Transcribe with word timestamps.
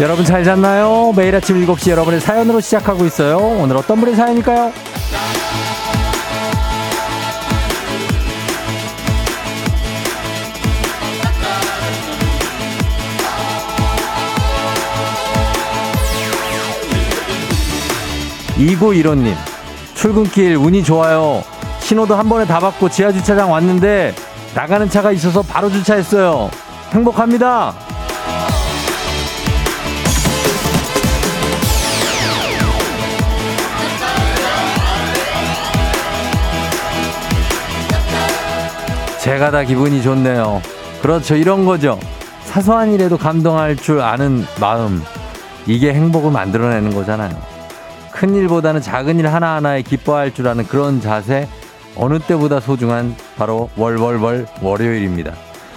여러분 0.00 0.24
잘 0.24 0.42
잤나요? 0.44 1.12
매일 1.14 1.36
아침 1.36 1.62
7시 1.66 1.90
여러분의 1.90 2.20
사연으로 2.20 2.60
시작하고 2.60 3.04
있어요. 3.04 3.36
오늘 3.36 3.76
어떤 3.76 4.00
분의 4.00 4.14
사연일까요? 4.14 4.72
2915님, 18.56 19.34
출근길 19.94 20.56
운이 20.56 20.82
좋아요. 20.82 21.44
신호도 21.80 22.14
한 22.14 22.26
번에 22.26 22.46
다 22.46 22.58
받고 22.58 22.88
지하주차장 22.88 23.52
왔는데 23.52 24.14
나가는 24.54 24.88
차가 24.88 25.12
있어서 25.12 25.42
바로 25.42 25.68
주차했어요. 25.70 26.50
행복합니다. 26.92 27.89
제가 39.30 39.52
다 39.52 39.62
기분이 39.62 40.02
좋네요. 40.02 40.60
그렇죠. 41.02 41.36
이런 41.36 41.64
거죠. 41.64 42.00
사소한 42.42 42.92
일에도 42.92 43.16
감동할 43.16 43.76
줄 43.76 44.00
아는 44.00 44.44
마음. 44.60 45.00
이게 45.68 45.94
행복을 45.94 46.32
만들어내는 46.32 46.92
거잖아요. 46.92 47.30
큰 48.10 48.34
일보다는 48.34 48.80
작은 48.80 49.20
일 49.20 49.28
하나하나에 49.28 49.82
기뻐할 49.82 50.34
줄 50.34 50.48
아는 50.48 50.66
그런 50.66 51.00
자세. 51.00 51.46
어느 51.94 52.18
때보다 52.18 52.58
소중한 52.58 53.14
바로 53.36 53.70
월월월 53.76 54.48
월요일입니다. 54.62 55.32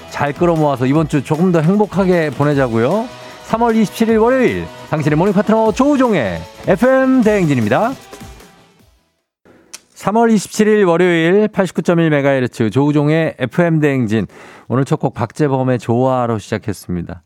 잘 0.09 0.33
끌어모아서 0.33 0.87
이번 0.87 1.07
주 1.07 1.23
조금 1.23 1.51
더 1.51 1.61
행복하게 1.61 2.31
보내자고요. 2.31 3.07
3월 3.49 3.79
27일 3.79 4.19
월요일 4.19 4.65
당신의 4.89 5.15
모닝 5.15 5.31
파트너 5.31 5.73
조우종의 5.73 6.41
FM 6.69 7.21
대행진입니다. 7.21 7.93
3월 10.03 10.33
27일 10.33 10.85
월요일 10.85 11.47
89.1MHz 11.47 12.69
조우종의 12.73 13.35
FM 13.39 13.79
대행진. 13.79 14.27
오늘 14.67 14.83
첫 14.83 14.99
곡 14.99 15.13
박재범의 15.13 15.79
좋아로 15.79 16.39
시작했습니다. 16.39 17.23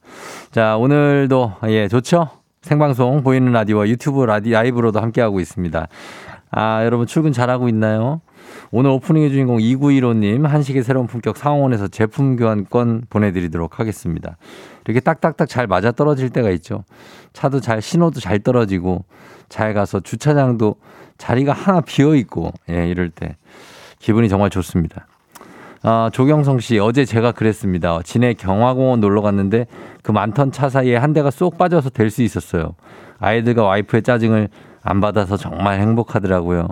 자, 0.51 0.77
오늘도 0.77 1.53
예, 1.69 1.87
좋죠? 1.87 2.29
생방송 2.61 3.23
보이는 3.23 3.51
라디오와 3.51 3.87
유튜브 3.87 4.23
라디 4.25 4.51
라이브로도 4.51 4.99
함께하고 4.99 5.39
있습니다. 5.39 5.87
아, 6.51 6.85
여러분 6.85 7.07
출근 7.07 7.31
잘하고 7.31 7.67
있나요? 7.67 8.21
오늘 8.69 8.91
오프닝의 8.91 9.31
주인공 9.31 9.57
2915님 9.57 10.43
한식의 10.43 10.83
새로운 10.83 11.07
품격 11.07 11.35
상원에서 11.35 11.87
제품 11.87 12.35
교환권 12.35 13.05
보내드리도록 13.09 13.79
하겠습니다. 13.79 14.37
이렇게 14.85 14.99
딱딱딱 14.99 15.49
잘 15.49 15.65
맞아 15.65 15.91
떨어질 15.91 16.29
때가 16.29 16.51
있죠. 16.51 16.83
차도 17.33 17.59
잘 17.59 17.81
신호도 17.81 18.19
잘 18.19 18.37
떨어지고 18.37 19.05
잘 19.49 19.73
가서 19.73 19.99
주차장도 19.99 20.75
자리가 21.17 21.53
하나 21.53 21.81
비어 21.81 22.15
있고 22.15 22.51
예, 22.69 22.87
이럴 22.87 23.09
때 23.09 23.35
기분이 23.99 24.29
정말 24.29 24.49
좋습니다. 24.49 25.07
아, 25.83 26.09
조경성 26.11 26.59
씨, 26.59 26.79
어제 26.79 27.05
제가 27.05 27.31
그랬습니다. 27.31 28.01
진해 28.03 28.33
경화공원 28.33 28.99
놀러 28.99 29.21
갔는데 29.21 29.67
그 30.03 30.11
많던 30.11 30.51
차 30.51 30.69
사이에 30.69 30.95
한 30.97 31.13
대가 31.13 31.29
쏙 31.31 31.57
빠져서 31.57 31.91
될 31.91 32.09
수 32.09 32.23
있었어요. 32.23 32.73
아이들과 33.19 33.63
와이프의 33.63 34.03
짜증을 34.03 34.49
안 34.83 35.01
받아서 35.01 35.37
정말 35.37 35.79
행복하더라고요. 35.79 36.67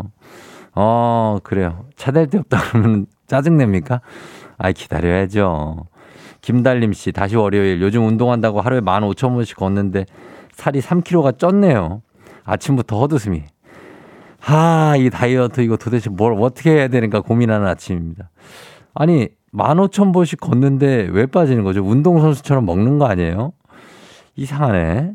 어, 0.74 1.38
그래요. 1.44 1.86
차 1.96 2.12
댈 2.12 2.28
데 2.28 2.38
없다 2.40 2.60
그러면 2.72 3.06
짜증냅니까? 3.28 4.02
아이, 4.58 4.74
기다려야죠. 4.74 5.86
김달림 6.42 6.94
씨, 6.94 7.12
다시 7.12 7.36
월요일. 7.36 7.82
요즘 7.82 8.06
운동한다고 8.06 8.62
하루에 8.62 8.82
만 8.82 9.04
오천 9.04 9.34
번씩 9.34 9.58
걷는데 9.58 10.06
살이 10.54 10.80
3kg가 10.82 11.38
쪘네요. 11.38 12.02
아침부터 12.44 13.00
헛웃음이. 13.00 13.44
하, 14.46 14.96
이 14.96 15.10
다이어트 15.10 15.62
이거 15.62 15.76
도대체 15.76 16.12
뭘 16.12 16.36
어떻게 16.40 16.70
해야 16.72 16.88
되는가 16.88 17.22
고민하는 17.22 17.66
아침입니다. 17.66 18.30
아니, 18.94 19.30
만 19.52 19.80
오천 19.80 20.12
번씩 20.12 20.40
걷는데 20.40 21.08
왜 21.12 21.26
빠지는 21.26 21.64
거죠? 21.64 21.82
운동선수처럼 21.84 22.64
먹는 22.64 23.00
거 23.00 23.08
아니에요? 23.08 23.54
이상하네. 24.36 25.14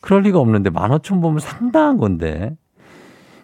그럴 0.00 0.22
리가 0.22 0.38
없는데 0.38 0.70
만 0.70 0.90
오천 0.90 1.20
번은 1.20 1.38
상당한 1.40 1.98
건데. 1.98 2.56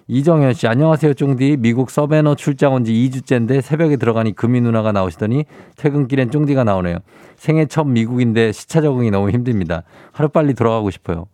이정현 0.06 0.55
씨, 0.55 0.67
안녕하세요, 0.67 1.12
쫑디. 1.12 1.59
미국 1.59 1.91
서베너 1.91 2.34
출장 2.34 2.72
온 2.72 2.84
지 2.84 2.94
2주째인데 2.94 3.61
새벽에 3.61 3.97
들어가니 3.97 4.34
금이 4.34 4.62
누나가 4.62 4.93
나오시더니 4.93 5.44
퇴근길엔 5.77 6.31
쫑디가 6.31 6.65
나오네요. 6.65 7.00
생애 7.37 7.67
첫 7.67 7.84
미국인데 7.84 8.53
시차 8.53 8.81
적응이 8.81 9.11
너무 9.11 9.28
힘듭니다. 9.31 9.83
하루빨리 10.12 10.55
돌아가고 10.55 10.91
싶어요. 10.91 11.27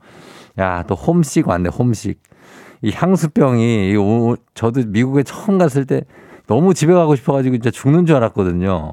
야, 0.59 0.83
또 0.89 0.97
홈식 0.97 1.47
왔네, 1.47 1.69
홈식. 1.69 2.21
이 2.85 2.93
향수병이, 2.95 3.95
저도 4.53 4.83
미국에 4.89 5.23
처음 5.23 5.57
갔을 5.57 5.87
때 5.87 6.03
너무 6.47 6.75
집에 6.75 6.93
가고 6.93 7.17
싶어가지고 7.17 7.57
진짜 7.57 7.71
죽는 7.71 8.05
줄 8.05 8.17
알았거든요. 8.17 8.93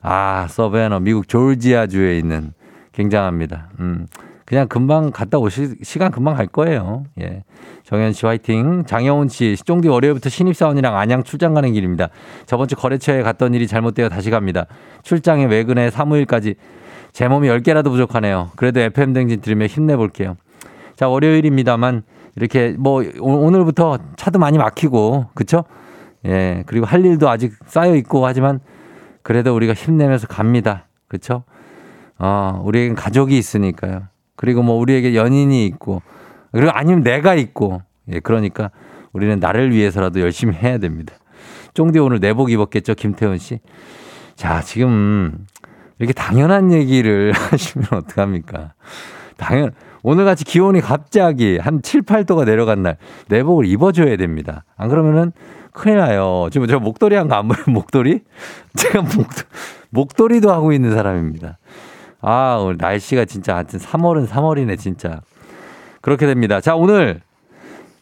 아, 0.00 0.46
서베너, 0.48 1.00
미국 1.00 1.28
조지아주에 1.28 2.16
있는 2.18 2.54
굉장합니다. 2.92 3.68
음. 3.80 4.06
그냥 4.46 4.68
금방 4.68 5.10
갔다 5.10 5.38
오실 5.38 5.76
시간 5.82 6.10
금방 6.10 6.34
갈 6.34 6.46
거예요. 6.46 7.04
예. 7.20 7.44
정현 7.84 8.14
씨 8.14 8.24
화이팅. 8.24 8.84
장영훈 8.86 9.28
씨, 9.28 9.54
쫑디 9.64 9.86
월요일부터 9.88 10.30
신입사원이랑 10.30 10.96
안양 10.96 11.22
출장 11.22 11.52
가는 11.52 11.72
길입니다. 11.72 12.08
저번 12.46 12.66
주 12.68 12.74
거래처에 12.74 13.22
갔던 13.22 13.52
일이 13.52 13.68
잘못되어 13.68 14.08
다시 14.08 14.30
갑니다. 14.30 14.64
출장에 15.02 15.44
외근에 15.44 15.90
사무일까지 15.90 16.54
제 17.12 17.28
몸이 17.28 17.48
10개라도 17.48 17.90
부족하네요. 17.90 18.50
그래도 18.56 18.80
FM 18.80 19.12
댕진 19.12 19.40
들으며 19.42 19.66
힘내볼게요. 19.66 20.36
자, 20.96 21.06
월요일입니다만 21.08 22.02
이렇게 22.40 22.74
뭐 22.78 23.04
오늘부터 23.20 23.98
차도 24.16 24.38
많이 24.38 24.56
막히고 24.56 25.26
그쵸? 25.34 25.64
예. 26.24 26.64
그리고 26.66 26.86
할 26.86 27.04
일도 27.04 27.28
아직 27.28 27.52
쌓여 27.66 27.94
있고 27.96 28.26
하지만 28.26 28.60
그래도 29.22 29.54
우리가 29.54 29.74
힘내면서 29.74 30.26
갑니다. 30.26 30.86
그쵸? 31.06 31.44
어, 32.18 32.62
우리에겐 32.64 32.94
가족이 32.94 33.36
있으니까요. 33.36 34.04
그리고 34.36 34.62
뭐 34.62 34.76
우리에게 34.76 35.14
연인이 35.14 35.66
있고 35.66 36.00
그리고 36.50 36.70
아니면 36.72 37.02
내가 37.02 37.34
있고 37.34 37.82
예 38.08 38.20
그러니까 38.20 38.70
우리는 39.12 39.38
나를 39.38 39.70
위해서라도 39.72 40.20
열심히 40.20 40.54
해야 40.54 40.78
됩니다. 40.78 41.14
쫑디 41.74 41.98
오늘 41.98 42.20
내복 42.20 42.50
입었겠죠 42.50 42.94
김태훈 42.94 43.36
씨. 43.36 43.60
자 44.34 44.62
지금 44.62 45.46
이렇게 45.98 46.14
당연한 46.14 46.72
얘기를 46.72 47.32
하시면 47.36 47.86
어떡합니까? 47.92 48.72
당연 49.36 49.72
오늘 50.02 50.24
같이 50.24 50.44
기온이 50.44 50.80
갑자기 50.80 51.58
한 51.58 51.82
7, 51.82 52.02
8도가 52.02 52.44
내려간 52.44 52.82
날 52.82 52.96
내복을 53.28 53.66
입어줘야 53.66 54.16
됩니다. 54.16 54.64
안 54.76 54.88
그러면은 54.88 55.32
큰일 55.72 55.98
나요. 55.98 56.48
지금 56.50 56.66
저 56.66 56.78
목도리 56.78 57.14
한 57.16 57.28
거 57.28 57.36
안 57.36 57.48
보여요? 57.48 57.62
목도리? 57.68 58.20
제가 58.76 59.02
목, 59.02 59.26
목도리도 59.90 60.50
하고 60.52 60.72
있는 60.72 60.92
사람입니다. 60.94 61.58
아, 62.22 62.58
오늘 62.60 62.76
날씨가 62.78 63.24
진짜 63.24 63.54
하여튼 63.56 63.78
3월은 63.78 64.26
3월이네, 64.28 64.78
진짜. 64.78 65.20
그렇게 66.00 66.26
됩니다. 66.26 66.60
자, 66.60 66.74
오늘 66.76 67.20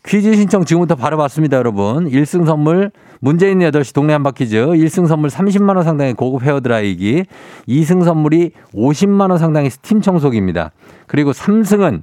퀴즈 0.07 0.35
신청 0.35 0.65
지금부터 0.65 0.95
바로 0.97 1.17
받습니다, 1.19 1.57
여러분. 1.57 2.09
1승 2.11 2.47
선물 2.47 2.91
있는 3.23 3.71
8시 3.71 3.95
동네 3.95 4.13
한바퀴즈 4.13 4.57
1승 4.57 5.07
선물 5.07 5.31
30만 5.31 5.77
원 5.77 5.85
상당의 5.85 6.15
고급 6.15 6.43
헤어드라이기 6.43 7.25
2승 7.69 8.05
선물이 8.05 8.53
50만 8.75 9.31
원 9.31 9.39
상당의 9.39 9.71
스팀 9.71 10.01
청소기입니다. 10.01 10.73
그리고 11.07 11.33
3승은 11.33 12.03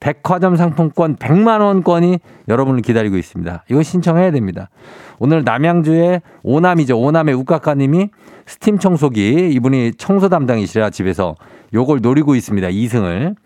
백화점 0.00 0.56
상품권 0.56 1.16
100만 1.16 1.60
원권이 1.60 2.18
여러분을 2.48 2.82
기다리고 2.82 3.16
있습니다. 3.16 3.64
이거 3.70 3.82
신청해야 3.82 4.30
됩니다. 4.30 4.68
오늘 5.18 5.42
남양주의 5.44 6.20
오남이죠. 6.42 6.98
오남의 7.00 7.34
우카카님이 7.34 8.10
스팀 8.46 8.78
청소기 8.78 9.50
이분이 9.52 9.92
청소 9.96 10.28
담당이시라 10.28 10.90
집에서 10.90 11.34
요걸 11.74 12.00
노리고 12.02 12.34
있습니다. 12.34 12.68
2승을. 12.68 13.36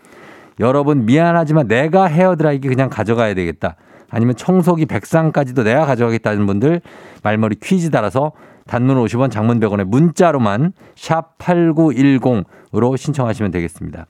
여러분 0.59 1.07
미안하지만 1.07 1.69
내가 1.69 2.05
헤어드라이기 2.05 2.69
그냥 2.69 2.91
가져가야 2.91 3.35
되겠다. 3.35 3.77
아니면 4.11 4.37
청소기 4.37 4.87
백상까지도 4.87 5.62
내가 5.62 5.87
가져가겠다는 5.87 6.47
분들 6.47 6.81
말머리 7.23 7.57
퀴즈 7.62 7.91
따라서 7.91 8.33
단문 8.67 9.03
50원 9.05 9.31
장문 9.31 9.59
100원에 9.61 9.85
문자로만 9.85 10.73
샵 10.95 11.39
8910으로 11.39 12.97
신청하시면 12.97 13.51
되겠습니다. 13.51 14.07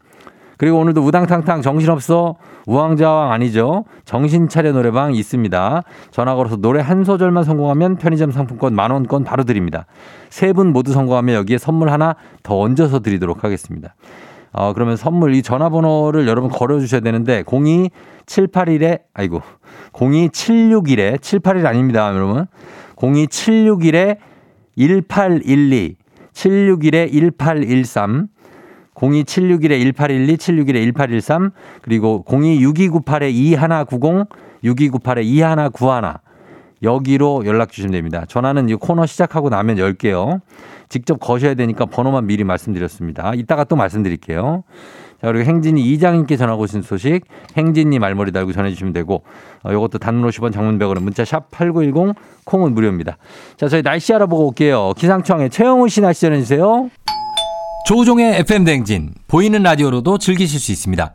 그리고 0.58 0.78
오늘도 0.78 1.00
우당탕탕 1.00 1.62
정신없어 1.62 2.34
우왕좌왕 2.66 3.32
아니죠. 3.32 3.84
정신차려 4.04 4.72
노래방 4.72 5.14
있습니다. 5.14 5.82
전화 6.10 6.34
걸어서 6.34 6.56
노래 6.56 6.80
한 6.82 7.02
소절만 7.04 7.44
성공하면 7.44 7.96
편의점 7.96 8.30
상품권 8.30 8.74
만원권 8.74 9.24
바로 9.24 9.44
드립니다. 9.44 9.86
세 10.28 10.52
분 10.52 10.72
모두 10.74 10.92
성공하면 10.92 11.34
여기에 11.36 11.56
선물 11.56 11.90
하나 11.90 12.14
더 12.42 12.58
얹어서 12.58 13.00
드리도록 13.00 13.42
하겠습니다. 13.42 13.94
어, 14.52 14.72
그러면 14.72 14.96
선물 14.96 15.34
이 15.34 15.42
전화번호를 15.42 16.26
여러분 16.26 16.50
걸어주셔야 16.50 17.00
되는데 17.00 17.42
02781에 17.44 19.02
아이고 19.14 19.42
02761에 19.92 21.20
781 21.22 21.66
아닙니다 21.66 22.12
여러분. 22.14 22.46
02761에 22.96 24.18
1812 24.76 25.96
761에 26.32 27.12
1813 27.12 28.28
02761-1812, 29.00 30.36
761-1813, 30.36 31.52
그리고 31.80 32.22
026298-2190, 32.28 34.26
6298-2191, 34.62 36.20
여기로 36.82 37.44
연락 37.46 37.72
주시면 37.72 37.92
됩니다. 37.92 38.24
전화는 38.26 38.68
이 38.68 38.74
코너 38.74 39.06
시작하고 39.06 39.48
나면 39.50 39.78
열게요. 39.78 40.40
직접 40.88 41.20
거셔야 41.20 41.54
되니까 41.54 41.86
번호만 41.86 42.26
미리 42.26 42.44
말씀드렸습니다. 42.44 43.32
이따가 43.34 43.64
또 43.64 43.76
말씀드릴게요. 43.76 44.64
자, 45.20 45.26
그리고 45.26 45.44
행진이 45.44 45.82
이장님께 45.92 46.36
전하고 46.36 46.62
오신 46.62 46.82
소식, 46.82 47.20
행진이 47.56 47.98
말머리 47.98 48.32
달고 48.32 48.52
전해주시면 48.52 48.94
되고, 48.94 49.22
어, 49.62 49.72
이것도 49.72 49.98
단문 49.98 50.28
50원 50.30 50.52
장문 50.52 50.78
100원은 50.78 51.02
문자 51.02 51.24
샵 51.24 51.50
8910, 51.50 52.14
콩은 52.44 52.72
무료입니다. 52.72 53.18
자, 53.58 53.68
저희 53.68 53.82
날씨 53.82 54.14
알아보고 54.14 54.48
올게요. 54.48 54.94
기상청에 54.96 55.50
최영우 55.50 55.88
씨 55.88 56.00
날씨 56.00 56.22
전해주세요. 56.22 56.90
조우종의 57.86 58.38
FM 58.40 58.64
댕진 58.64 59.12
보이는 59.26 59.62
라디오로도 59.62 60.18
즐기실 60.18 60.58
수 60.58 60.72
있습니다. 60.72 61.14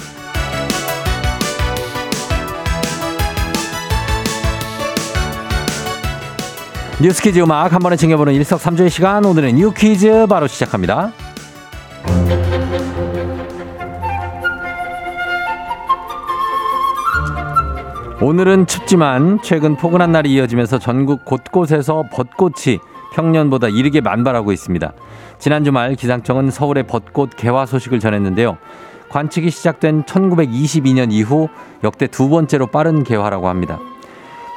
뉴스 7.01 7.19
퀴즈 7.23 7.39
음악 7.39 7.73
한 7.73 7.79
번에 7.79 7.95
챙겨보는 7.95 8.33
일석삼조의 8.33 8.91
시간 8.91 9.25
오늘은 9.25 9.55
New 9.55 9.73
Quiz 9.73 10.27
바로 10.27 10.45
시작합니다 10.45 11.11
오늘은 18.21 18.67
춥지만 18.67 19.39
최근 19.41 19.77
포근한 19.77 20.11
날이 20.11 20.31
이어지면서 20.33 20.77
전국 20.77 21.25
곳곳에서 21.25 22.03
벚꽃이 22.11 22.77
평년보다 23.13 23.69
이르게 23.69 23.99
만발하고 23.99 24.51
있습니다. 24.51 24.93
지난 25.39 25.63
주말 25.63 25.95
기상청은 25.95 26.51
서울의 26.51 26.83
벚꽃 26.83 27.31
개화 27.35 27.65
소식을 27.65 27.99
전했는데요. 27.99 28.59
관측이 29.09 29.49
시작된 29.49 30.03
1922년 30.03 31.11
이후 31.11 31.49
역대 31.83 32.05
두 32.05 32.29
번째로 32.29 32.67
빠른 32.67 33.03
개화라고 33.03 33.49
합니다. 33.49 33.79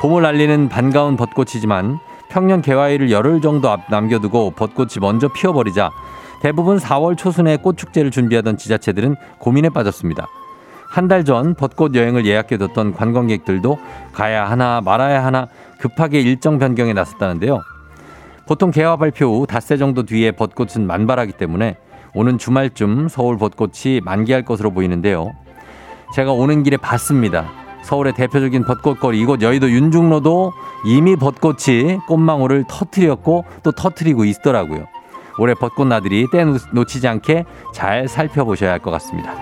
봄을 0.02 0.26
알리는 0.26 0.68
반가운 0.68 1.16
벚꽃이지만 1.16 2.00
평년 2.34 2.62
개화일을 2.62 3.12
열흘 3.12 3.40
정도 3.40 3.70
앞 3.70 3.82
남겨두고 3.88 4.54
벚꽃이 4.56 4.94
먼저 5.00 5.28
피어버리자 5.28 5.90
대부분 6.42 6.78
4월 6.78 7.16
초순에 7.16 7.58
꽃축제를 7.58 8.10
준비하던 8.10 8.56
지자체들은 8.58 9.14
고민에 9.38 9.68
빠졌습니다. 9.68 10.26
한 10.88 11.06
달 11.06 11.24
전 11.24 11.54
벚꽃 11.54 11.94
여행을 11.94 12.26
예약해뒀던 12.26 12.94
관광객들도 12.94 13.78
가야 14.12 14.50
하나 14.50 14.80
말아야 14.84 15.24
하나 15.24 15.46
급하게 15.78 16.20
일정 16.22 16.58
변경에 16.58 16.92
나섰다는데요. 16.92 17.62
보통 18.48 18.72
개화 18.72 18.96
발표 18.96 19.26
후 19.38 19.46
닷새 19.46 19.76
정도 19.76 20.02
뒤에 20.02 20.32
벚꽃은 20.32 20.86
만발하기 20.88 21.32
때문에 21.32 21.76
오는 22.14 22.36
주말쯤 22.36 23.08
서울 23.08 23.38
벚꽃이 23.38 24.00
만개할 24.02 24.44
것으로 24.44 24.72
보이는데요. 24.72 25.32
제가 26.14 26.32
오는 26.32 26.64
길에 26.64 26.76
봤습니다. 26.78 27.63
서울의 27.84 28.14
대표적인 28.14 28.64
벚꽃거리 28.64 29.20
이곳 29.20 29.42
여의도 29.42 29.70
윤중로도 29.70 30.52
이미 30.86 31.16
벚꽃이 31.16 31.98
꽃망울을 32.08 32.64
터트렸고 32.68 33.44
또 33.62 33.72
터트리고 33.72 34.24
있더라고요. 34.24 34.86
올해 35.38 35.54
벚꽃 35.54 35.86
나들이 35.86 36.26
때 36.30 36.44
놓치지 36.72 37.06
않게 37.08 37.44
잘 37.72 38.08
살펴보셔야 38.08 38.70
할 38.72 38.78
것 38.78 38.90
같습니다. 38.92 39.32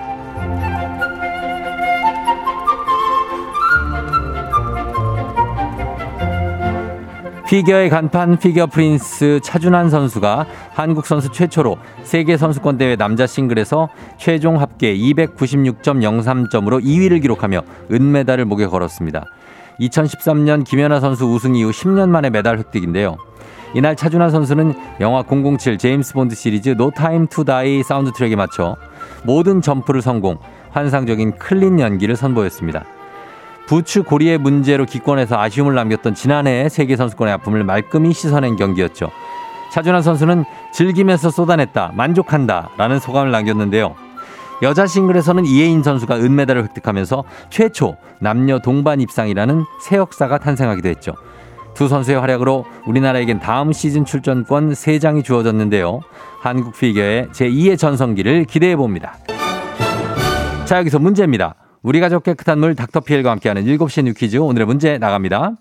피겨의 7.53 7.91
간판 7.91 8.39
피겨 8.39 8.65
프린스 8.65 9.41
차준환 9.43 9.91
선수가 9.91 10.47
한국 10.73 11.05
선수 11.05 11.31
최초로 11.31 11.77
세계 12.03 12.39
선수권 12.39 12.79
대회 12.79 12.97
남자 12.97 13.27
싱글에서 13.27 13.91
최종 14.17 14.59
합계 14.59 14.97
296.03점으로 14.97 16.83
2위를 16.83 17.21
기록하며 17.21 17.61
은메달을 17.93 18.47
목에 18.47 18.65
걸었습니다. 18.69 19.27
2013년 19.81 20.65
김연아 20.65 21.01
선수 21.01 21.27
우승 21.27 21.55
이후 21.55 21.73
10년 21.73 22.09
만에 22.09 22.31
메달 22.31 22.57
획득인데요. 22.57 23.19
이날 23.75 23.97
차준환 23.97 24.31
선수는 24.31 24.73
영화 25.01 25.23
007 25.23 25.77
제임스 25.77 26.15
본드 26.15 26.35
시리즈 26.35 26.75
No 26.75 26.91
Time 26.91 27.27
to 27.27 27.45
Die 27.45 27.83
사운드 27.83 28.13
트랙에 28.13 28.35
맞춰 28.35 28.77
모든 29.25 29.61
점프를 29.61 30.01
성공, 30.01 30.39
환상적인 30.71 31.33
클린 31.33 31.81
연기를 31.81 32.17
선보였습니다. 32.17 32.87
부츠 33.73 34.03
고리의 34.03 34.37
문제로 34.37 34.85
기권해서 34.85 35.41
아쉬움을 35.41 35.75
남겼던 35.75 36.15
지난해 36.15 36.69
세계 36.69 36.95
선수권의 36.95 37.33
아픔을 37.33 37.65
말끔히 37.65 38.13
씻어낸 38.13 38.57
경기였죠. 38.57 39.11
차준환 39.73 40.03
선수는 40.03 40.45
즐기면서 40.75 41.31
쏟아냈다, 41.31 41.93
만족한다 41.95 42.69
라는 42.77 43.01
소감을 43.01 43.31
남겼는데요. 43.31 43.95
여자 44.61 44.87
싱글에서는 44.87 45.47
이해인 45.47 45.83
선수가 45.83 46.17
은메달을 46.17 46.65
획득하면서 46.65 47.25
최초 47.49 47.97
남녀 48.19 48.59
동반 48.59 49.01
입상이라는 49.01 49.65
새 49.81 49.97
역사가 49.97 50.37
탄생하기도 50.37 50.91
했죠. 50.91 51.15
두 51.73 51.89
선수의 51.89 52.21
활약으로 52.21 52.67
우리나라에겐 52.87 53.41
다음 53.41 53.73
시즌 53.73 54.05
출전권 54.05 54.73
3장이 54.73 55.25
주어졌는데요. 55.25 56.03
한국 56.43 56.79
피겨의 56.79 57.29
제2의 57.29 57.79
전성기를 57.79 58.45
기대해 58.45 58.77
봅니다. 58.77 59.17
자, 60.67 60.77
여기서 60.77 60.99
문제입니다. 60.99 61.55
우리 61.83 61.99
가족 61.99 62.23
깨끗한 62.23 62.61
물 62.61 62.77
닥터피엘과 62.77 63.31
함께하는 63.33 63.65
7시 63.65 64.05
New 64.05 64.15
Quiz 64.15 64.37
오늘의 64.37 64.67
문제 64.67 64.99
나갑니다. 64.99 65.57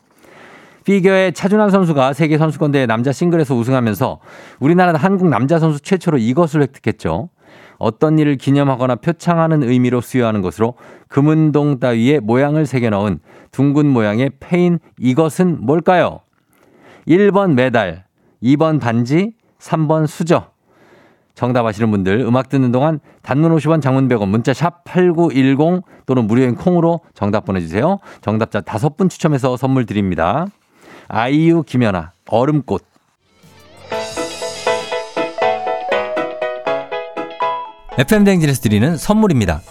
피겨의 0.84 1.34
차준환 1.34 1.72
선수가 1.72 2.14
세계 2.14 2.38
선수권 2.38 2.72
대회 2.72 2.86
남자 2.86 3.12
싱글에서 3.12 3.56
우승하면서 3.56 4.20
우리나라는 4.60 5.00
한국 5.00 5.30
남자 5.30 5.58
선수 5.58 5.80
최초로 5.80 6.20
이것을 6.20 6.62
획득했죠. 6.62 7.30
어떤 7.78 8.20
일을 8.20 8.38
기념하거나 8.38 8.96
표창하는 8.96 9.64
의미로 9.64 10.02
수여하는 10.02 10.42
것으로 10.42 10.76
금은동 11.08 11.80
따위에 11.80 12.20
모양을 12.20 12.68
새겨 12.68 12.92
넣은 12.92 13.20
둥근 13.52 13.88
모양의 13.88 14.32
패인 14.40 14.80
이것은 15.00 15.66
뭘까요? 15.66 16.20
1번 17.08 17.54
메달, 17.54 18.06
2번 18.44 18.80
반지, 18.80 19.34
3번 19.60 20.06
수저. 20.06 20.51
정답 21.36 21.66
아시는 21.66 21.92
분들 21.92 22.20
음악 22.20 22.50
듣는 22.50 22.72
동안 22.72 23.00
단문 23.22 23.56
50원 23.56 23.82
장문 23.82 24.08
100원 24.08 24.28
문자 24.28 24.54
샵 24.54 24.84
8910 24.84 25.84
또는 26.06 26.28
무료인 26.28 26.56
콩으로 26.56 27.02
정답 27.14 27.46
보내주세요. 27.46 28.00
정답자 28.22 28.62
다섯 28.62 28.98
분 28.98 29.10
추첨해서 29.10 29.58
선물 29.58 29.86
드립니다. 29.86 30.46
아이유 31.08 31.64
김연아 31.64 32.12
얼음꽃 32.30 32.86
FM 37.98 38.24
댕진에서 38.24 38.62
드리는 38.62 38.96
선물입니다. 38.96 39.62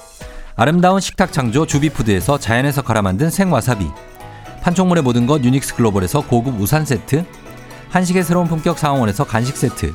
아름다운 0.54 1.00
식탁 1.00 1.32
창조 1.32 1.64
주비푸드에서 1.64 2.38
자연에서 2.38 2.82
갈아 2.82 3.00
만든 3.00 3.30
생와사비 3.30 3.86
판촉물의 4.62 5.02
모든 5.02 5.26
것 5.26 5.42
유닉스 5.42 5.74
글로벌에서 5.74 6.20
고급 6.26 6.60
우산 6.60 6.84
세트 6.84 7.24
한식의 7.88 8.24
새로운 8.24 8.46
품격 8.46 8.78
상황원에서 8.78 9.24
간식 9.24 9.56
세트 9.56 9.94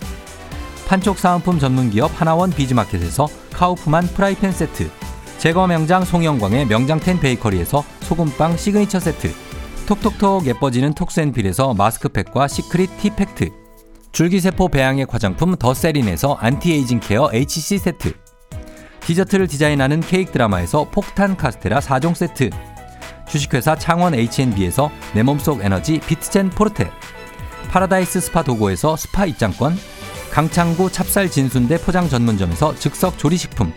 판촉 0.91 1.19
사은품 1.19 1.57
전문기업 1.57 2.11
하나원 2.19 2.51
비즈마켓에서 2.51 3.29
카우프만 3.53 4.07
프라이팬 4.07 4.51
세트 4.51 4.91
제과 5.37 5.65
명장 5.65 6.03
송영광의 6.03 6.65
명장텐 6.65 7.21
베이커리에서 7.21 7.85
소금빵 8.01 8.57
시그니처 8.57 8.99
세트 8.99 9.31
톡톡톡 9.87 10.47
예뻐지는 10.47 10.93
톡스앤필에서 10.93 11.75
마스크팩과 11.75 12.49
시크릿 12.49 12.89
티팩트 12.97 13.51
줄기세포 14.11 14.67
배양액 14.67 15.13
화장품 15.13 15.55
더세린에서 15.55 16.33
anti-aging 16.33 16.99
care 16.99 17.29
HC 17.31 17.77
세트 17.77 18.11
디저트를 18.99 19.47
디자인하는 19.47 20.01
케이크 20.01 20.33
드라마에서 20.33 20.89
폭탄 20.91 21.37
카스테라 21.37 21.79
4종 21.79 22.15
세트 22.15 22.49
주식회사 23.29 23.77
창원 23.77 24.13
H&B에서 24.13 24.91
내 25.13 25.23
몸속 25.23 25.63
에너지 25.63 26.01
비트젠 26.01 26.49
포르테 26.49 26.91
파라다이스 27.69 28.19
스파 28.19 28.43
도고에서 28.43 28.97
스파 28.97 29.25
입장권 29.25 29.77
강창구 30.31 30.91
찹쌀 30.91 31.29
진순대 31.29 31.77
포장 31.81 32.07
전문점에서 32.07 32.75
즉석 32.75 33.17
조리식품 33.17 33.73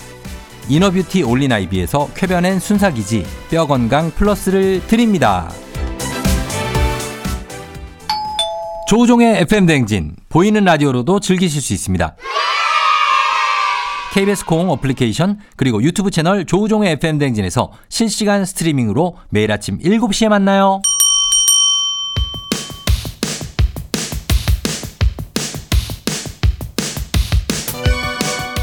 이너뷰티 0.69 1.25
올린아이비에서 1.25 2.11
쾌변엔 2.15 2.59
순사기지 2.61 3.27
뼈건강 3.51 4.11
플러스를 4.13 4.81
드립니다. 4.87 5.51
조우종의 8.89 9.41
FM 9.43 9.67
대행진 9.67 10.15
보이는 10.29 10.65
라디오로도 10.65 11.21
즐기실 11.21 11.61
수 11.61 11.73
있습니다. 11.73 12.17
KBS 14.13 14.45
콩 14.45 14.71
어플리케이션 14.71 15.41
그리고 15.57 15.83
유튜브 15.83 16.11
채널 16.11 16.47
조우종의 16.47 16.93
FM 16.93 17.19
대행진에서 17.19 17.73
실시간 17.89 18.45
스트리밍으로 18.45 19.17
매일 19.31 19.51
아침 19.51 19.79
7시에 19.81 20.29
만나요. 20.29 20.81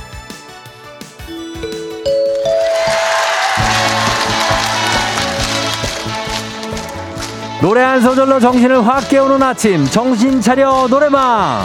노래 7.64 7.80
한 7.82 8.02
소절로 8.02 8.42
정신을 8.42 8.86
확 8.86 9.08
깨우는 9.08 9.42
아침. 9.42 9.86
정신 9.86 10.42
차려 10.42 10.86
노래방. 10.90 11.64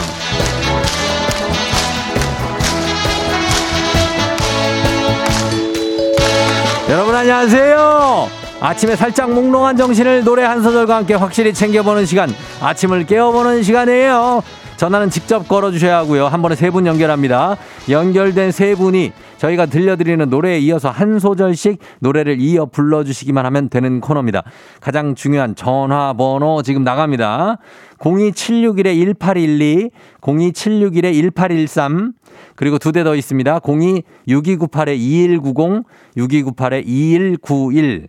여러분 6.89 7.13
안녕하세요. 7.15 8.27
아침에 8.61 8.95
살짝 8.95 9.31
몽롱한 9.31 9.77
정신을 9.77 10.23
노래 10.23 10.43
한 10.43 10.63
소절과 10.63 10.95
함께 10.95 11.13
확실히 11.13 11.53
챙겨보는 11.53 12.05
시간 12.05 12.33
아침을 12.61 13.05
깨워보는 13.05 13.63
시간이에요. 13.63 14.41
전화는 14.77 15.09
직접 15.09 15.47
걸어주셔야 15.47 15.97
하고요. 15.97 16.27
한 16.27 16.41
번에 16.41 16.55
세 16.55 16.69
분 16.71 16.85
연결합니다. 16.87 17.57
연결된 17.89 18.51
세 18.51 18.75
분이 18.75 19.11
저희가 19.39 19.65
들려드리는 19.67 20.29
노래에 20.29 20.59
이어서 20.59 20.89
한 20.89 21.17
소절씩 21.17 21.79
노래를 21.99 22.41
이어 22.41 22.65
불러주시기만 22.65 23.45
하면 23.45 23.69
되는 23.69 24.01
코너입니다. 24.01 24.43
가장 24.81 25.15
중요한 25.15 25.55
전화번호 25.55 26.61
지금 26.61 26.83
나갑니다. 26.83 27.57
02761-1812, 27.99 29.91
02761-1813, 30.21 32.11
그리고 32.55 32.77
두 32.77 32.91
대 32.91 33.03
더 33.03 33.15
있습니다. 33.15 33.59
02-6298-2190, 33.59 35.83
6298-2191. 36.17 38.07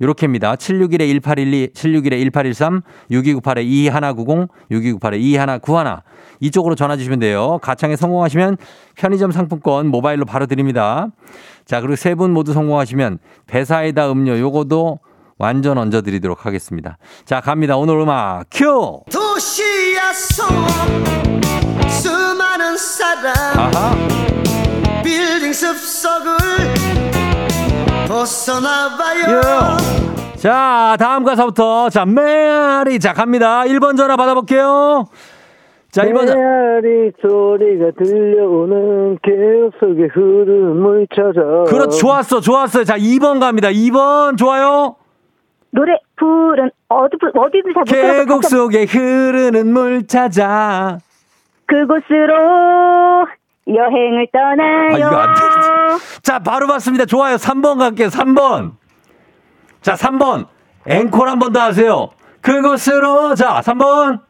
요렇게입니다. 0.00 0.56
761-1812, 0.56 1.72
761-1813, 1.74 2.82
6298-2190, 3.12 4.48
6298-2191. 4.72 6.02
이쪽으로 6.42 6.74
전화 6.74 6.96
주시면 6.96 7.20
돼요. 7.20 7.58
가창에 7.62 7.94
성공하시면 7.96 8.56
편의점 8.96 9.30
상품권 9.30 9.86
모바일로 9.86 10.24
바로 10.26 10.46
드립니다. 10.46 11.06
자, 11.64 11.80
그리고 11.80 11.94
세 11.96 12.14
분 12.14 12.32
모두 12.32 12.52
성공하시면 12.52 13.18
배사이다 13.46 14.10
음료 14.10 14.38
요거도 14.38 14.98
완전 15.38 15.78
얹어 15.78 16.02
드리도록 16.02 16.44
하겠습니다. 16.44 16.98
자, 17.24 17.40
갑니다. 17.40 17.76
오늘 17.76 17.98
음악 18.00 18.44
큐! 18.50 19.00
도시야 19.10 20.12
속 20.12 20.46
수많은 21.88 22.76
사람 22.76 23.34
아하. 23.58 23.94
빌딩 25.04 25.52
숲속을 25.52 26.36
벗어나봐요. 28.08 29.40
예. 30.34 30.38
자, 30.38 30.96
다음 30.98 31.24
가사부터. 31.24 31.88
자, 31.90 32.04
메아리. 32.04 32.98
자, 32.98 33.12
갑니다. 33.12 33.62
1번 33.62 33.96
전화 33.96 34.16
받아볼게요. 34.16 35.06
자, 35.92 36.04
1번. 36.06 36.24
메아리 36.24 37.12
소리가 37.20 37.90
들려오는 38.02 39.18
계속 39.22 39.72
속의 39.78 40.08
흐름을 40.08 41.06
찾아. 41.14 41.70
그렇죠. 41.70 41.90
좋았어, 41.98 42.40
좋았어. 42.40 42.84
자, 42.84 42.96
2번 42.96 43.40
갑니다. 43.40 43.68
2번. 43.68 44.38
좋아요. 44.38 44.96
노래 45.70 45.92
불은 46.16 46.70
어디 46.88 47.16
어디도 47.34 47.84
잘 47.86 48.18
계곡 48.18 48.44
속에 48.44 48.84
흐르는 48.84 49.66
물 49.72 50.06
찾아. 50.06 50.98
그곳으로 51.66 53.26
여행을 53.68 54.28
떠나요. 54.32 54.94
아, 54.94 54.98
이거 54.98 55.16
안 55.16 55.34
돼. 55.34 55.40
자, 56.22 56.38
바로 56.38 56.66
봤습니다. 56.68 57.04
좋아요. 57.04 57.36
3번 57.36 57.78
갈게요. 57.78 58.08
3번. 58.08 58.72
자, 59.82 59.92
3번. 59.94 60.46
앵콜 60.86 61.28
한 61.28 61.38
번 61.38 61.52
더 61.52 61.60
하세요. 61.60 62.08
그곳으로. 62.40 63.34
자, 63.34 63.60
3번. 63.62 64.20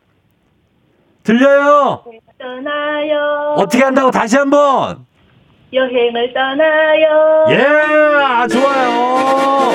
들려요? 1.24 2.02
떠나요. 2.38 3.54
어떻게 3.56 3.82
한다고 3.84 4.10
다시 4.10 4.36
한 4.36 4.50
번. 4.50 5.06
여행을 5.72 6.34
떠나요. 6.34 7.46
예, 7.50 8.48
좋아요. 8.48 9.72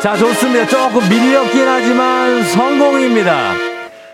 자, 0.00 0.16
좋습니다. 0.16 0.66
조금 0.66 1.00
밀렸긴 1.08 1.66
하지만 1.66 2.42
성공입니다. 2.44 3.52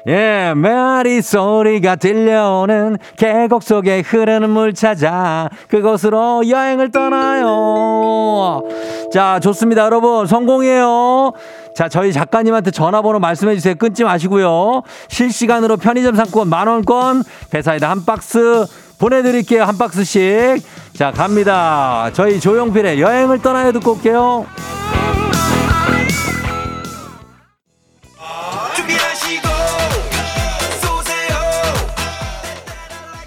예, 0.06 0.52
메아리 0.54 1.22
소리가 1.22 1.96
들려오는 1.96 2.98
계곡 3.16 3.62
속에 3.62 4.00
흐르는 4.00 4.50
물 4.50 4.74
찾아 4.74 5.48
그곳으로 5.68 6.46
여행을 6.48 6.90
떠나요. 6.90 8.62
자, 9.10 9.40
좋습니다. 9.40 9.82
여러분, 9.84 10.26
성공이에요. 10.26 11.32
자, 11.74 11.88
저희 11.88 12.12
작가님한테 12.12 12.70
전화번호 12.70 13.18
말씀해 13.18 13.54
주세요. 13.54 13.74
끊지 13.74 14.04
마시고요. 14.04 14.82
실시간으로 15.08 15.78
편의점 15.78 16.14
상권 16.16 16.48
만원권, 16.48 17.24
배사이다 17.50 17.88
한 17.88 18.04
박스 18.04 18.66
보내드릴게요. 18.98 19.64
한 19.64 19.78
박스씩. 19.78 20.62
자, 20.94 21.12
갑니다. 21.12 22.10
저희 22.12 22.38
조용필의 22.38 23.00
여행을 23.00 23.40
떠나요 23.40 23.72
듣고 23.72 23.92
올게요. 23.92 24.46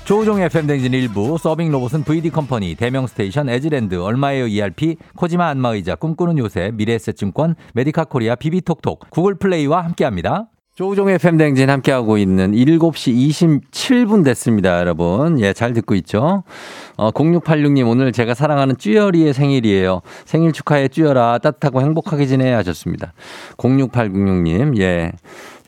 조우종 0.07 0.39
FM 0.39 0.67
대행진 0.67 0.93
1부 0.93 1.37
서빙 1.37 1.69
로봇은 1.69 2.05
VD 2.05 2.29
컴퍼니, 2.29 2.75
대명 2.75 3.07
스테이션, 3.07 3.49
에즈랜드, 3.49 3.95
얼마에요 3.95 4.47
ERP, 4.47 4.95
코지마 5.17 5.49
안마의자, 5.49 5.95
꿈꾸는 5.95 6.37
요새, 6.37 6.71
미래에셋증권, 6.75 7.55
메디카 7.73 8.05
코리아, 8.05 8.35
비비톡톡, 8.35 9.09
구글 9.09 9.35
플레이와 9.35 9.83
함께합니다. 9.83 10.47
조우종 10.77 11.09
FM 11.09 11.37
대행진 11.37 11.71
함께하고 11.71 12.19
있는 12.19 12.51
7시 12.51 13.31
27분 13.71 14.23
됐습니다, 14.23 14.79
여러분. 14.79 15.39
예, 15.39 15.51
잘 15.51 15.73
듣고 15.73 15.95
있죠? 15.95 16.43
어, 16.97 17.09
0686님, 17.11 17.89
오늘 17.89 18.11
제가 18.11 18.35
사랑하는 18.35 18.77
쭈열이의 18.77 19.33
생일이에요. 19.33 20.01
생일 20.25 20.53
축하해, 20.53 20.89
쭈열아. 20.89 21.39
따뜻하고 21.39 21.81
행복하게 21.81 22.27
지내 22.27 22.51
하셨습니다. 22.51 23.13
06806님, 23.57 24.77
예. 24.79 25.13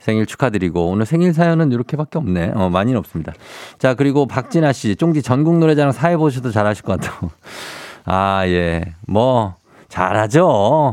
생일 0.00 0.26
축하드리고 0.26 0.88
오늘 0.88 1.06
생일 1.06 1.32
사연은 1.32 1.70
이렇게밖에 1.70 2.18
없네. 2.18 2.52
어, 2.54 2.70
많이는 2.70 2.98
없습니다. 2.98 3.32
자, 3.78 3.94
그리고 3.94 4.26
박진아 4.26 4.72
씨, 4.72 4.96
쫑지 4.96 5.22
전국 5.22 5.58
노래자랑 5.58 5.92
사회 5.92 6.16
보셔도 6.16 6.50
잘하실 6.50 6.84
것 6.84 6.98
같다고. 6.98 7.30
아, 8.06 8.42
예. 8.46 8.82
뭐 9.06 9.54
잘하죠. 9.88 10.46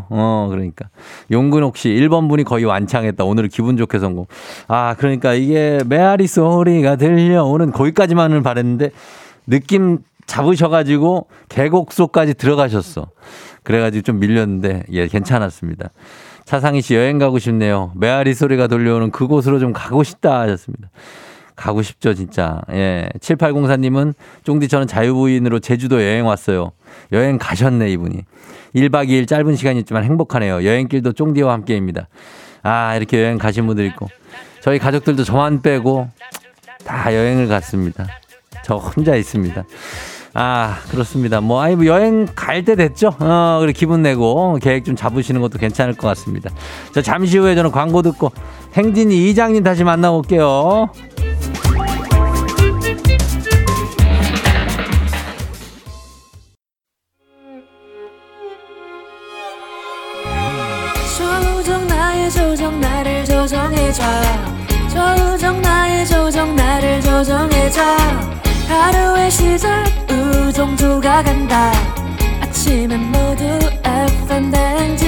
어, 0.09 0.47
그러니까. 0.49 0.89
용근옥 1.31 1.77
씨, 1.77 1.89
1번 1.89 2.27
분이 2.29 2.43
거의 2.43 2.65
완창했다. 2.65 3.23
오늘 3.23 3.47
기분 3.47 3.77
좋게 3.77 3.97
성공. 3.99 4.25
아, 4.67 4.95
그러니까 4.97 5.33
이게 5.33 5.79
메아리 5.85 6.27
소리가 6.27 6.97
들려오는 6.97 7.71
거기까지만을 7.71 8.43
바랬는데 8.43 8.91
느낌 9.47 9.99
잡으셔가지고 10.25 11.27
계곡속까지 11.47 12.33
들어가셨어. 12.33 13.07
그래가지고 13.63 14.01
좀 14.01 14.19
밀렸는데, 14.19 14.83
예, 14.91 15.07
괜찮았습니다. 15.07 15.89
차상희 16.47 16.81
씨 16.81 16.95
여행 16.95 17.19
가고 17.19 17.39
싶네요. 17.39 17.91
메아리 17.95 18.33
소리가 18.33 18.67
들려오는 18.67 19.11
그곳으로 19.11 19.59
좀 19.59 19.73
가고 19.73 20.03
싶다 20.03 20.39
하셨습니다. 20.39 20.89
가고 21.57 21.81
싶죠, 21.81 22.13
진짜. 22.13 22.61
예. 22.71 23.09
7804님은 23.19 24.13
쫑디 24.45 24.69
저는 24.69 24.87
자유부인으로 24.87 25.59
제주도 25.59 26.01
여행 26.01 26.25
왔어요. 26.25 26.71
여행 27.11 27.37
가셨네, 27.37 27.89
이분이. 27.89 28.21
1박 28.75 29.09
2일 29.09 29.27
짧은 29.27 29.57
시간이지만 29.57 30.05
행복하네요. 30.05 30.63
여행길도 30.63 31.11
쫑디와 31.11 31.51
함께입니다. 31.51 32.07
아, 32.63 32.95
이렇게 32.95 33.21
여행 33.21 33.37
가신 33.37 33.67
분들 33.67 33.85
있고. 33.87 34.07
저희 34.61 34.79
가족들도 34.79 35.25
저만 35.25 35.61
빼고 35.61 36.07
다 36.85 37.13
여행을 37.13 37.49
갔습니다. 37.49 38.07
저 38.63 38.75
혼자 38.75 39.17
있습니다. 39.17 39.65
아, 40.39 40.77
그렇습니다. 40.91 41.41
뭐, 41.41 41.59
아이, 41.63 41.75
뭐 41.75 41.87
여행 41.87 42.27
갈 42.35 42.63
때 42.63 42.75
됐죠? 42.75 43.15
어, 43.19 43.57
그래, 43.61 43.71
기분 43.71 44.03
내고 44.03 44.59
계획 44.61 44.85
좀 44.85 44.95
잡으시는 44.95 45.41
것도 45.41 45.57
괜찮을 45.57 45.95
것 45.95 46.07
같습니다. 46.09 46.51
자, 46.93 47.01
잠시 47.01 47.37
후에 47.39 47.55
저는 47.55 47.71
광고 47.71 48.03
듣고 48.03 48.31
행진이 48.73 49.29
이장님 49.29 49.63
다시 49.63 49.83
만나고 49.83 50.17
올게요. 50.17 50.89
조정 61.17 61.87
나의 61.87 62.31
조정 62.31 62.79
나를 62.79 63.25
조정해줘 63.25 64.03
조정 64.93 65.61
나의 65.61 66.05
조정 66.05 66.55
나를 66.55 67.01
조정해줘 67.01 67.81
하루의 68.67 69.31
시절 69.31 69.83
우정조가 70.09 71.23
간다 71.23 71.71
아침엔 72.41 73.11
모두 73.11 73.43
FM 73.83 74.51
댕진 74.51 75.07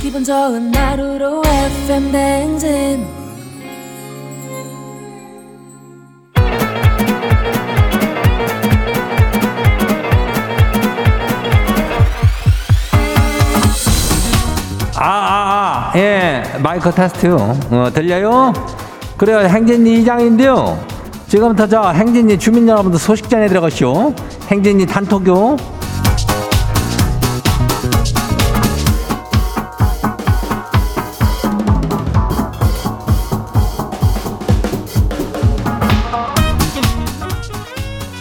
기분 0.00 0.22
좋은 0.24 0.74
하루로 0.74 1.42
FM 1.46 2.12
댕진 2.12 3.22
아, 14.94 15.04
아, 15.04 15.90
아, 15.90 15.98
예, 15.98 16.44
마이크 16.62 16.88
테스트. 16.92 17.26
어, 17.34 17.90
들려요? 17.92 18.52
그래요, 19.16 19.40
행진이 19.40 20.00
이장인데요. 20.00 20.78
지금부터 21.32 21.66
저 21.66 21.88
행진이 21.88 22.38
주민 22.38 22.68
여러분들 22.68 22.98
소식 22.98 23.30
전해 23.30 23.48
들어가시오. 23.48 24.14
행진이 24.48 24.84
단톡요. 24.84 25.56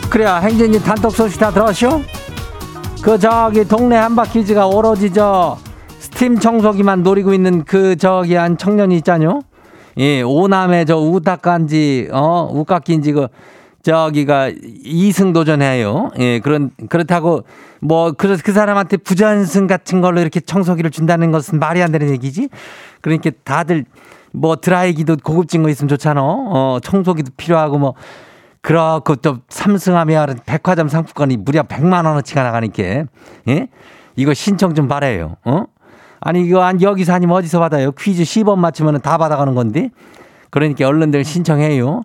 그래야 0.10 0.38
행진이 0.38 0.80
단톡 0.80 1.12
소식 1.12 1.38
다 1.38 1.52
들었쇼? 1.52 2.02
그 3.02 3.20
저기 3.20 3.68
동네 3.68 3.98
한바퀴즈가 3.98 4.68
오로지 4.68 5.12
저 5.12 5.58
스팀 6.00 6.40
청소기만 6.40 7.04
노리고 7.04 7.34
있는 7.34 7.66
그 7.66 7.98
저기 7.98 8.36
한 8.36 8.58
청년이 8.58 8.96
있잖요. 8.96 9.42
예, 9.98 10.22
오남의 10.22 10.86
저 10.86 10.98
우탁간지 10.98 12.10
어 12.12 12.50
우깎인지 12.52 13.12
그 13.12 13.28
저기가 13.84 14.52
이승 14.84 15.34
도전해요. 15.34 16.12
예, 16.20 16.40
그런 16.40 16.72
그렇다고 16.90 17.44
뭐 17.80 18.12
그래서 18.12 18.42
그 18.46 18.52
사람한테 18.52 18.98
부전승 18.98 19.68
같은 19.68 20.02
걸로 20.02 20.22
이렇게 20.22 20.40
청소기를 20.40 20.92
준다는 20.92 21.32
것은 21.32 21.60
말이 21.60 21.82
안 21.82 21.92
되는 21.92 22.10
얘기지. 22.10 22.50
그러니까 23.02 23.32
다들 23.44 23.86
뭐 24.32 24.56
드라이기도 24.56 25.18
고급진 25.24 25.64
거 25.64 25.70
있으면 25.70 25.90
좋잖아. 25.90 26.22
어, 26.24 26.80
청소기도 26.82 27.32
필요하고 27.36 27.80
뭐 27.80 27.96
그렇고 28.62 29.16
또 29.16 29.40
삼승하면 29.50 30.42
백화점 30.46 30.88
상품권이 30.88 31.38
무려 31.38 31.64
100만 31.64 32.06
원어치가 32.06 32.44
나가니까 32.44 32.84
예? 33.48 33.68
이거 34.16 34.34
신청 34.34 34.76
좀 34.76 34.88
받아요. 34.88 35.38
어? 35.44 35.66
아니 36.22 36.46
이거 36.46 36.62
안 36.62 36.82
여기서 36.82 37.14
아니면 37.14 37.36
어디서 37.38 37.60
받아요? 37.60 37.92
퀴즈 37.92 38.24
10번 38.24 38.60
맞추면 38.60 39.02
다 39.02 39.18
받아가는 39.18 39.54
건데. 39.56 39.90
그러니까 40.52 40.88
얼른들 40.88 41.24
신청해요. 41.24 42.04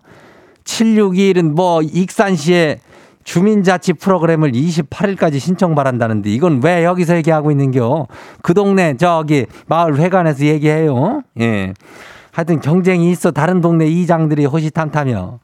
761은 0.63 1.53
뭐 1.53 1.81
익산시에 1.81 2.79
주민자치 3.23 3.93
프로그램을 3.93 4.53
28일까지 4.53 5.39
신청 5.39 5.75
바란다는데 5.75 6.29
이건 6.29 6.61
왜 6.63 6.83
여기서 6.83 7.17
얘기하고 7.17 7.51
있는겨? 7.51 8.07
그 8.41 8.53
동네 8.53 8.95
저기 8.97 9.45
마을 9.67 9.97
회관에서 9.99 10.45
얘기해요. 10.45 11.23
예. 11.41 11.73
하여튼 12.31 12.61
경쟁이 12.61 13.11
있어 13.11 13.31
다른 13.31 13.61
동네 13.61 13.85
이장들이 13.85 14.45
호시탐탐이요. 14.45 15.39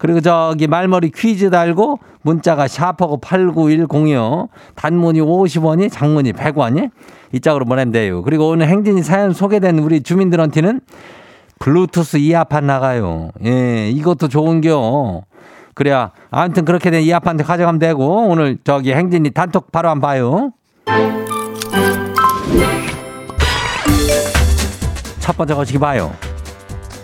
그리고 0.00 0.22
저기 0.22 0.66
말머리 0.66 1.10
퀴즈 1.10 1.50
달고 1.50 1.98
문자가 2.22 2.66
샤퍼고 2.68 3.20
8910이요. 3.20 4.48
단문이 4.74 5.20
50원이 5.20 5.92
장문이 5.92 6.32
100원이 6.32 6.90
이 7.32 7.40
짝으로 7.40 7.66
보내면 7.66 7.92
돼요. 7.92 8.22
그리고 8.22 8.48
오늘 8.48 8.66
행진이 8.66 9.02
사연 9.02 9.34
소개된 9.34 9.78
우리 9.78 10.02
주민들한테는 10.02 10.80
블루투스 11.58 12.16
이어판 12.16 12.66
나가요. 12.66 13.30
예, 13.44 13.90
이것도 13.90 14.28
좋은겨. 14.28 15.20
그래야 15.74 16.12
아무튼 16.30 16.64
그렇게 16.64 16.90
된 16.90 17.02
이어판도 17.02 17.44
가져가면 17.44 17.78
되고 17.78 18.26
오늘 18.26 18.56
저기 18.64 18.94
행진이 18.94 19.32
단톡 19.32 19.70
바로 19.70 19.90
한번 19.90 20.08
봐요. 20.08 20.52
첫 25.18 25.36
번째 25.36 25.52
거시기 25.54 25.78
봐요. 25.78 26.10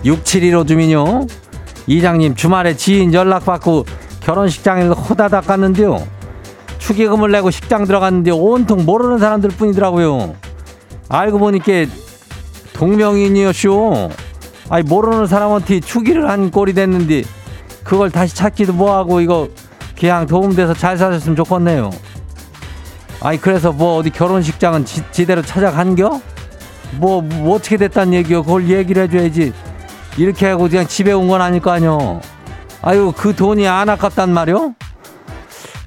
6715 0.02 0.64
주민요. 0.64 1.26
이장님 1.86 2.34
주말에 2.34 2.76
지인 2.76 3.14
연락받고 3.14 3.84
결혼식장에 4.20 4.86
호다닥 4.88 5.46
갔는데요. 5.46 6.06
축의금을 6.78 7.30
내고 7.30 7.50
식장 7.50 7.84
들어갔는데 7.84 8.30
온통 8.32 8.84
모르는 8.84 9.18
사람들 9.18 9.50
뿐이더라고요. 9.50 10.34
알고 11.08 11.38
보니까 11.38 11.86
동명인이었쇼. 12.72 14.10
아니 14.68 14.82
모르는 14.82 15.26
사람한테 15.26 15.80
축의를 15.80 16.28
한 16.28 16.50
꼴이 16.50 16.72
됐는데 16.74 17.22
그걸 17.84 18.10
다시 18.10 18.34
찾기도 18.34 18.72
뭐하고 18.72 19.20
이거 19.20 19.48
그냥 19.98 20.26
도움돼서 20.26 20.74
잘 20.74 20.98
사셨으면 20.98 21.36
좋겠네요. 21.36 21.90
아니 23.20 23.40
그래서 23.40 23.72
뭐 23.72 23.96
어디 23.96 24.10
결혼식장은 24.10 24.84
지, 24.84 25.26
대로 25.26 25.40
찾아간겨? 25.42 26.20
뭐, 26.98 27.22
뭐 27.22 27.56
어떻게 27.56 27.76
됐단 27.76 28.12
얘기요? 28.12 28.42
그걸 28.42 28.68
얘기를 28.68 29.04
해줘야지. 29.04 29.52
이렇게 30.16 30.46
하고 30.46 30.68
그냥 30.68 30.86
집에 30.86 31.12
온 31.12 31.28
건 31.28 31.40
아닐 31.42 31.60
거 31.60 31.70
아니요. 31.70 32.20
아유 32.82 33.12
그 33.16 33.34
돈이 33.34 33.66
안 33.68 33.88
아깝단 33.88 34.32
말이요? 34.32 34.74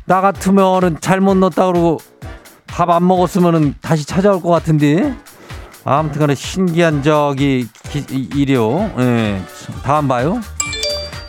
나 0.05 0.21
같으면은 0.21 0.97
잘못 0.99 1.35
넣었다 1.35 1.67
그러고 1.67 1.99
밥 2.67 2.89
안 2.89 3.05
먹었으면은 3.07 3.75
다시 3.81 4.05
찾아올 4.05 4.41
것 4.41 4.49
같은데. 4.49 5.13
아무튼간에 5.85 6.35
신기한 6.35 7.01
저기 7.03 7.67
기, 7.89 8.05
일이요. 8.35 8.91
예. 8.99 9.41
다음 9.83 10.07
봐요. 10.07 10.39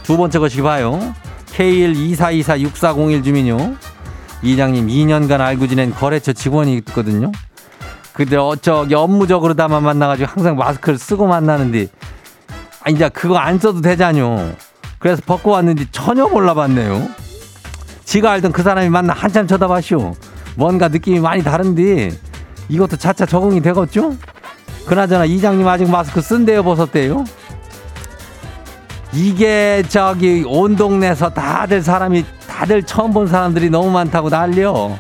두 0.03 0.17
번째 0.17 0.39
것이 0.41 0.61
봐요. 0.61 1.15
K124246401 1.55 3.25
주민요. 3.25 3.75
이장님 4.43 4.89
2년간 4.89 5.41
알고 5.41 5.67
지낸 5.69 5.93
거래처 5.95 6.33
직원이 6.33 6.75
있거든요. 6.79 7.31
근데 8.13 8.37
어, 8.37 8.55
저기 8.61 8.95
업무적으로다만 8.95 9.83
만나가지고 9.83 10.29
항상 10.31 10.57
마스크를 10.57 10.99
쓰고 10.99 11.27
만나는데 11.27 11.87
아, 12.83 12.91
이제 12.91 13.09
그거 13.11 13.37
안 13.37 13.59
써도 13.59 13.81
되잖요. 13.81 14.53
그래서 14.99 15.23
벗고 15.25 15.51
왔는데 15.53 15.87
전혀 15.93 16.27
몰라봤네요. 16.27 17.09
지가 18.05 18.33
알던 18.33 18.53
그 18.53 18.63
사람이 18.63 18.89
만나 18.89 19.13
한참 19.13 19.47
쳐다봤쇼. 19.47 20.15
뭔가 20.57 20.89
느낌이 20.89 21.21
많이 21.21 21.43
다른데 21.43 22.11
이것도 22.69 22.97
차차 22.97 23.27
적응이 23.27 23.61
되겠죠? 23.61 24.17
그나저나 24.87 25.25
이장님 25.25 25.67
아직 25.69 25.89
마스크 25.89 26.21
쓴대요 26.21 26.63
벗었대요? 26.63 27.25
이게 29.13 29.83
저기 29.89 30.45
온 30.47 30.77
동네에서 30.77 31.31
다들 31.31 31.83
사람이 31.83 32.25
다들 32.49 32.83
처음 32.83 33.13
본 33.13 33.27
사람들이 33.27 33.71
너무 33.71 33.91
많다고 33.91 34.29
난리요. 34.29 34.99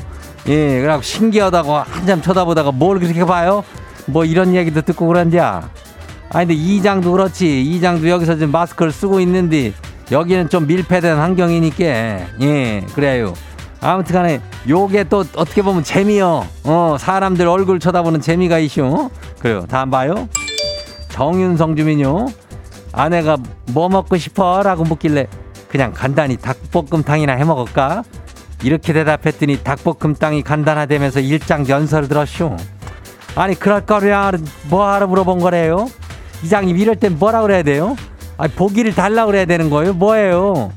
예, 0.49 0.81
그래갖고 0.81 1.03
신기하다고 1.03 1.77
한참 1.77 2.23
쳐다보다가 2.23 2.73
뭘 2.73 2.99
그렇게 2.99 3.25
봐요? 3.25 3.63
뭐 4.07 4.25
이런 4.25 4.55
얘기도 4.55 4.83
듣고 4.83 5.07
그런디야. 5.07 5.69
아니 6.31 6.47
근데 6.47 6.55
이장도 6.55 7.13
그렇지. 7.13 7.63
이장도 7.63 8.09
여기서 8.09 8.35
지금 8.35 8.53
마스크를 8.53 8.93
쓰고 8.93 9.21
있는데 9.21 9.73
여기는 10.13 10.49
좀 10.49 10.67
밀폐된 10.67 11.17
환경이니까 11.17 11.85
예 11.85 12.85
그래요. 12.95 13.35
아무튼 13.81 14.15
간에 14.15 14.41
요게 14.69 15.05
또 15.05 15.25
어떻게 15.35 15.63
보면 15.63 15.83
재미요. 15.83 16.47
어 16.65 16.97
사람들 16.99 17.47
얼굴 17.49 17.81
쳐다보는 17.81 18.21
재미가 18.21 18.59
있쇼. 18.61 19.11
그래요. 19.41 19.67
다음 19.69 19.91
봐요. 19.91 20.29
정윤성 21.09 21.77
주민요. 21.77 22.29
아내가 22.93 23.37
뭐 23.73 23.89
먹고 23.89 24.17
싶어? 24.17 24.63
라고 24.63 24.85
묻길래 24.85 25.27
그냥 25.69 25.93
간단히 25.93 26.37
닭볶음탕이나 26.37 27.33
해 27.35 27.45
먹을까? 27.45 28.05
이렇게 28.63 28.93
대답했더니 28.93 29.63
닭볶음탕이 29.63 30.43
간단하다면서 30.43 31.21
일장 31.21 31.69
연설을 31.69 32.09
들었쇼. 32.09 32.57
아니 33.37 33.55
그럴 33.55 33.87
거야 33.87 34.33
뭐하러 34.69 35.07
물어본 35.07 35.41
거래요? 35.41 35.89
이장님 36.43 36.77
이럴 36.79 36.97
땐 36.97 37.19
뭐라 37.19 37.43
그래야 37.43 37.63
돼요? 37.63 37.97
아니 38.39 38.53
보기를 38.53 38.95
달라 38.95 39.27
그래야 39.27 39.45
되는 39.45 39.69
거예요? 39.71 39.93
뭐예요? 39.93 40.73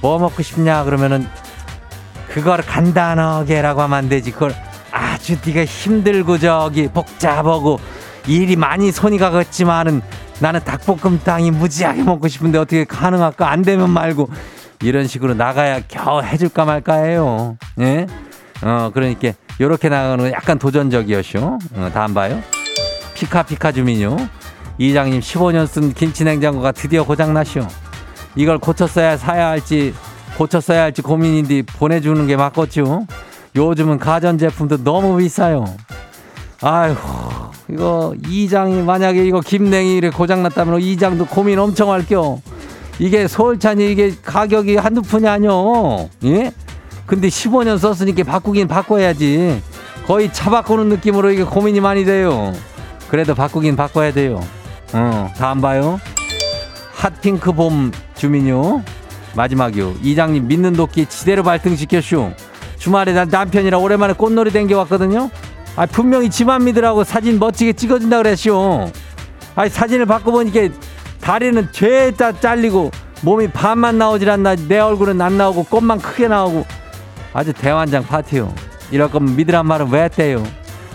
뭐 0.00 0.18
먹고 0.18 0.42
싶냐 0.42 0.84
그러면은 0.84 1.26
그걸 2.28 2.62
간단하게라고 2.62 3.82
하면 3.82 3.98
안 3.98 4.08
되지. 4.08 4.30
그걸 4.30 4.54
아주 4.92 5.36
네가 5.44 5.64
힘들고 5.64 6.38
저기 6.38 6.88
복잡하고 6.88 7.78
일이 8.26 8.56
많이 8.56 8.92
손이 8.92 9.18
가겠지만은 9.18 10.02
나는 10.40 10.60
닭볶음탕이 10.64 11.50
무지하게 11.50 12.02
먹고 12.04 12.28
싶은데 12.28 12.58
어떻게 12.58 12.84
가능할까? 12.84 13.50
안 13.50 13.62
되면 13.62 13.90
말고 13.90 14.28
이런 14.82 15.06
식으로 15.06 15.34
나가야 15.34 15.80
겨우 15.88 16.22
해줄까 16.22 16.64
말까해요. 16.64 17.56
예? 17.80 18.06
어 18.62 18.90
그러니까 18.94 19.32
요렇게 19.60 19.88
나가는 19.88 20.16
건 20.18 20.32
약간 20.32 20.58
도전적이었쇼. 20.58 21.58
어, 21.74 21.90
다음 21.92 22.14
봐요. 22.14 22.40
피카 23.14 23.42
피카 23.42 23.72
주민요. 23.72 24.16
이장님 24.78 25.20
15년 25.20 25.66
쓴 25.66 25.92
김치냉장고가 25.92 26.72
드디어 26.72 27.04
고장나쇼. 27.04 27.66
이걸 28.36 28.58
고쳤어야 28.58 29.16
사야 29.16 29.48
할지 29.48 29.92
고쳤어야 30.36 30.82
할지 30.84 31.02
고민인데 31.02 31.62
보내주는 31.62 32.26
게 32.26 32.36
맞겠죠. 32.36 33.06
요즘은 33.56 33.98
가전제품도 33.98 34.84
너무 34.84 35.16
비싸요. 35.16 35.64
아휴 36.62 36.94
이거 37.68 38.14
이장이 38.26 38.82
만약에 38.82 39.24
이거 39.24 39.40
김냉이를 39.40 40.12
고장났다면 40.12 40.80
이장도 40.80 41.26
고민 41.26 41.58
엄청 41.58 41.90
할겨. 41.90 42.40
이게 43.00 43.26
서울찬이 43.26 43.90
이게 43.90 44.14
가격이 44.24 44.76
한두 44.76 45.02
푼이 45.02 45.26
아니요. 45.26 46.08
예? 46.24 46.52
근데 47.06 47.28
15년 47.28 47.78
썼으니까 47.78 48.24
바꾸긴 48.24 48.68
바꿔야지. 48.68 49.62
거의 50.06 50.32
차 50.32 50.50
바꾸는 50.50 50.88
느낌으로 50.88 51.30
이게 51.30 51.42
고민이 51.42 51.80
많이 51.80 52.04
돼요. 52.04 52.52
그래도 53.08 53.34
바꾸긴 53.34 53.76
바꿔야 53.76 54.12
돼요. 54.12 54.40
어, 54.92 55.30
다음 55.36 55.60
봐요. 55.60 56.00
핫핑크 56.94 57.52
봄 57.52 57.92
주민요. 58.14 58.82
마지막이요. 59.34 59.94
이장님 60.02 60.48
믿는 60.48 60.72
도끼 60.72 61.06
지대로 61.06 61.42
발등시켰쇼. 61.42 62.32
주말에 62.78 63.12
난 63.12 63.28
남편이랑 63.28 63.82
오랜만에 63.82 64.14
꽃놀이 64.14 64.50
댕겨왔거든요. 64.50 65.30
아, 65.76 65.86
분명히 65.86 66.30
지만 66.30 66.64
믿으라고 66.64 67.04
사진 67.04 67.38
멋지게 67.38 67.74
찍어준다 67.74 68.18
그랬쇼. 68.18 68.90
아니, 69.54 69.70
사진을 69.70 70.06
바꿔보니까 70.06 70.74
다리는 71.20 71.68
죄다 71.72 72.32
잘리고 72.32 72.90
몸이 73.22 73.48
반만 73.48 73.98
나오질 73.98 74.30
않나. 74.30 74.56
내 74.56 74.78
얼굴은 74.78 75.20
안 75.20 75.36
나오고 75.36 75.64
꽃만 75.64 76.00
크게 76.00 76.28
나오고. 76.28 76.64
아주 77.32 77.52
대환장 77.52 78.04
파티요. 78.04 78.52
이럴 78.90 79.10
거면 79.10 79.36
믿으란 79.36 79.66
말은 79.66 79.90
왜 79.90 80.04
했대요? 80.04 80.42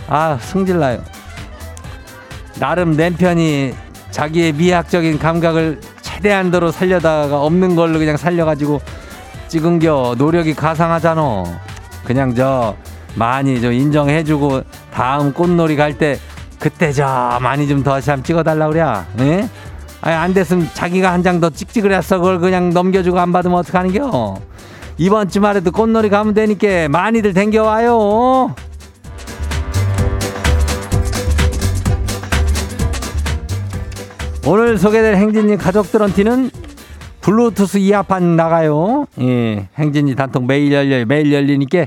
아, 0.08 0.38
승질나요. 0.42 1.04
나름 2.64 2.96
남편이 2.96 3.74
자기의 4.12 4.54
미학적인 4.54 5.20
감각을 5.20 5.82
최대한도로 6.02 6.72
살려다가 6.72 7.42
없는 7.42 7.76
걸로 7.76 8.00
그냥 8.00 8.16
살려가지고 8.16 8.80
찍은겨 9.50 10.16
노력이 10.18 10.54
가상하잖아. 10.54 11.44
그냥 12.06 12.34
저 12.34 12.74
많이 13.16 13.60
좀 13.60 13.74
인정해주고 13.74 14.62
다음 14.94 15.34
꽃놀이 15.34 15.76
갈 15.76 15.98
때 15.98 16.18
그때 16.58 16.94
저 16.94 17.38
많이 17.42 17.68
좀 17.68 17.84
더 17.84 18.00
참 18.00 18.24
찍어달라 18.24 18.70
그래. 18.70 18.82
예? 19.20 19.50
아니 20.00 20.16
안 20.16 20.34
됐으면 20.34 20.70
자기가 20.74 21.12
한 21.12 21.22
장 21.22 21.42
더 21.42 21.50
찍지 21.50 21.82
그랬어. 21.82 22.18
그걸 22.18 22.40
그냥 22.40 22.70
넘겨주고 22.70 23.20
안 23.20 23.34
받으면 23.34 23.58
어떡하는겨? 23.58 24.40
이번 25.00 25.28
주말에도 25.28 25.70
꽃놀이 25.72 26.08
가면 26.08 26.34
되니까 26.34 26.88
많이들 26.88 27.34
댕겨와요. 27.34 28.56
오늘 34.46 34.78
소개될 34.78 35.16
행진님 35.16 35.58
가족들한테는 35.58 36.52
블루투스 37.22 37.78
이어판 37.78 38.36
나가요. 38.36 39.06
예, 39.22 39.70
행진이 39.78 40.16
단통 40.16 40.46
매일 40.46 40.74
열려요. 40.74 41.06
매일 41.06 41.32
열리니까 41.32 41.86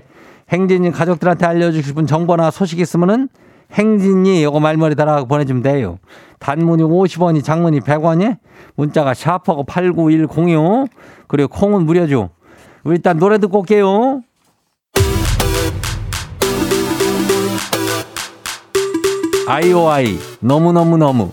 행진이 0.49 0.91
가족들한테 0.93 1.45
알려주고 1.45 1.83
싶은 1.83 2.07
정보나 2.07 2.51
소식 2.51 2.81
있으면은 2.81 3.29
행진이 3.73 4.43
요거 4.45 4.61
말머리 4.61 4.95
달아 4.95 5.25
보내주면 5.25 5.63
돼요. 5.63 5.99
단문이 6.39 6.83
50원이 6.83 7.45
장문이 7.45 7.81
100원이 7.81 8.39
문자가 8.75 9.13
샤퍼고 9.13 9.65
89106 9.65 10.89
그리고 11.27 11.49
콩은 11.49 11.85
무료죠. 11.85 12.31
우리 12.85 12.97
일단 12.97 13.19
노래 13.19 13.37
듣고 13.37 13.59
올게요. 13.59 14.23
아이오아이 19.47 20.19
너무너무너무 20.41 21.33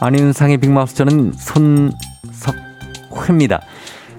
안윤상의 0.00 0.58
빅마우스 0.58 0.94
저는 0.94 1.32
손석회입니다. 2.32 3.60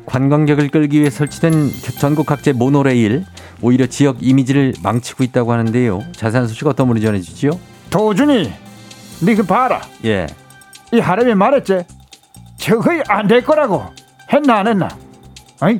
관광객을 0.05 0.69
끌기 0.69 0.99
위해 0.99 1.09
설치된 1.09 1.69
전국 1.99 2.25
각지의 2.25 2.53
모노레일 2.55 3.25
오히려 3.61 3.85
지역 3.85 4.17
이미지를 4.21 4.73
망치고 4.83 5.23
있다고 5.23 5.51
하는데요. 5.51 6.03
자세한 6.13 6.47
소식 6.47 6.65
어떤 6.67 6.87
분이 6.87 7.01
전해주지요? 7.01 7.51
도준이 7.89 8.51
니그 9.23 9.43
봐라 9.45 9.81
예. 10.05 10.25
이 10.91 10.99
하람이 10.99 11.35
말했지 11.35 11.83
저거이 12.57 13.01
안 13.07 13.27
될 13.27 13.43
거라고 13.43 13.83
했나 14.31 14.59
안 14.59 14.67
했나 14.67 14.89
아이 15.59 15.79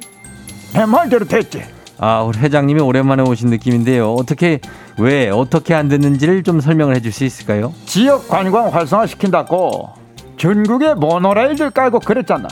내 0.74 0.86
말대로 0.86 1.26
됐지 1.26 1.64
아, 1.98 2.22
우리 2.22 2.38
회장님이 2.40 2.80
오랜만에 2.82 3.24
오신 3.24 3.50
느낌인데요. 3.50 4.14
어떻게 4.14 4.60
왜 5.00 5.30
어떻게 5.30 5.74
안 5.74 5.88
됐는지를 5.88 6.44
좀 6.44 6.60
설명을 6.60 6.96
해줄 6.96 7.12
수 7.12 7.24
있을까요? 7.24 7.74
지역 7.86 8.28
관광 8.28 8.68
활성화 8.74 9.08
시킨다고 9.08 9.90
전국에 10.38 10.94
모노레일들 10.94 11.72
깔고 11.72 12.00
그랬잖아 12.00 12.48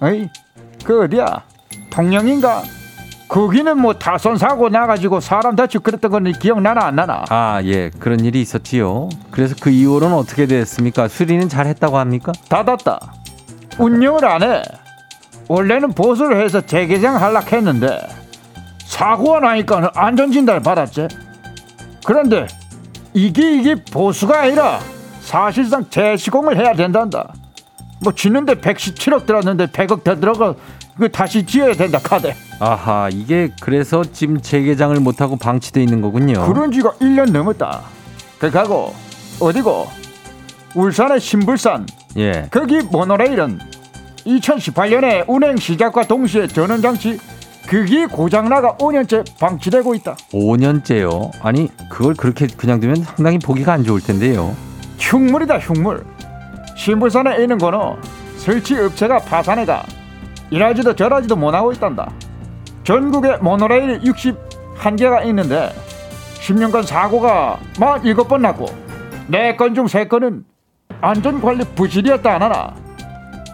어이 0.00 0.28
그 0.84 1.02
어디야 1.04 1.42
통영인가 1.90 2.62
거기는 3.28 3.78
뭐 3.78 3.94
타선 3.94 4.36
사고 4.36 4.68
나가지고 4.68 5.20
사람 5.20 5.56
다치고 5.56 5.82
그랬던 5.84 6.10
건 6.10 6.32
기억나나 6.32 6.84
안 6.86 6.96
나나 6.96 7.24
아, 7.30 7.62
예. 7.64 7.88
그런 7.98 8.20
일이 8.26 8.42
있었지요. 8.42 9.08
그래서 9.30 9.54
그 9.58 9.70
이후로는 9.70 10.14
어떻게 10.14 10.44
됐습니까? 10.44 11.08
수리는 11.08 11.48
잘 11.48 11.66
했다고 11.66 11.96
합니까? 11.96 12.32
닫았다 12.50 13.00
운영을 13.78 14.24
안 14.26 14.42
해 14.42 14.62
원래는 15.48 15.92
보수를 15.92 16.42
해서 16.44 16.60
재개장 16.60 17.16
하려고 17.20 17.56
했는데 17.56 17.98
사고가 18.84 19.40
나니까 19.40 19.92
안전진단을 19.94 20.60
받았지 20.60 21.08
그런데 22.04 22.46
이게 23.14 23.56
이게 23.56 23.74
보수가 23.74 24.42
아니라 24.42 24.80
사실상 25.20 25.88
재시공을 25.88 26.56
해야 26.56 26.74
된단다. 26.74 27.32
뭐 28.02 28.12
짓는데 28.12 28.56
117억 28.56 29.26
들었는데 29.26 29.66
100억 29.66 30.02
더 30.02 30.18
들어가 30.18 30.54
그 30.98 31.10
다시 31.10 31.44
지어야 31.46 31.72
된다 31.74 31.98
카드. 32.02 32.32
아하, 32.58 33.08
이게 33.12 33.50
그래서 33.60 34.02
지금 34.12 34.40
재개장을 34.40 34.94
못하고 35.00 35.36
방치돼 35.36 35.82
있는 35.82 36.00
거군요. 36.00 36.46
그런 36.46 36.70
지가 36.72 36.92
1년 37.00 37.30
넘었다. 37.30 37.82
그하고 38.38 38.94
어디고? 39.40 39.88
울산의 40.74 41.20
신불산. 41.20 41.86
예. 42.16 42.48
거기 42.50 42.80
모노레일은 42.80 43.58
2018년에 44.26 45.24
운행 45.28 45.56
시작과 45.56 46.04
동시에 46.04 46.46
전원장치 46.46 47.18
그게 47.66 48.06
고장나가 48.06 48.76
5년째 48.76 49.38
방치되고 49.38 49.94
있다. 49.94 50.16
5년째요. 50.32 51.30
아니, 51.42 51.68
그걸 51.88 52.14
그렇게 52.14 52.46
그냥 52.46 52.80
두면 52.80 52.96
상당히 52.96 53.38
보기가 53.38 53.72
안 53.72 53.84
좋을 53.84 54.00
텐데요. 54.00 54.54
흉물이다 54.98 55.58
흉물. 55.58 56.04
신불산에 56.76 57.40
있는 57.42 57.58
거는 57.58 57.78
설치 58.36 58.76
업체가 58.78 59.18
파산해가 59.20 59.84
일하지도 60.50 60.94
저라지도 60.96 61.36
못하고 61.36 61.72
있단다. 61.72 62.10
전국에 62.84 63.36
모노레일 63.36 64.00
61개가 64.00 65.24
있는데 65.26 65.72
10년간 66.40 66.84
사고가 66.84 67.58
47번 67.74 68.40
났고 68.40 68.66
네건중세 69.28 70.08
건은 70.08 70.44
안전관리 71.00 71.64
부실이었다 71.76 72.34
안 72.34 72.42
하나 72.42 72.74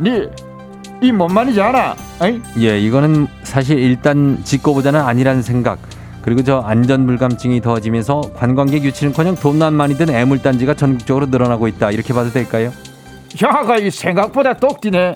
니이 0.01 1.13
뭔 1.13 1.33
말인지 1.35 1.61
알아? 1.61 1.95
어이? 2.21 2.41
예, 2.59 2.81
이거는 2.81 3.27
사실 3.49 3.79
일단 3.79 4.41
짓고보다는 4.45 5.01
아니라는 5.01 5.41
생각. 5.41 5.79
그리고 6.21 6.43
저 6.45 6.59
안전 6.61 7.07
불감증이 7.07 7.63
더해지면서 7.63 8.33
관광객 8.37 8.85
유치는커녕 8.85 9.37
돈만 9.37 9.73
많이 9.73 9.97
든 9.97 10.11
애물단지가 10.11 10.75
전국적으로 10.75 11.27
늘어나고 11.27 11.67
있다. 11.67 11.91
이렇게 11.91 12.13
봐도 12.13 12.31
될까요? 12.31 12.71
야가 13.43 13.79
이 13.79 13.91
생각보다 13.91 14.55
똑띠네 14.55 15.15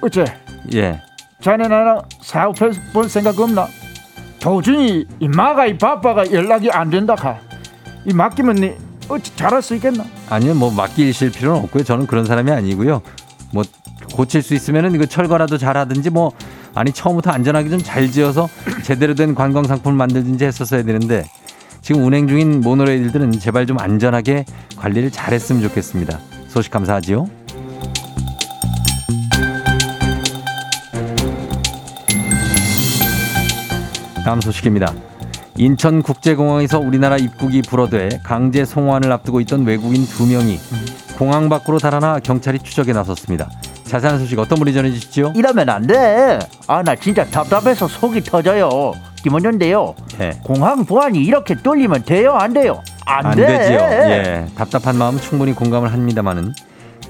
어째 0.00 0.24
예. 0.74 1.02
자네 1.42 1.68
나랑 1.68 2.02
사업해 2.22 2.70
볼 2.92 3.08
생각 3.08 3.38
없나? 3.38 3.66
도중이 4.40 5.04
이마가 5.20 5.66
이 5.66 5.76
바빠가 5.76 6.30
연락이 6.32 6.70
안 6.70 6.88
된다 6.88 7.14
카이 7.14 8.14
맡기면 8.14 8.56
니 8.56 8.72
어찌 9.08 9.36
잘할 9.36 9.60
수 9.60 9.74
있겠나? 9.74 10.04
아니요, 10.30 10.54
뭐 10.54 10.70
맡기실 10.70 11.32
필요는 11.32 11.64
없고요. 11.64 11.84
저는 11.84 12.06
그런 12.06 12.24
사람이 12.24 12.50
아니고요. 12.50 13.02
뭐 13.52 13.64
고칠 14.14 14.40
수 14.40 14.54
있으면은 14.54 14.94
이거 14.94 15.04
철거라도 15.04 15.58
잘하든지 15.58 16.08
뭐 16.10 16.32
아니 16.74 16.92
처음부터 16.92 17.30
안전하게 17.30 17.68
좀 17.68 17.80
잘 17.82 18.10
지어서 18.10 18.48
제대로 18.84 19.14
된 19.14 19.34
관광 19.34 19.64
상품을 19.64 19.96
만들든지 19.96 20.44
했었어야 20.44 20.82
되는데 20.82 21.24
지금 21.82 22.04
운행 22.04 22.28
중인 22.28 22.60
모노레일들은 22.60 23.32
제발 23.32 23.66
좀 23.66 23.78
안전하게 23.80 24.44
관리를 24.76 25.10
잘했으면 25.10 25.62
좋겠습니다. 25.62 26.18
소식 26.48 26.70
감사하지요. 26.70 27.26
다음 34.24 34.40
소식입니다. 34.40 34.94
인천국제공항에서 35.60 36.78
우리나라 36.80 37.18
입국이 37.18 37.60
불어돼 37.60 38.20
강제 38.22 38.64
송환을 38.64 39.12
앞두고 39.12 39.40
있던 39.42 39.66
외국인 39.66 40.06
두 40.06 40.26
명이 40.26 40.58
공항 41.18 41.50
밖으로 41.50 41.78
달아나 41.78 42.18
경찰이 42.18 42.60
추적에 42.60 42.94
나섰습니다. 42.94 43.50
자세한 43.84 44.18
소식 44.20 44.38
어떤 44.38 44.58
분이 44.58 44.72
전해주시죠? 44.72 45.34
이러면 45.36 45.68
안 45.68 45.86
돼. 45.86 46.38
아, 46.66 46.82
나 46.82 46.94
진짜 46.96 47.26
답답해서 47.26 47.86
속이 47.88 48.22
터져요. 48.22 48.94
김원현인데요. 49.16 49.94
예. 50.20 50.30
공항 50.42 50.86
보안이 50.86 51.18
이렇게 51.22 51.54
뚫리면 51.56 52.04
돼요? 52.04 52.32
안 52.32 52.54
돼요? 52.54 52.80
안, 53.04 53.26
안 53.26 53.36
돼. 53.36 53.46
되지요. 53.46 53.78
예. 53.78 54.46
답답한 54.56 54.96
마음 54.96 55.20
충분히 55.20 55.52
공감을 55.52 55.92
합니다만은 55.92 56.54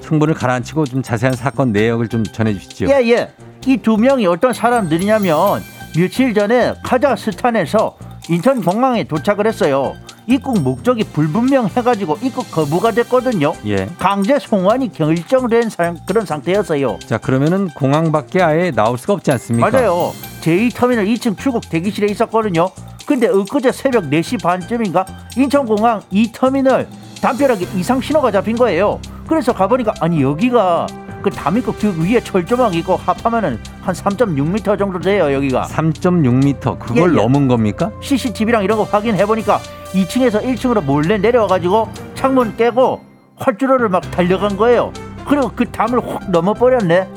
충분을 0.01 0.33
가라앉히고 0.33 0.85
좀 0.87 1.01
자세한 1.01 1.37
사건 1.37 1.71
내역을 1.71 2.09
좀 2.09 2.25
전해주시죠. 2.25 2.87
예, 2.89 3.09
예. 3.11 3.31
이 3.65 3.77
두 3.77 3.95
명이 3.95 4.25
어떤 4.27 4.51
사람들이냐면 4.51 5.61
며칠 5.95 6.33
전에 6.33 6.73
카자흐스탄에서 6.83 7.95
인천 8.29 8.61
공항에 8.63 9.03
도착을 9.03 9.47
했어요. 9.47 9.95
입국 10.27 10.61
목적이 10.61 11.03
불분명해가지고 11.05 12.19
입국 12.21 12.49
거부가 12.51 12.91
됐거든요. 12.91 13.53
예. 13.65 13.87
강제 13.97 14.37
송환이 14.39 14.93
결정된 14.93 15.69
사- 15.69 15.95
그런 16.07 16.25
상태였어요. 16.25 16.99
자 17.05 17.17
그러면은 17.17 17.67
공항 17.69 18.11
밖에 18.11 18.41
아예 18.41 18.71
나올 18.71 18.97
수가 18.97 19.13
없지 19.13 19.31
않습니까? 19.31 19.69
맞아요. 19.69 20.11
제2터미널 20.41 21.07
2층 21.15 21.37
출국 21.37 21.67
대기실에 21.69 22.07
있었거든요. 22.11 22.69
근데 23.05 23.27
엊그제 23.27 23.71
새벽 23.71 24.03
4시 24.05 24.41
반쯤인가 24.41 25.05
인천공항 25.35 26.01
2터미널 26.13 26.85
담벼락에 27.21 27.67
이상 27.75 27.99
신호가 27.99 28.31
잡힌 28.31 28.55
거예요. 28.55 28.99
그래서 29.27 29.53
가보니까 29.53 29.93
아니 29.99 30.21
여기가 30.21 30.85
그 31.21 31.29
담입국 31.29 31.79
그 31.79 32.03
위에 32.03 32.19
철조망 32.19 32.73
있고 32.75 32.95
합하면은 32.95 33.59
한 33.81 33.95
3.6m 33.95 34.77
정도 34.77 34.99
돼요 34.99 35.31
여기가. 35.33 35.63
3.6m 35.63 36.79
그걸 36.79 36.97
예, 36.97 37.13
예. 37.13 37.21
넘은 37.21 37.47
겁니까? 37.47 37.91
CCTV랑 38.01 38.63
이런 38.63 38.77
거 38.77 38.83
확인해 38.83 39.25
보니까 39.25 39.59
2층에서 39.93 40.43
1층으로 40.43 40.83
몰래 40.83 41.17
내려와가지고 41.17 41.89
창문 42.15 42.55
깨고 42.57 43.01
활주로를 43.35 43.89
막 43.89 44.01
달려간 44.11 44.57
거예요. 44.57 44.91
그리고 45.27 45.51
그 45.55 45.65
담을 45.65 46.01
확 46.07 46.29
넘어버렸네. 46.31 47.07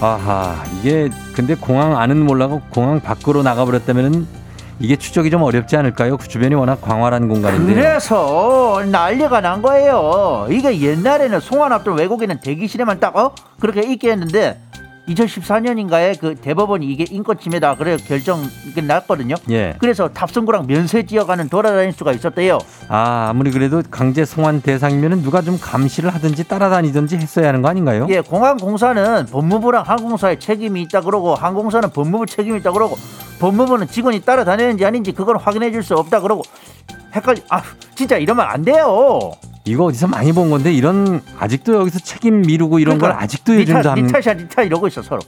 아하 0.00 0.62
이게 0.78 1.08
근데 1.34 1.54
공항 1.54 1.96
안은 1.98 2.24
몰라고 2.24 2.60
공항 2.70 3.00
밖으로 3.00 3.42
나가버렸다면은 3.42 4.26
이게 4.78 4.96
추적이 4.96 5.30
좀 5.30 5.42
어렵지 5.42 5.76
않을까요? 5.76 6.16
그 6.16 6.28
주변이 6.28 6.54
워낙 6.54 6.80
광활한 6.82 7.28
공간인데. 7.28 7.74
그래서 7.74 8.82
난리가 8.86 9.40
난 9.40 9.62
거예요. 9.62 10.46
이게 10.50 10.80
옛날에는 10.80 11.40
송환 11.40 11.72
앞둔 11.72 11.96
외국인은 11.96 12.40
대기실에만 12.40 13.00
딱 13.00 13.16
어? 13.16 13.34
그렇게 13.58 13.80
있게 13.82 14.10
했는데 14.10 14.60
2014년인가에 15.08 16.18
그 16.18 16.34
대법원이 16.34 16.86
이게 16.86 17.04
인권 17.10 17.38
침해다 17.38 17.76
그래 17.76 17.96
결정 17.96 18.42
이게 18.66 18.80
났거든요. 18.80 19.34
예. 19.50 19.74
그래서 19.78 20.08
탑승구랑 20.08 20.66
면세 20.66 21.04
지어가는 21.04 21.48
돌아다닐 21.48 21.92
수가 21.92 22.12
있었대요. 22.12 22.58
아 22.88 23.28
아무리 23.30 23.50
그래도 23.50 23.82
강제 23.90 24.24
송환 24.24 24.60
대상이면은 24.62 25.22
누가 25.22 25.42
좀 25.42 25.58
감시를 25.60 26.10
하든지 26.14 26.44
따라다니든지 26.48 27.16
했어야 27.16 27.48
하는 27.48 27.62
거 27.62 27.68
아닌가요? 27.68 28.06
예, 28.10 28.20
공항공사는 28.20 29.26
법무부랑 29.26 29.84
항공사의 29.86 30.40
책임이 30.40 30.82
있다 30.82 31.00
그러고 31.02 31.34
항공사는 31.34 31.88
법무부 31.90 32.26
책임이 32.26 32.58
있다 32.58 32.72
그러고 32.72 32.96
법무부는 33.40 33.88
직원이 33.88 34.20
따라다니는지 34.20 34.84
아닌지 34.84 35.12
그걸 35.12 35.36
확인해 35.36 35.70
줄 35.70 35.82
수 35.86 35.94
없다 35.94 36.20
그러고 36.20 36.42
헷갈리 37.14 37.42
아 37.48 37.62
진짜 37.94 38.16
이러면 38.16 38.44
안 38.48 38.62
돼요. 38.62 39.30
이거 39.66 39.84
어디서 39.84 40.06
많이 40.06 40.32
본 40.32 40.48
건데 40.50 40.72
이런 40.72 41.20
아직도 41.38 41.74
여기서 41.74 41.98
책임 41.98 42.42
미루고 42.42 42.78
이런 42.78 42.98
걸 42.98 43.08
그러니까 43.10 43.22
아직도 43.24 43.52
니 43.52 43.60
요즘도 43.60 43.82
탓, 43.82 43.94
니 43.96 44.00
하는 44.02 44.12
탓이야 44.12 44.34
니탓 44.34 44.64
이러고 44.64 44.86
있어 44.88 45.02
서로. 45.02 45.20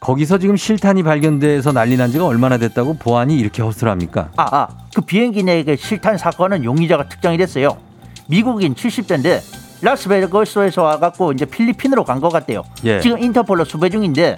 거기서 0.00 0.38
지금 0.38 0.56
실탄이 0.56 1.02
발견돼서 1.02 1.72
난리 1.72 1.96
난 1.96 2.10
지가 2.10 2.26
얼마나 2.26 2.58
됐다고 2.58 2.94
보안이 2.94 3.36
이렇게 3.38 3.62
허술합니까? 3.62 4.30
아, 4.36 4.56
아, 4.56 4.68
그 4.94 5.00
비행기 5.02 5.42
내의 5.44 5.64
실탄 5.78 6.18
사건은 6.18 6.64
용의자가 6.64 7.08
특정이 7.08 7.36
됐어요. 7.38 7.76
미국인 8.26 8.74
70대인데 8.74 9.40
라스베가스에서 9.82 10.82
와갖고 10.82 11.32
이제 11.32 11.44
필리핀으로 11.44 12.04
간 12.04 12.20
것 12.20 12.30
같대요. 12.30 12.62
예. 12.84 13.00
지금 13.00 13.18
인터폴로 13.22 13.64
수배 13.64 13.90
중인데 13.90 14.36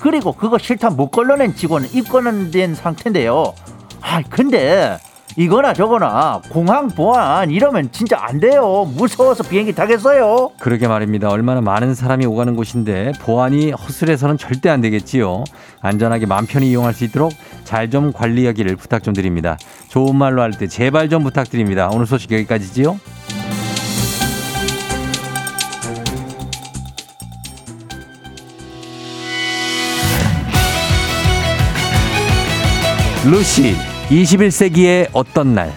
그리고 0.00 0.32
그거 0.32 0.58
실탄 0.58 0.96
못 0.96 1.10
걸러낸 1.10 1.54
직원은 1.54 1.88
입건된 1.92 2.74
상태인데요. 2.74 3.54
아, 4.00 4.22
근데 4.28 4.98
이거나 5.38 5.72
저거나 5.72 6.42
공항 6.50 6.88
보안 6.88 7.52
이러면 7.52 7.92
진짜 7.92 8.18
안 8.20 8.40
돼요. 8.40 8.90
무서워서 8.96 9.44
비행기 9.44 9.72
타겠어요. 9.72 10.50
그러게 10.58 10.88
말입니다. 10.88 11.28
얼마나 11.28 11.60
많은 11.60 11.94
사람이 11.94 12.26
오가는 12.26 12.56
곳인데 12.56 13.12
보안이 13.22 13.70
허술해서는 13.70 14.36
절대 14.36 14.68
안 14.68 14.80
되겠지요. 14.80 15.44
안전하게 15.80 16.26
마음 16.26 16.44
편히 16.44 16.70
이용할 16.70 16.92
수 16.92 17.04
있도록 17.04 17.32
잘 17.62 17.88
좀 17.88 18.12
관리하기를 18.12 18.74
부탁 18.76 19.04
좀 19.04 19.14
드립니다. 19.14 19.56
좋은 19.88 20.16
말로 20.16 20.42
할 20.42 20.50
때 20.50 20.66
제발 20.66 21.08
좀 21.08 21.22
부탁드립니다. 21.22 21.88
오늘 21.92 22.04
소식 22.06 22.32
여기까지지요. 22.32 22.98
루시 33.24 33.74
21세기의 34.10 35.10
어떤 35.12 35.54
날 35.54 35.70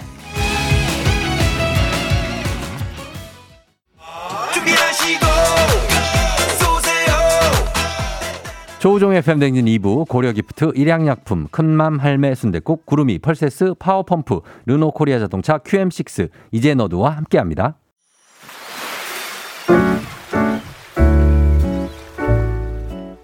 조우종 8.79 9.13
FM 9.13 9.39
대행진 9.39 9.65
2부 9.65 10.07
고려기프트 10.07 10.71
일양약품 10.75 11.49
큰맘 11.51 11.99
할매 11.99 12.33
순대국 12.33 12.85
구름이 12.85 13.19
펄세스 13.19 13.75
파워펌프 13.77 14.39
르노코리아 14.65 15.19
자동차 15.19 15.57
QM6 15.59 16.29
이제 16.51 16.73
너도와 16.73 17.11
함께합니다. 17.11 17.75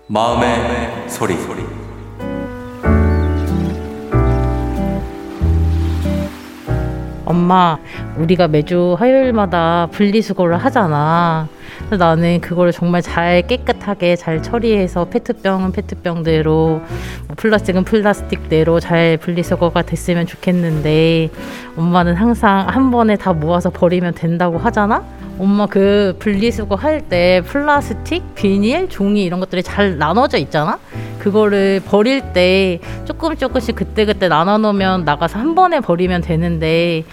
마음의 0.10 1.10
소리. 1.10 1.77
엄마, 7.28 7.78
우리가 8.18 8.48
매주 8.48 8.96
화요일마다 8.98 9.90
분리수거를 9.92 10.58
하잖아. 10.58 11.48
근데 11.82 11.98
나는 11.98 12.40
그걸 12.40 12.72
정말 12.72 13.02
잘 13.02 13.46
깨끗하게 13.46 14.16
잘 14.16 14.42
처리해서 14.42 15.06
페트병은 15.06 15.74
페트병대로, 15.74 16.82
뭐 17.28 17.36
플라스틱은 17.36 17.84
플라스틱대로 17.84 18.80
잘 18.80 19.18
분리수거가 19.18 19.82
됐으면 19.82 20.26
좋겠는데, 20.26 21.30
엄마는 21.76 22.16
항상 22.16 22.68
한 22.70 22.92
번에 22.92 23.18
다 23.18 23.34
모아서 23.34 23.70
버리면 23.70 24.14
된다고 24.14 24.58
하잖아? 24.58 25.04
엄마 25.38 25.68
그 25.68 26.16
분리수거 26.20 26.76
할 26.76 27.02
때 27.10 27.42
플라스틱, 27.46 28.34
비닐, 28.36 28.90
종이 28.90 29.24
이런 29.24 29.40
것들이 29.40 29.62
잘 29.62 29.98
나눠져 29.98 30.38
있잖아? 30.40 30.80
그거를 31.28 31.82
버릴 31.86 32.22
때 32.32 32.80
조금 33.04 33.36
조금씩 33.36 33.76
그때그때 33.76 34.30
나눠 34.30 34.58
놓으면 34.58 35.04
나가서 35.04 35.38
한 35.38 35.56
번에 35.56 35.82
버리면 35.82 36.22
되는데 36.22 37.04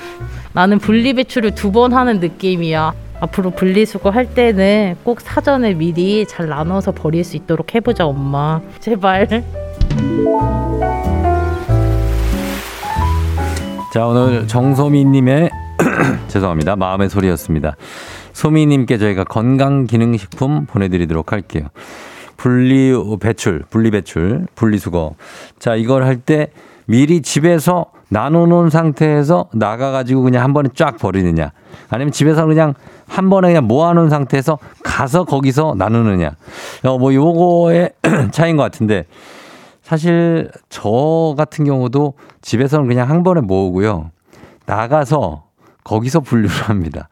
나는 0.53 0.79
분리배출을 0.79 1.57
두 1.57 1.73
번 1.75 1.93
하는 1.93 2.21
느낌이야. 2.21 2.93
앞으로 3.21 3.51
분리수거 3.51 4.11
할 4.11 4.33
때는 4.33 4.95
꼭 5.03 5.21
사전에 5.21 5.75
미리 5.75 6.25
잘 6.27 6.47
나눠서 6.49 6.93
버릴 6.93 7.25
수 7.25 7.37
있도록 7.37 7.75
해보자, 7.75 8.07
엄마. 8.07 8.61
제발. 8.79 9.43
자 13.93 14.07
오늘 14.07 14.47
정소민님의 14.47 15.51
죄송합니다. 16.29 16.77
마음의 16.77 17.09
소리였습니다. 17.11 17.75
소미님께 18.33 18.99
저희가 18.99 19.25
건강기능식품 19.25 20.67
보내드리도록 20.67 21.33
할게요. 21.33 21.67
분리 22.45 22.93
배출, 23.21 23.65
분리 23.71 23.91
배출, 23.91 24.47
분리수거. 24.55 25.15
자, 25.59 25.77
이걸 25.77 26.05
할 26.05 26.19
때 26.19 26.49
미리 26.85 27.23
집에서 27.23 27.87
나눠놓은 28.11 28.69
상태에서 28.69 29.49
나가가지고 29.55 30.25
그냥 30.25 30.45
한 30.45 30.53
번에 30.53 30.69
쫙 30.75 30.99
버리느냐. 30.99 31.53
아니면 31.89 32.13
집에서 32.13 32.45
그냥 32.45 32.75
한 33.09 33.31
번에 33.31 33.49
그냥 33.49 33.67
모아놓은 33.67 34.11
상태에서 34.11 34.59
가서 34.83 35.25
거기서 35.25 35.77
나누느냐. 35.79 36.37
어, 36.85 36.99
뭐 36.99 37.15
요거의 37.15 37.93
차이인 38.31 38.59
것 38.59 38.63
같은데 38.63 39.07
사실 39.81 40.51
저 40.69 41.35
같은 41.39 41.65
경우도 41.65 42.13
집에서는 42.43 42.87
그냥 42.87 43.09
한 43.09 43.23
번에 43.23 43.41
모으고요. 43.41 44.11
나가서 44.67 45.45
거기서 45.83 46.21
분류를 46.21 46.55
합니다. 46.69 47.09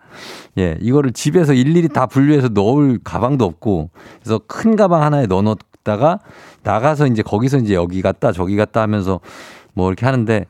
예, 0.59 0.77
이거를 0.81 1.13
집에서 1.13 1.55
일일이 1.55 1.89
다 1.89 2.07
분류해서 2.07 2.49
넣을 2.49 2.99
가방도 3.03 3.45
없고 3.45 3.91
그래서 4.23 4.39
큰 4.47 4.77
가방 4.77 5.03
하나에 5.03 5.27
넣어 5.27 5.43
놓다가 5.43 6.19
나가서 6.63 7.07
이제 7.07 7.23
거기서 7.23 7.59
이제 7.59 7.75
여기 7.75 8.03
갔다 8.03 8.33
저기 8.33 8.57
갔다 8.57 8.83
하면서 8.83 9.21
뭐 9.75 9.89
이렇게 9.89 10.05
하는데 10.05 10.45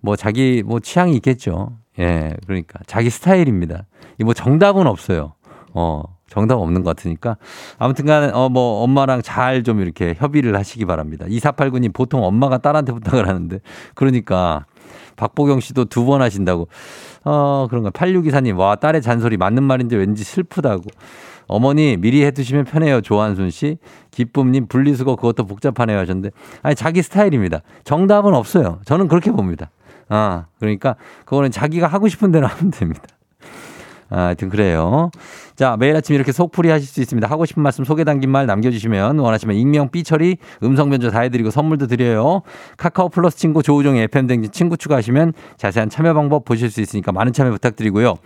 뭐 0.00 0.14
자기 0.16 0.62
뭐 0.64 0.78
취향이 0.80 1.14
있겠죠. 1.16 1.72
예, 1.98 2.34
그러니까 2.46 2.78
자기 2.86 3.08
스타일입니다. 3.08 3.84
이뭐 4.20 4.34
정답은 4.34 4.86
없어요. 4.86 5.32
어, 5.72 6.02
정답 6.28 6.56
없는 6.56 6.82
것 6.82 6.94
같으니까 6.96 7.36
아무튼 7.78 8.04
간에 8.04 8.30
어뭐 8.32 8.82
엄마랑 8.82 9.22
잘 9.22 9.62
좀 9.62 9.80
이렇게 9.80 10.14
협의를 10.18 10.54
하시기 10.56 10.84
바랍니다. 10.84 11.24
2489님 11.26 11.94
보통 11.94 12.22
엄마가 12.24 12.58
딸한테 12.58 12.92
부탁을 12.92 13.26
하는데 13.26 13.58
그러니까 13.94 14.66
박보경 15.16 15.60
씨도 15.60 15.86
두 15.86 16.04
번 16.04 16.20
하신다고. 16.20 16.68
어, 17.26 17.66
그런가. 17.68 17.90
8624님, 17.90 18.56
와, 18.56 18.76
딸의 18.76 19.02
잔소리 19.02 19.36
맞는 19.36 19.64
말인데 19.64 19.96
왠지 19.96 20.22
슬프다고. 20.22 20.84
어머니 21.48 21.96
미리 21.96 22.24
해두시면 22.24 22.64
편해요. 22.64 23.00
조한순 23.00 23.50
씨. 23.50 23.78
기쁨님 24.12 24.68
분리수거 24.68 25.16
그것도 25.16 25.44
복잡하네요 25.46 25.98
하셨는데. 25.98 26.30
아니, 26.62 26.76
자기 26.76 27.02
스타일입니다. 27.02 27.62
정답은 27.82 28.32
없어요. 28.32 28.78
저는 28.84 29.08
그렇게 29.08 29.32
봅니다. 29.32 29.70
아, 30.08 30.46
그러니까 30.60 30.94
그거는 31.24 31.50
자기가 31.50 31.88
하고 31.88 32.06
싶은 32.06 32.30
대로 32.30 32.46
하면 32.46 32.70
됩니다. 32.70 33.02
아, 34.08 34.26
하여튼 34.26 34.48
그래요. 34.48 35.10
자, 35.56 35.76
매일 35.78 35.96
아침 35.96 36.14
이렇게 36.14 36.32
속풀이 36.32 36.68
하실 36.70 36.86
수 36.86 37.00
있습니다. 37.00 37.28
하고 37.28 37.44
싶은 37.44 37.62
말씀 37.62 37.84
소개 37.84 38.04
담긴 38.04 38.30
말 38.30 38.46
남겨주시면 38.46 39.18
원하시면 39.18 39.56
익명, 39.56 39.90
삐처리, 39.90 40.36
음성 40.62 40.90
변조 40.90 41.10
다 41.10 41.20
해드리고 41.20 41.50
선물도 41.50 41.86
드려요. 41.86 42.42
카카오 42.76 43.08
플러스 43.08 43.36
친구 43.36 43.62
조우종의 43.62 44.04
FM댕진 44.04 44.52
친구 44.52 44.76
추가하시면 44.76 45.32
자세한 45.56 45.90
참여 45.90 46.14
방법 46.14 46.44
보실 46.44 46.70
수 46.70 46.80
있으니까 46.80 47.12
많은 47.12 47.32
참여 47.32 47.50
부탁드리고요. 47.52 48.16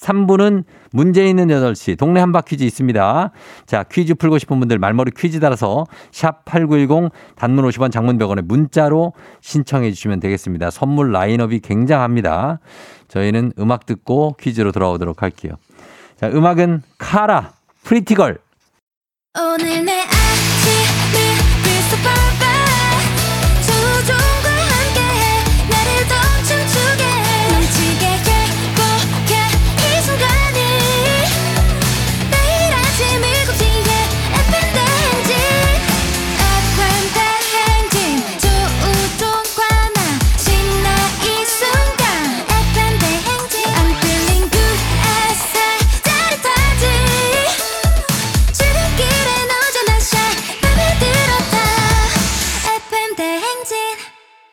3부는 0.00 0.64
문제 0.90 1.26
있는 1.26 1.46
8시 1.46 1.96
동네 1.96 2.20
한바 2.20 2.42
퀴즈 2.42 2.64
있습니다. 2.64 3.30
자, 3.66 3.82
퀴즈 3.84 4.14
풀고 4.14 4.38
싶은 4.38 4.58
분들 4.58 4.78
말머리 4.78 5.12
퀴즈 5.16 5.40
달아서 5.40 5.86
샵 6.10 6.44
8910 6.44 7.12
단문 7.36 7.64
50원 7.68 7.92
장문 7.92 8.18
100원에 8.18 8.42
문자로 8.42 9.12
신청해 9.40 9.92
주시면 9.92 10.20
되겠습니다. 10.20 10.70
선물 10.70 11.12
라인업이 11.12 11.60
굉장합니다. 11.60 12.58
저희는 13.12 13.52
음악 13.58 13.84
듣고 13.84 14.36
퀴즈로 14.40 14.72
돌아오도록 14.72 15.22
할게요. 15.22 15.56
자, 16.16 16.28
음악은 16.28 16.82
카라, 16.96 17.52
프리티걸. 17.84 18.38
오늘 19.38 19.84
내 19.84 20.00
아침을 20.00 21.31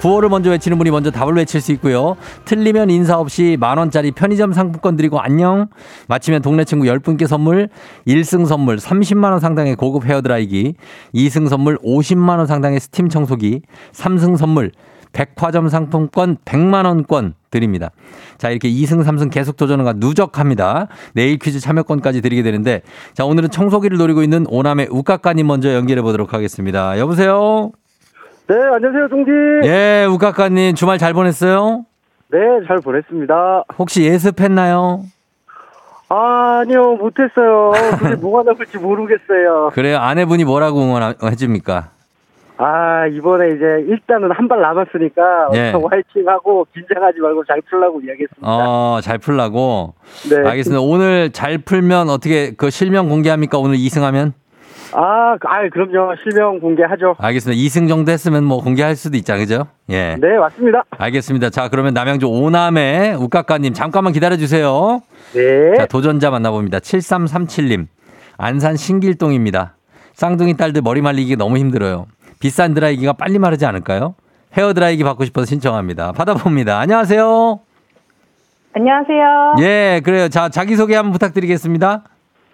구호를 0.00 0.30
먼저 0.30 0.50
외치는 0.50 0.78
분이 0.78 0.90
먼저 0.90 1.10
답을 1.10 1.34
외칠 1.34 1.60
수 1.60 1.72
있고요. 1.72 2.16
틀리면 2.46 2.88
인사 2.90 3.18
없이 3.18 3.56
만원짜리 3.60 4.12
편의점 4.12 4.52
상품권 4.52 4.96
드리고 4.96 5.20
안녕. 5.20 5.68
마치면 6.08 6.40
동네 6.42 6.64
친구 6.64 6.86
10분께 6.86 7.26
선물, 7.26 7.68
1승 8.06 8.46
선물 8.46 8.76
30만원 8.76 9.40
상당의 9.40 9.76
고급 9.76 10.06
헤어드라이기, 10.06 10.74
2승 11.14 11.48
선물 11.48 11.78
50만원 11.78 12.46
상당의 12.46 12.80
스팀 12.80 13.10
청소기, 13.10 13.62
3승 13.92 14.36
선물 14.36 14.72
백화점 15.12 15.68
상품권 15.68 16.36
100만원권 16.44 17.34
드립니다. 17.50 17.90
자, 18.38 18.48
이렇게 18.50 18.70
2승, 18.70 19.04
3승 19.04 19.30
계속 19.30 19.56
도전가 19.56 19.92
누적합니다. 19.92 20.86
내일 21.14 21.38
퀴즈 21.38 21.58
참여권까지 21.58 22.20
드리게 22.20 22.42
되는데, 22.42 22.82
자, 23.12 23.24
오늘은 23.24 23.50
청소기를 23.50 23.98
노리고 23.98 24.22
있는 24.22 24.46
오남의 24.48 24.88
우까까님 24.90 25.46
먼저 25.46 25.74
연결해 25.74 26.00
보도록 26.00 26.32
하겠습니다. 26.32 26.96
여보세요? 26.98 27.72
네, 28.50 28.56
안녕하세요, 28.56 29.06
동지. 29.10 29.30
예, 29.64 30.04
우까까님 30.10 30.74
주말 30.74 30.98
잘 30.98 31.12
보냈어요? 31.12 31.84
네, 32.32 32.38
잘 32.66 32.78
보냈습니다. 32.78 33.62
혹시 33.78 34.02
예습했나요? 34.02 35.04
아니요, 36.08 36.96
못했어요. 36.96 37.70
그게 38.00 38.16
뭐가 38.20 38.42
나올지 38.42 38.76
모르겠어요. 38.78 39.70
그래요. 39.72 39.98
아내분이 39.98 40.42
뭐라고 40.42 40.80
응원해줍니까? 40.82 41.90
아, 42.58 43.06
이번에 43.06 43.54
이제 43.54 43.64
일단은 43.88 44.32
한 44.32 44.48
발 44.48 44.60
남았으니까 44.60 45.50
예. 45.54 45.70
화이팅하고 45.72 46.66
긴장하지 46.74 47.20
말고 47.20 47.44
잘 47.44 47.62
풀라고 47.70 48.00
이야기했습니다. 48.00 48.46
어, 48.48 48.98
잘 49.00 49.18
풀라고? 49.18 49.94
네. 50.28 50.36
알겠습니다. 50.48 50.80
오늘 50.82 51.30
잘 51.30 51.58
풀면 51.58 52.10
어떻게 52.10 52.52
그 52.56 52.68
실명 52.70 53.08
공개합니까? 53.08 53.58
오늘 53.58 53.76
2승하면? 53.76 54.32
아, 54.92 55.36
아, 55.40 55.68
그럼요. 55.72 56.14
실명 56.22 56.58
공개하죠. 56.60 57.14
알겠습니다. 57.18 57.60
2승 57.60 57.88
정도 57.88 58.10
했으면 58.12 58.44
뭐 58.44 58.62
공개할 58.62 58.96
수도 58.96 59.16
있자, 59.16 59.36
그죠? 59.36 59.66
예. 59.88 60.16
네, 60.20 60.36
맞습니다. 60.38 60.84
알겠습니다. 60.90 61.50
자, 61.50 61.68
그러면 61.68 61.94
남양주 61.94 62.26
오남의 62.26 63.14
우까까님 63.16 63.72
잠깐만 63.72 64.12
기다려주세요. 64.12 65.00
네. 65.34 65.74
자, 65.76 65.86
도전자 65.86 66.30
만나봅니다. 66.30 66.78
7337님. 66.78 67.86
안산 68.36 68.76
신길동입니다. 68.76 69.74
쌍둥이 70.14 70.56
딸들 70.56 70.82
머리 70.82 71.02
말리기 71.02 71.36
너무 71.36 71.56
힘들어요. 71.58 72.06
비싼 72.40 72.74
드라이기가 72.74 73.12
빨리 73.12 73.38
마르지 73.38 73.66
않을까요? 73.66 74.14
헤어 74.56 74.72
드라이기 74.72 75.04
받고 75.04 75.24
싶어서 75.26 75.46
신청합니다. 75.46 76.12
받아봅니다. 76.12 76.78
안녕하세요. 76.80 77.60
안녕하세요. 78.72 79.56
예, 79.60 80.00
그래요. 80.04 80.28
자, 80.28 80.48
자기소개 80.48 80.94
한번 80.96 81.12
부탁드리겠습니다. 81.12 82.02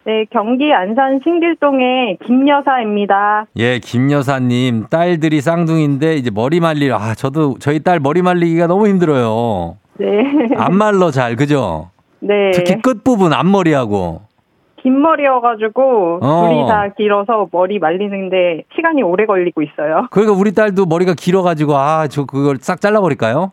네, 0.06 0.24
경기 0.30 0.72
안산 0.72 1.18
신길동의 1.24 2.18
김여사입니다. 2.24 3.46
예, 3.56 3.80
김 3.80 4.12
여사님 4.12 4.86
딸들이 4.88 5.40
쌍둥이인데 5.40 6.14
이제 6.14 6.30
머리 6.32 6.60
말리 6.60 6.92
아 6.92 7.14
저도 7.14 7.56
저희 7.58 7.80
딸 7.82 7.98
머리 7.98 8.22
말리기가 8.22 8.68
너무 8.68 8.86
힘들어요. 8.86 9.76
네. 9.98 10.06
안 10.56 10.76
말러 10.76 11.10
잘 11.10 11.34
그죠? 11.34 11.90
네. 12.20 12.52
특히 12.52 12.80
끝 12.80 13.02
부분 13.02 13.32
앞머리하고 13.32 14.20
긴 14.80 15.00
머리여가지고 15.02 16.20
어. 16.22 16.46
둘이 16.46 16.68
다 16.68 16.86
길어서 16.96 17.48
머리 17.50 17.80
말리는데 17.80 18.62
시간이 18.76 19.02
오래 19.02 19.26
걸리고 19.26 19.60
있어요. 19.62 20.06
그러니까 20.12 20.38
우리 20.38 20.54
딸도 20.54 20.86
머리가 20.86 21.14
길어가지고 21.18 21.74
아 21.76 22.06
저 22.08 22.24
그걸 22.26 22.58
싹 22.60 22.80
잘라버릴까요? 22.80 23.50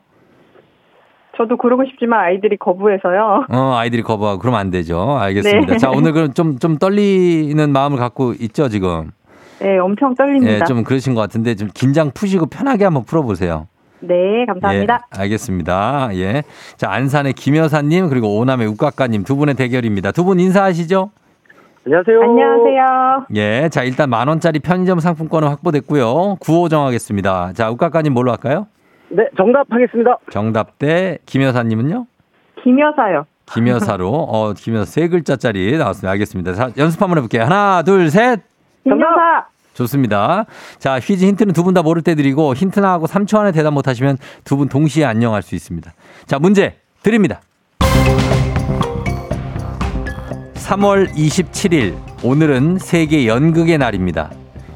저도 1.38 1.58
그러고 1.58 1.84
싶지만 1.86 2.20
아이들이 2.20 2.58
거부해서요. 2.58 3.46
어, 3.50 3.74
아이들이 3.76 4.04
거부하고 4.04 4.40
그러면 4.40 4.60
안 4.60 4.70
되죠. 4.70 5.18
알겠습니다. 5.20 5.74
네. 5.74 5.78
자, 5.80 5.90
오늘 5.90 6.12
그럼 6.14 6.34
좀, 6.34 6.60
좀 6.60 6.78
떨리는 6.78 7.70
마음을 7.72 7.98
갖고 7.98 8.34
있죠, 8.40 8.70
지금? 8.70 9.12
네, 9.60 9.78
엄청 9.80 10.14
떨립니다. 10.16 10.54
예, 10.54 10.60
좀 10.66 10.84
그러신 10.84 11.16
것 11.16 11.22
같은데 11.22 11.56
좀 11.56 11.70
긴장 11.74 12.12
푸시고 12.14 12.48
편하게 12.48 12.84
한번 12.84 13.04
풀어보세요. 13.06 13.68
네, 14.02 14.46
감사합니다. 14.48 15.08
예, 15.16 15.22
알겠습니다. 15.22 16.10
예. 16.16 16.44
자, 16.76 16.92
안산의 16.92 17.34
김여사님 17.34 18.10
그리고 18.10 18.38
오남의 18.38 18.68
우까까님 18.68 19.24
두 19.24 19.36
분의 19.38 19.56
대결입니다. 19.56 20.12
두 20.12 20.26
분 20.26 20.40
인사하시죠? 20.40 21.10
안녕하세요. 21.86 22.22
안녕하세요. 22.22 23.26
예. 23.36 23.70
자, 23.70 23.84
일단 23.84 24.10
만 24.10 24.28
원짜리 24.28 24.60
편의점 24.60 25.00
상품권은 25.00 25.48
확보됐고요. 25.48 26.36
구호 26.42 26.70
정하겠습니다. 26.70 27.54
자, 27.54 27.70
우까까님 27.72 28.14
뭘로 28.14 28.32
할까요? 28.32 28.68
네, 29.16 29.28
정답하겠습니다. 29.38 30.18
정답 30.32 30.80
대 30.80 31.20
김여사님은요? 31.26 32.06
김여사요. 32.64 33.26
김여사로 33.54 34.10
어 34.10 34.54
김여사 34.54 34.86
세 34.86 35.08
글자짜리 35.08 35.78
나왔습니다. 35.78 36.12
알겠습니다. 36.12 36.54
자, 36.54 36.70
연습 36.78 37.02
한번 37.02 37.18
해볼게요. 37.18 37.44
하나, 37.44 37.84
둘, 37.84 38.10
셋. 38.10 38.42
김여사. 38.84 39.46
좋습니다. 39.74 40.46
자, 40.80 41.00
퀴즈 41.00 41.26
힌트는 41.26 41.54
두 41.54 41.64
분 41.64 41.74
다 41.74 41.82
모를 41.82 42.02
때 42.04 42.16
드리고 42.16 42.54
힌트나 42.54 42.92
하고 42.92 43.06
3초 43.08 43.40
안에 43.40 43.52
대답 43.52 43.74
못 43.74 43.88
하시면 43.88 44.18
두 44.46 44.56
분 44.58 44.70
동시에 44.70 45.04
안녕할 45.06 45.42
수 45.42 45.56
있습니다. 45.56 45.92
자, 46.26 46.40
문제 46.40 46.78
드립니다. 47.02 47.42
3월 50.56 51.10
27일 51.14 51.96
오늘은 52.24 52.78
세계 52.80 53.28
연극의 53.28 53.78
날입니다. 53.78 54.32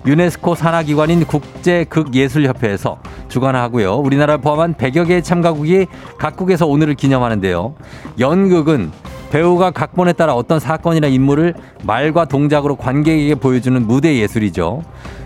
유네스코 0.08 0.56
산하기관인 0.56 1.26
국제극예술협회에서 1.26 2.98
주관하고요. 3.28 3.96
우리나라를 3.96 4.40
포함한 4.40 4.76
100여 4.76 5.06
개의 5.06 5.22
참가국이 5.22 5.88
각국에서 6.18 6.66
오늘을 6.66 6.96
기념하는데요. 6.96 7.76
연극은 8.18 8.92
배우가 9.32 9.72
각본에 9.72 10.14
따라 10.14 10.34
어떤 10.34 10.62
사건이나 10.62 11.08
인물을 11.08 11.54
말과 11.84 12.24
동작으로 12.24 12.78
관객에게 12.78 13.36
보여주는 13.36 13.86
무대 13.86 14.16
예술이죠. 14.16 14.82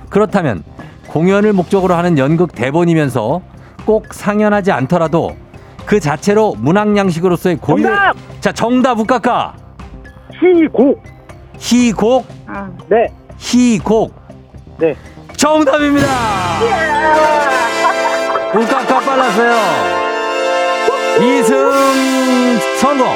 그렇다면 0.10 0.64
공연을 1.08 1.54
목적으로 1.54 1.94
하는 1.94 2.18
연극 2.18 2.56
대본이면서 2.56 3.42
꼭 3.86 4.12
상연하지 4.12 4.72
않더라도 4.72 5.36
그 5.86 6.00
자체로 6.00 6.56
문학 6.58 6.98
양식으로서의 6.98 7.58
고유 7.58 7.84
정답! 7.84 8.16
자 8.40 8.52
정답 8.52 9.00
우까까 9.00 9.56
희곡. 10.40 11.04
희곡 11.60 12.26
아, 12.48 12.68
네. 12.90 13.08
희곡 13.38 14.21
네. 14.82 14.96
정답입니다. 15.38 16.08
우까까 18.56 19.00
빨랐어요. 19.00 19.54
이승 21.22 21.72
성공. 22.80 23.08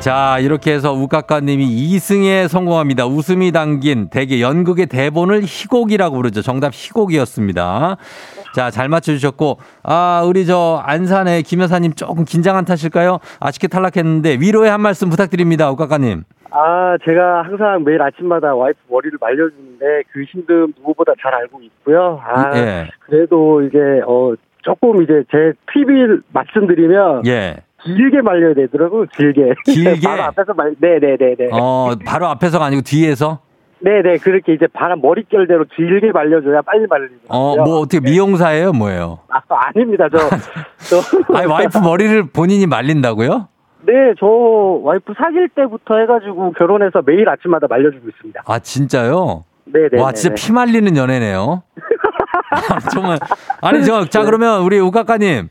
자, 0.00 0.38
이렇게 0.40 0.72
해서 0.72 0.94
우까까님이 0.94 1.66
2승에 1.66 2.48
성공합니다. 2.48 3.04
웃음이 3.06 3.52
담긴 3.52 4.08
대개 4.08 4.40
연극의 4.40 4.86
대본을 4.86 5.42
희곡이라고 5.44 6.16
부르죠. 6.16 6.40
정답 6.40 6.72
희곡이었습니다. 6.72 7.98
자, 8.54 8.70
잘 8.70 8.88
맞춰주셨고, 8.88 9.58
아, 9.82 10.22
우리 10.24 10.46
저 10.46 10.82
안산의 10.86 11.42
김 11.42 11.60
여사님 11.60 11.92
조금 11.92 12.24
긴장 12.24 12.56
안 12.56 12.64
타실까요? 12.64 13.18
아쉽게 13.40 13.68
탈락했는데 13.68 14.38
위로의 14.40 14.70
한 14.70 14.80
말씀 14.80 15.10
부탁드립니다. 15.10 15.70
우까까님. 15.70 16.24
아, 16.50 16.96
제가 17.04 17.42
항상 17.42 17.84
매일 17.84 18.00
아침마다 18.02 18.54
와이프 18.54 18.78
머리를 18.88 19.18
말려주는데 19.20 20.02
그 20.12 20.22
힘듦 20.22 20.74
누구보다 20.78 21.12
잘 21.22 21.34
알고 21.34 21.60
있고요. 21.62 22.20
아, 22.24 22.56
예. 22.56 22.88
그래도 23.00 23.62
이제, 23.62 23.78
어, 24.06 24.34
조금 24.62 25.02
이제 25.02 25.24
제 25.30 25.52
팁을 25.72 26.22
말씀드리면 26.32 27.26
예. 27.26 27.56
길게 27.84 28.22
말려야 28.22 28.54
되더라고요. 28.54 29.06
길게. 29.16 29.54
길게? 29.64 30.00
바로 30.08 30.22
앞에서 30.24 30.54
말, 30.54 30.74
네 30.80 30.98
네 30.98 31.16
네 31.16 31.34
네. 31.36 31.48
어, 31.52 31.94
바로 32.04 32.26
앞에서가 32.26 32.64
아니고 32.64 32.82
뒤에서? 32.82 33.40
네 33.80 34.02
네. 34.02 34.16
그렇게 34.16 34.54
이제 34.54 34.66
바람 34.66 35.00
머릿결대로 35.00 35.66
길게 35.76 36.10
말려줘야 36.10 36.62
빨리 36.62 36.86
말리더라고요. 36.88 37.28
어, 37.28 37.56
뭐 37.64 37.78
어떻게 37.78 38.00
미용사예요? 38.00 38.72
뭐예요? 38.72 39.20
아, 39.28 39.40
아닙니다. 39.48 40.08
저, 40.10 40.18
저. 40.90 41.36
아니, 41.36 41.46
와이프 41.46 41.78
머리를 41.78 42.24
본인이 42.32 42.66
말린다고요? 42.66 43.46
네, 43.82 43.92
저 44.18 44.26
와이프 44.26 45.14
사귈 45.16 45.50
때부터 45.50 45.98
해가지고 45.98 46.52
결혼해서 46.52 47.02
매일 47.06 47.28
아침마다 47.28 47.66
말려주고 47.68 48.08
있습니다. 48.08 48.42
아, 48.46 48.58
진짜요? 48.58 49.44
네네. 49.66 50.00
와, 50.02 50.12
진짜 50.12 50.34
피 50.34 50.52
말리는 50.52 50.96
연애네요. 50.96 51.62
아, 52.50 52.80
정말. 52.90 53.18
아니, 53.60 53.84
저, 53.84 54.04
자, 54.06 54.24
그러면 54.24 54.62
우리 54.62 54.78
우카카님. 54.78 55.48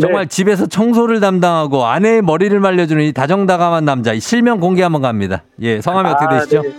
정말 0.00 0.26
집에서 0.26 0.66
청소를 0.66 1.20
담당하고 1.20 1.84
아내의 1.84 2.22
머리를 2.22 2.58
말려주는 2.58 3.04
이 3.04 3.12
다정다감한 3.12 3.84
남자, 3.84 4.14
이 4.14 4.20
실명 4.20 4.58
공개 4.58 4.82
한번 4.82 5.02
갑니다. 5.02 5.42
예, 5.60 5.82
성함이 5.82 6.08
어떻게 6.08 6.24
아, 6.34 6.38
되시죠? 6.38 6.62
네. 6.62 6.70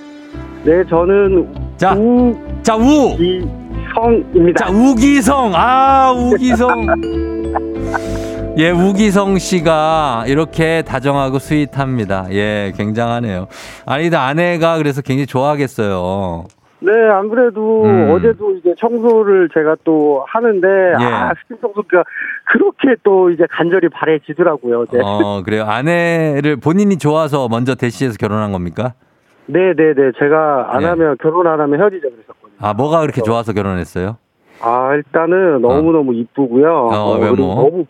네, 0.64 0.84
저는 0.90 1.54
자, 1.78 1.94
우, 1.94 2.36
자, 2.64 2.76
우! 2.76 3.16
이성입니다. 3.20 4.66
자, 4.66 4.72
우기성! 4.72 5.52
아, 5.54 6.12
우기성! 6.12 6.88
예, 8.58 8.70
우기성 8.70 9.40
씨가 9.40 10.26
이렇게 10.28 10.84
다정하고 10.84 11.40
스윗합니다. 11.40 12.28
예, 12.32 12.72
굉장하네요. 12.78 13.48
아니, 13.88 14.16
아내가 14.16 14.78
그래서 14.78 15.02
굉장히 15.02 15.26
좋아하겠어요. 15.26 16.44
네, 16.82 16.92
안 17.12 17.30
그래도 17.30 17.84
음. 17.86 18.12
어제도 18.12 18.52
이제 18.52 18.76
청소를 18.78 19.50
제가 19.54 19.78
또 19.86 20.24
하는데 20.28 20.68
예. 20.68 21.04
아 21.04 21.34
스팀 21.42 21.58
청소가 21.62 22.04
그렇게 22.46 22.96
또 23.04 23.30
이제 23.32 23.46
간절히 23.50 23.88
바래지더라고요. 23.90 24.82
어제. 24.82 25.00
어, 25.02 25.42
그래요. 25.44 25.64
아내를 25.64 26.58
본인이 26.58 26.98
좋아서 26.98 27.48
먼저 27.48 27.74
대시해서 27.74 28.18
결혼한 28.18 28.52
겁니까? 28.52 28.94
네, 29.46 29.74
네, 29.78 29.94
네. 29.96 30.12
제가 30.20 30.76
안 30.76 30.82
예. 30.84 30.88
하면 30.88 31.16
결혼 31.22 31.48
안 31.48 31.60
하면 31.62 31.80
헤어지자 31.80 32.02
그랬었거든요. 32.02 32.58
아, 32.60 32.74
뭐가 32.74 33.00
그렇게 33.00 33.22
좋아서 33.22 33.54
결혼했어요? 33.54 34.18
아 34.62 34.94
일단은 34.94 35.62
너무 35.62 35.94
너무 35.94 36.14
이쁘고요. 36.14 36.90
어, 36.92 37.18
그리고 37.18 37.26
외모. 37.26 37.56
너무 37.56 37.86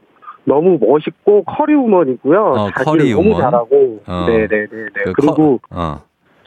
너무 0.45 0.77
멋있고 0.81 1.43
커리 1.45 1.73
우먼이고요. 1.73 2.39
어, 2.41 2.69
커리 2.75 3.11
너무 3.13 3.29
우먼. 3.29 3.41
잘하고. 3.41 3.99
어. 4.05 4.25
네, 4.27 4.39
네, 4.47 4.47
네, 4.47 4.67
네. 4.69 5.03
그 5.05 5.13
그리고 5.13 5.59
커- 5.59 5.59
어. 5.71 6.01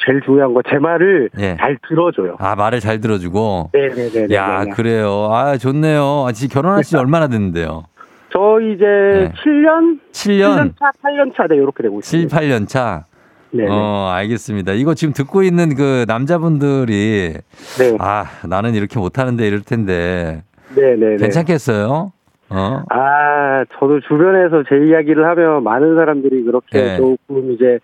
제일 0.04 0.20
중요한 0.22 0.52
거 0.54 0.60
제 0.70 0.78
말을 0.78 1.30
예. 1.38 1.56
잘 1.58 1.78
들어줘요. 1.88 2.36
아, 2.38 2.54
말을 2.54 2.80
잘 2.80 3.00
들어주고. 3.00 3.70
네, 3.72 3.88
네, 3.88 4.26
네. 4.28 4.34
야, 4.34 4.60
네, 4.60 4.64
네. 4.66 4.70
그래요. 4.72 5.28
아, 5.32 5.56
좋네요. 5.56 6.26
아, 6.28 6.32
지금 6.32 6.52
결혼하신 6.54 6.90
지 6.90 6.96
얼마나 6.96 7.26
됐는데요? 7.28 7.84
저 8.32 8.60
이제 8.60 8.84
네. 8.84 9.32
7년, 9.42 9.98
7년, 10.12 10.72
7년 10.72 10.72
차, 10.78 10.90
8년 11.02 11.34
차, 11.34 11.46
네, 11.48 11.56
이렇게 11.56 11.82
되고 11.82 12.00
7, 12.02 12.20
있습니다. 12.24 12.36
8년 12.38 12.68
차. 12.68 13.04
네, 13.52 13.62
네. 13.64 13.68
어, 13.70 14.10
알겠습니다. 14.12 14.72
이거 14.72 14.92
지금 14.94 15.14
듣고 15.14 15.42
있는 15.42 15.74
그 15.74 16.04
남자분들이 16.06 17.32
네, 17.78 17.96
아, 17.98 18.26
나는 18.46 18.74
이렇게 18.74 18.98
못하는데 18.98 19.46
이럴 19.46 19.62
텐데 19.62 20.42
네, 20.74 20.94
네, 20.96 21.10
네. 21.10 21.16
괜찮겠어요? 21.16 22.12
어? 22.48 22.82
아, 22.90 23.64
저도 23.78 24.00
주변에서 24.06 24.62
제 24.68 24.76
이야기를 24.86 25.26
하면 25.26 25.64
많은 25.64 25.96
사람들이 25.96 26.44
그렇게 26.44 26.80
네. 26.80 26.96
조금 26.96 27.52
이제 27.52 27.78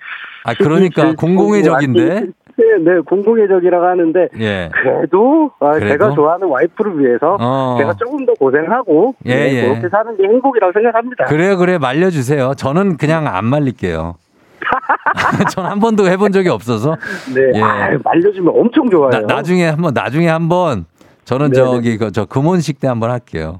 아, 0.44 0.54
그러니까 0.54 1.06
슬- 1.08 1.16
공공의 1.16 1.64
적인데? 1.64 2.26
네, 2.54 2.64
네, 2.84 3.00
공공의 3.00 3.48
적이라고 3.48 3.84
하는데 3.84 4.28
예. 4.38 4.68
그래도, 4.72 5.50
아, 5.58 5.70
그래도? 5.72 5.88
제가 5.88 6.10
좋아하는 6.14 6.48
와이프를 6.48 6.98
위해서 7.00 7.36
어. 7.40 7.76
제가 7.78 7.94
조금 7.94 8.24
더 8.26 8.34
고생하고 8.34 9.14
예, 9.24 9.34
네, 9.34 9.54
예. 9.54 9.68
그렇게 9.68 9.88
사는 9.88 10.16
게 10.16 10.24
행복이라고 10.24 10.72
생각합니다. 10.72 11.24
그래요, 11.24 11.56
그래. 11.56 11.78
말려주세요. 11.78 12.52
저는 12.56 12.98
그냥 12.98 13.26
안 13.26 13.46
말릴게요. 13.46 14.16
전한 15.50 15.80
번도 15.80 16.06
해본 16.06 16.30
적이 16.32 16.50
없어서. 16.50 16.96
네, 17.34 17.58
예. 17.58 17.60
아, 17.62 17.98
말려주면 18.04 18.52
엄청 18.56 18.88
좋아요. 18.90 19.10
나, 19.26 19.42
중에 19.42 19.64
한 19.68 19.78
번, 19.80 19.92
나중에 19.94 20.28
한번 20.28 20.84
저는 21.24 21.50
네네. 21.52 21.64
저기, 21.64 21.98
그, 21.98 22.12
저 22.12 22.26
금혼식 22.26 22.80
때 22.80 22.86
한번 22.86 23.10
할게요. 23.10 23.58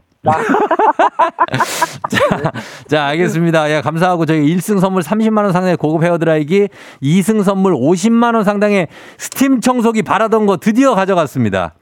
자, 2.09 2.53
자, 2.89 3.05
알겠습니다. 3.07 3.71
야, 3.71 3.83
감사하고 3.83 4.27
저희 4.27 4.41
1승 4.55 4.81
선물 4.81 5.03
30만 5.03 5.39
원 5.45 5.53
상당의 5.53 5.77
고급 5.77 6.03
헤어드라이기, 6.05 6.69
2승 7.03 7.43
선물 7.43 7.75
50만 7.75 8.35
원 8.35 8.45
상당의 8.45 8.89
스팀 9.19 9.61
청소기 9.61 10.03
바라던 10.03 10.47
거 10.47 10.57
드디어 10.57 10.95
가져갔습니다. 10.95 11.75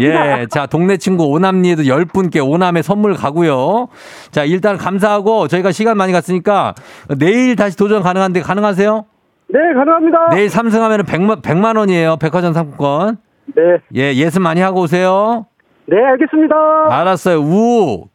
예, 0.00 0.46
자, 0.50 0.66
동네 0.66 0.96
친구 0.96 1.26
오남리에도 1.26 1.82
10분께 1.82 2.44
오남의 2.44 2.82
선물 2.82 3.14
가고요. 3.14 3.88
자, 4.30 4.44
일단 4.44 4.76
감사하고 4.76 5.48
저희가 5.48 5.72
시간 5.72 5.96
많이 5.96 6.12
갔으니까 6.12 6.74
내일 7.18 7.54
다시 7.56 7.76
도전 7.76 8.02
가능한데 8.02 8.40
가능하세요? 8.40 9.04
네, 9.48 9.58
가능합니다. 9.74 10.30
내일 10.32 10.48
3승하면 10.48 11.04
100만, 11.06 11.42
100만 11.42 11.76
원이에요. 11.78 12.16
백화점 12.16 12.52
상품권. 12.52 13.18
네, 13.54 13.62
예, 13.94 14.14
예습 14.14 14.42
많이 14.42 14.60
하고 14.60 14.80
오세요. 14.80 15.46
네, 15.86 15.96
알겠습니다. 16.02 16.54
알았어요. 16.88 17.38
우, 17.40 18.08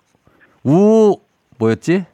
우, 0.63 1.17
뭐였지? 1.57 2.05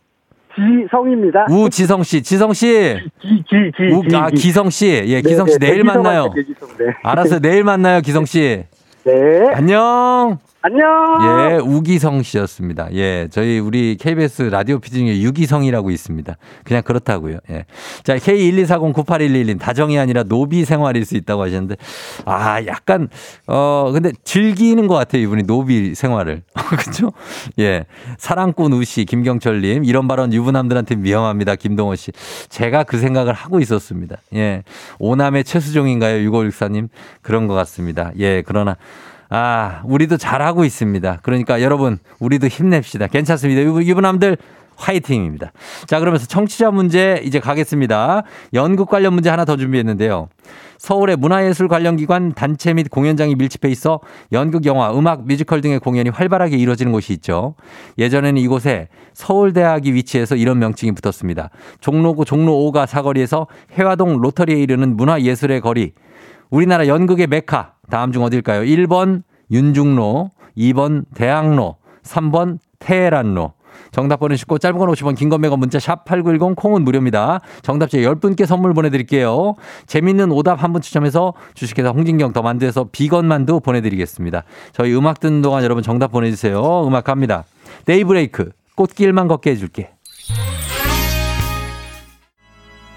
지성입니다. 0.56 1.48
우지성 1.50 2.04
씨, 2.04 2.24
지성 2.24 2.54
씨. 2.54 2.98
기, 3.22 3.44
기, 3.50 3.72
기, 3.76 3.94
우, 3.94 4.02
기, 4.02 4.16
아, 4.16 4.30
기. 4.30 4.38
기성 4.38 4.70
씨. 4.70 4.88
예, 4.88 5.22
네, 5.22 5.22
기성 5.22 5.48
씨 5.48 5.60
네, 5.60 5.68
내일 5.68 5.84
대기성 5.84 6.04
만나요. 6.04 6.34
네. 6.34 6.86
알았어요. 7.04 7.40
내일 7.40 7.64
만나요, 7.64 8.02
기성 8.02 8.26
씨. 8.26 8.64
네. 9.04 9.12
안녕. 9.54 10.40
안녕. 10.68 10.88
예, 11.22 11.58
우기성 11.58 12.24
씨였습니다. 12.24 12.88
예, 12.94 13.28
저희 13.30 13.60
우리 13.60 13.98
KBS 14.00 14.44
라디오 14.44 14.80
피디 14.80 14.98
중에 14.98 15.22
유기성이라고 15.22 15.92
있습니다. 15.92 16.38
그냥 16.64 16.82
그렇다고요. 16.82 17.38
예. 17.52 17.66
자, 18.02 18.16
K124098111님, 18.16 19.60
다정이 19.60 20.00
아니라 20.00 20.24
노비 20.24 20.66
생활일 20.66 21.06
수 21.06 21.18
있다고 21.18 21.44
하셨는데, 21.44 21.76
아, 22.26 22.66
약간, 22.66 23.10
어, 23.46 23.92
근데 23.94 24.12
즐기는 24.24 24.88
것 24.88 24.96
같아요, 24.96 25.22
이분이 25.22 25.44
노비 25.44 25.94
생활을. 25.94 26.42
그죠? 26.80 27.12
예. 27.60 27.86
사랑꾼 28.18 28.74
우씨, 28.74 29.06
김경철 29.06 29.62
님, 29.62 29.86
이런 29.86 30.08
발언 30.08 30.34
유부남들한테 30.34 30.96
위험합니다, 30.98 31.58
김동호 31.58 31.94
씨. 31.94 32.12
제가 32.50 32.86
그 32.86 32.98
생각을 32.98 33.34
하고 33.34 33.60
있었습니다. 33.60 34.18
예. 34.34 34.64
오남의 34.98 35.44
최수종인가요, 35.44 36.28
6564님? 36.28 36.90
그런 37.22 37.46
것 37.46 37.54
같습니다. 37.54 38.10
예, 38.18 38.42
그러나, 38.42 38.78
아, 39.30 39.82
우리도 39.86 40.18
잘하고 40.18 40.66
있습니다. 40.66 41.20
그러니까 41.24 41.62
여러분, 41.62 41.98
우리도 42.20 42.48
힘냅시다. 42.48 43.08
괜찮습니다. 43.08 43.62
유부- 43.62 43.84
유부남들 43.86 44.38
화이팅입니다. 44.78 45.54
자, 45.88 46.00
그러면서 46.00 46.28
청취자 46.28 46.70
문제 46.70 47.22
이제 47.24 47.40
가겠습니다. 47.40 48.24
연극 48.54 48.90
관련 48.90 49.14
문제 49.14 49.30
하나 49.30 49.46
더 49.46 49.56
준비했는데요. 49.56 50.28
서울의 50.78 51.16
문화예술 51.16 51.70
관련 51.70 51.96
기관 51.96 52.34
단체 52.34 52.74
및 52.74 52.90
공연장이 52.90 53.36
밀집해 53.36 53.72
있어 53.72 54.02
연극, 54.34 54.66
영화, 54.66 54.92
음악, 54.92 55.26
뮤지컬 55.26 55.62
등의 55.62 55.80
공연이 55.80 56.10
활발하게 56.10 56.58
이루어지는 56.58 56.92
곳이 56.92 57.14
있죠. 57.14 57.56
예전에는 57.98 58.40
이곳에 58.42 58.90
서울대학이 59.14 59.94
위치해서 59.94 60.36
이런 60.36 60.60
명칭이 60.60 60.92
붙었습니다. 60.92 61.50
종로구 61.80 62.26
종로 62.26 62.52
5가 62.54 62.86
사거리에서 62.86 63.48
해화동 63.78 64.18
로터리에 64.20 64.58
이르는 64.58 64.98
문화예술의 64.98 65.62
거리. 65.62 65.94
우리나라 66.50 66.88
연극의 66.88 67.28
메카. 67.28 67.75
다음 67.90 68.12
중 68.12 68.24
어딜까요? 68.24 68.62
1번 68.62 69.24
윤중로, 69.52 70.32
2번 70.58 71.06
대학로, 71.16 71.78
3번 72.04 72.60
테헤란로. 72.80 73.54
정답 73.92 74.22
보내주시고 74.22 74.58
짧은 74.58 74.78
건 74.80 74.90
50원, 74.90 75.16
긴 75.18 75.30
건 75.30 75.42
100원, 75.42 75.60
문자 75.60 75.80
샵 75.80 76.06
8910 76.06 76.56
콩은 76.56 76.84
무료입니다. 76.84 77.42
정답 77.62 77.90
제 77.90 78.00
10분께 78.00 78.46
선물 78.46 78.74
보내드릴게요. 78.74 79.56
재밌는 79.88 80.32
오답 80.32 80.64
한 80.64 80.72
분 80.72 80.82
추첨해서 80.82 81.34
주식회사 81.56 81.90
홍진경 81.90 82.32
더 82.34 82.42
만두에서 82.42 82.88
비건 82.92 83.26
만두 83.28 83.60
보내드리겠습니다. 83.60 84.44
저희 84.72 84.96
음악 84.96 85.20
듣는 85.20 85.42
동안 85.42 85.64
여러분 85.64 85.84
정답 85.84 86.12
보내주세요. 86.12 86.88
음악 86.88 87.04
갑니다. 87.04 87.44
데이브레이크 87.86 88.52
꽃길만 88.76 89.28
걷게 89.28 89.52
해줄게. 89.52 89.95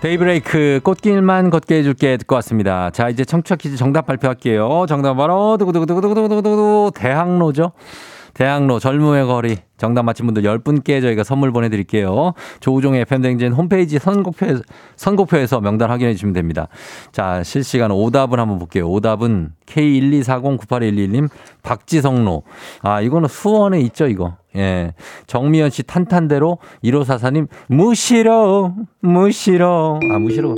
데이브레이크 0.01 0.81
꽃길만 0.85 1.51
걷게 1.51 1.79
해줄게 1.79 2.17
듣고 2.19 2.37
왔습니다. 2.37 2.91
자 2.91 3.09
이제 3.09 3.25
청취자 3.25 3.57
퀴즈 3.57 3.77
정답 3.77 4.07
발표할게요. 4.07 4.87
정답 4.89 5.15
바로 5.15 5.57
두구두구두구두구두구두구 5.59 6.93
대학로죠. 6.95 7.73
대학로 8.39 8.79
젊음의 8.79 9.27
거리 9.27 9.57
정답 9.79 10.05
맞힌 10.05 10.27
분들 10.27 10.45
10분께 10.45 11.03
저희가 11.03 11.25
선물 11.25 11.51
보내드릴게요. 11.51 12.35
조우종의 12.61 13.01
FM댕진 13.01 13.53
홈페이지 13.53 13.99
선곡표, 13.99 14.61
선곡표에서 14.95 15.61
명단 15.61 15.91
확인해 15.91 16.13
주시면 16.15 16.35
됩니다. 16.35 16.69
자 17.11 17.43
실시간 17.43 17.91
오답을 17.91 18.39
한번 18.39 18.61
볼게요. 18.61 18.89
오답은 18.89 19.55
K124098111님 19.67 21.29
박지성로 21.65 22.45
아 22.83 23.01
이거는 23.01 23.29
수원에 23.29 23.81
있죠 23.81 24.07
이거 24.07 24.37
예. 24.55 24.95
정미연 25.27 25.71
씨 25.71 25.83
탄탄대로 25.83 26.59
1544님 26.85 27.49
무시러 27.67 28.73
무시러 29.01 29.99
아 30.13 30.19
무시러 30.21 30.55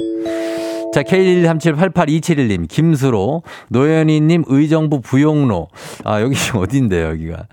자, 0.93 1.03
K137882711님, 1.05 2.67
김수로, 2.69 3.45
노현이님, 3.69 4.45
의정부 4.49 5.01
부용로. 5.01 5.69
아, 6.05 6.21
여기 6.21 6.35
어딘데요, 6.57 7.11
여기가. 7.11 7.47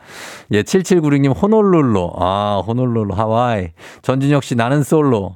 예, 0.53 0.63
7796님, 0.63 1.39
호놀룰루. 1.39 2.13
아, 2.17 2.63
호놀룰루, 2.65 3.13
하와이. 3.13 3.69
전준혁 4.01 4.43
씨, 4.43 4.55
나는 4.55 4.81
솔로. 4.81 5.35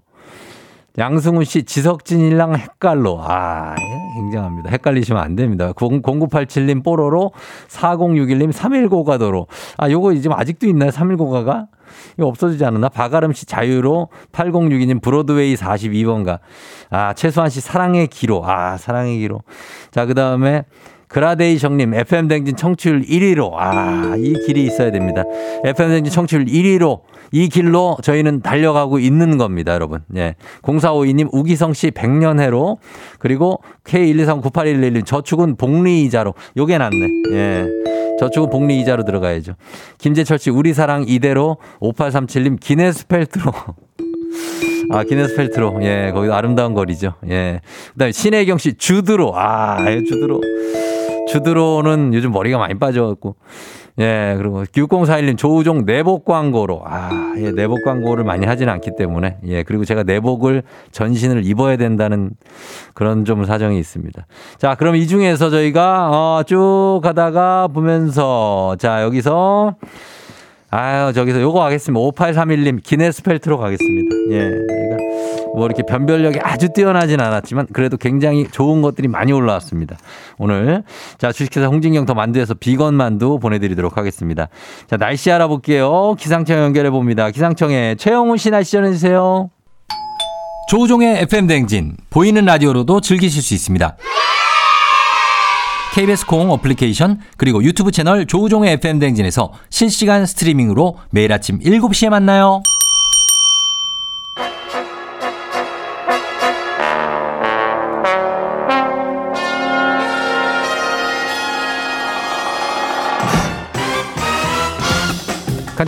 양승훈 0.97 1.45
씨, 1.45 1.63
지석진이랑 1.63 2.55
헷갈로. 2.55 3.19
아, 3.21 3.75
예, 3.79 4.19
굉장합니다. 4.19 4.71
헷갈리시면 4.71 5.21
안 5.21 5.35
됩니다. 5.35 5.71
0987님, 5.73 6.83
뽀로로. 6.83 7.31
4061님, 7.69 8.51
319가도로. 8.51 9.45
아, 9.77 9.89
요거 9.91 10.15
지금 10.15 10.33
아직도 10.33 10.65
있나요? 10.67 10.89
319가가? 10.89 11.67
이거 12.17 12.27
없어지지 12.27 12.63
않았나? 12.65 12.89
박아름 12.89 13.33
씨 13.33 13.45
자유로 13.45 14.09
8062님 14.31 15.01
브로드웨이 15.01 15.55
42번가. 15.55 16.39
아, 16.89 17.13
최수환 17.13 17.49
씨 17.49 17.61
사랑의 17.61 18.07
기로. 18.07 18.43
아, 18.45 18.77
사랑의 18.77 19.19
기로. 19.19 19.41
자, 19.91 20.05
그 20.05 20.13
다음에 20.13 20.63
그라데이션님 21.11 21.93
FM 21.93 22.27
댕진 22.27 22.55
청취율 22.55 23.01
1위로. 23.01 23.51
아, 23.55 24.15
이 24.17 24.33
길이 24.45 24.63
있어야 24.63 24.91
됩니다. 24.91 25.23
FM 25.65 25.89
댕진 25.89 26.11
청취율 26.11 26.45
1위로. 26.45 27.01
이 27.33 27.47
길로 27.47 27.97
저희는 28.01 28.41
달려가고 28.41 28.99
있는 28.99 29.37
겁니다, 29.37 29.73
여러분. 29.73 30.01
예. 30.15 30.35
0452님, 30.63 31.29
우기성 31.31 31.73
씨 31.73 31.91
100년 31.91 32.39
해로. 32.41 32.79
그리고 33.19 33.61
K1239811님, 33.85 35.05
저축은 35.05 35.55
복리 35.55 36.03
이자로. 36.03 36.33
요게 36.57 36.77
낫네. 36.77 37.07
예. 37.31 37.65
저축은 38.19 38.49
복리 38.49 38.79
이자로 38.81 39.03
들어가야죠. 39.05 39.53
김재철 39.97 40.39
씨, 40.39 40.49
우리 40.49 40.73
사랑 40.73 41.05
이대로. 41.07 41.57
5837님, 41.81 42.59
기네스펠트로. 42.59 43.51
아, 44.91 45.03
기네스펠트로. 45.03 45.79
예, 45.83 46.11
거기 46.13 46.29
아름다운 46.29 46.73
거리죠. 46.73 47.13
예. 47.29 47.61
그 47.93 47.97
다음에 47.97 48.11
신혜경 48.11 48.57
씨, 48.57 48.73
주드로. 48.73 49.33
아, 49.35 49.77
예, 49.89 50.03
주드로. 50.03 50.41
주드로는 51.31 52.13
요즘 52.13 52.31
머리가 52.31 52.57
많이 52.57 52.77
빠져갖고. 52.77 53.35
예, 53.99 54.35
그리고 54.37 54.63
6041님 54.63 55.37
조우종 55.37 55.85
내복 55.85 56.25
광고로. 56.25 56.81
아, 56.85 57.33
예, 57.37 57.51
내복 57.51 57.83
광고를 57.83 58.23
많이 58.23 58.45
하지는 58.45 58.71
않기 58.73 58.91
때문에. 58.97 59.37
예, 59.47 59.63
그리고 59.63 59.85
제가 59.85 60.03
내복을 60.03 60.63
전신을 60.91 61.45
입어야 61.45 61.77
된다는 61.77 62.31
그런 62.93 63.25
좀 63.25 63.45
사정이 63.45 63.77
있습니다. 63.79 64.25
자, 64.57 64.75
그럼 64.75 64.95
이 64.95 65.07
중에서 65.07 65.49
저희가, 65.49 66.09
어, 66.09 66.43
쭉 66.43 67.01
가다가 67.03 67.67
보면서, 67.67 68.75
자, 68.79 69.03
여기서, 69.03 69.75
아유, 70.69 71.11
저기서 71.13 71.41
요거 71.41 71.63
하겠습니다. 71.63 72.01
5831님 72.01 72.81
기네스펠트로 72.81 73.57
가겠습니다. 73.57 74.15
예, 74.31 74.51
뭐 75.55 75.65
이렇게 75.65 75.83
변별력이 75.83 76.39
아주 76.41 76.69
뛰어나진 76.69 77.19
않았지만 77.19 77.67
그래도 77.73 77.97
굉장히 77.97 78.47
좋은 78.47 78.81
것들이 78.81 79.07
많이 79.07 79.31
올라왔습니다. 79.31 79.97
오늘 80.37 80.83
자 81.17 81.31
주식회사 81.31 81.67
홍진경 81.67 82.05
더 82.05 82.13
만두에서 82.13 82.53
비건 82.53 82.95
만두 82.95 83.39
보내드리도록 83.39 83.97
하겠습니다. 83.97 84.47
자 84.87 84.97
날씨 84.97 85.31
알아볼게요. 85.31 86.15
기상청 86.15 86.57
연결해 86.59 86.89
봅니다. 86.89 87.29
기상청에 87.31 87.95
최영훈 87.95 88.37
씨 88.37 88.49
날씨 88.49 88.73
전해주세요. 88.73 89.49
조우종의 90.69 91.21
FM 91.23 91.47
댕진 91.47 91.97
보이는 92.09 92.45
라디오로도 92.45 93.01
즐기실 93.01 93.41
수 93.41 93.53
있습니다. 93.53 93.97
KBS 95.93 96.25
콩 96.25 96.49
어플리케이션 96.51 97.19
그리고 97.35 97.61
유튜브 97.63 97.91
채널 97.91 98.25
조우종의 98.25 98.73
FM 98.73 98.99
댕진에서 98.99 99.51
실시간 99.69 100.25
스트리밍으로 100.25 100.97
매일 101.09 101.33
아침 101.33 101.59
7시에 101.59 102.09
만나요. 102.09 102.63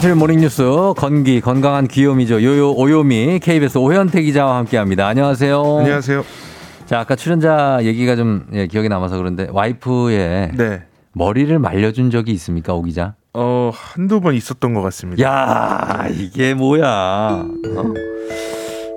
간추린 0.04 0.18
모닝뉴스 0.18 0.64
건기 0.98 1.40
건강한 1.40 1.88
귀요미죠. 1.88 2.44
요요 2.44 2.74
오요미 2.74 3.40
KBS 3.40 3.78
오현태 3.78 4.22
기자와 4.24 4.58
함께합니다. 4.58 5.08
안녕하세요. 5.08 5.78
안녕하세요. 5.80 6.26
자 6.86 7.00
아까 7.00 7.16
출연자 7.16 7.80
얘기가 7.84 8.18
좀 8.18 8.46
예, 8.52 8.68
기억에 8.68 8.90
남아서 8.90 9.16
그런데 9.16 9.48
와이프의 9.50 10.52
네. 10.58 10.84
머리를 11.14 11.58
말려준 11.58 12.12
적이 12.12 12.34
있습니까, 12.34 12.74
오 12.74 12.84
기자? 12.84 13.16
어, 13.34 13.72
한두 13.74 14.20
번 14.20 14.34
있었던 14.34 14.74
것 14.74 14.82
같습니다. 14.82 15.24
야 15.24 16.06
이게 16.12 16.54
뭐야? 16.54 17.46
어? 17.78 17.94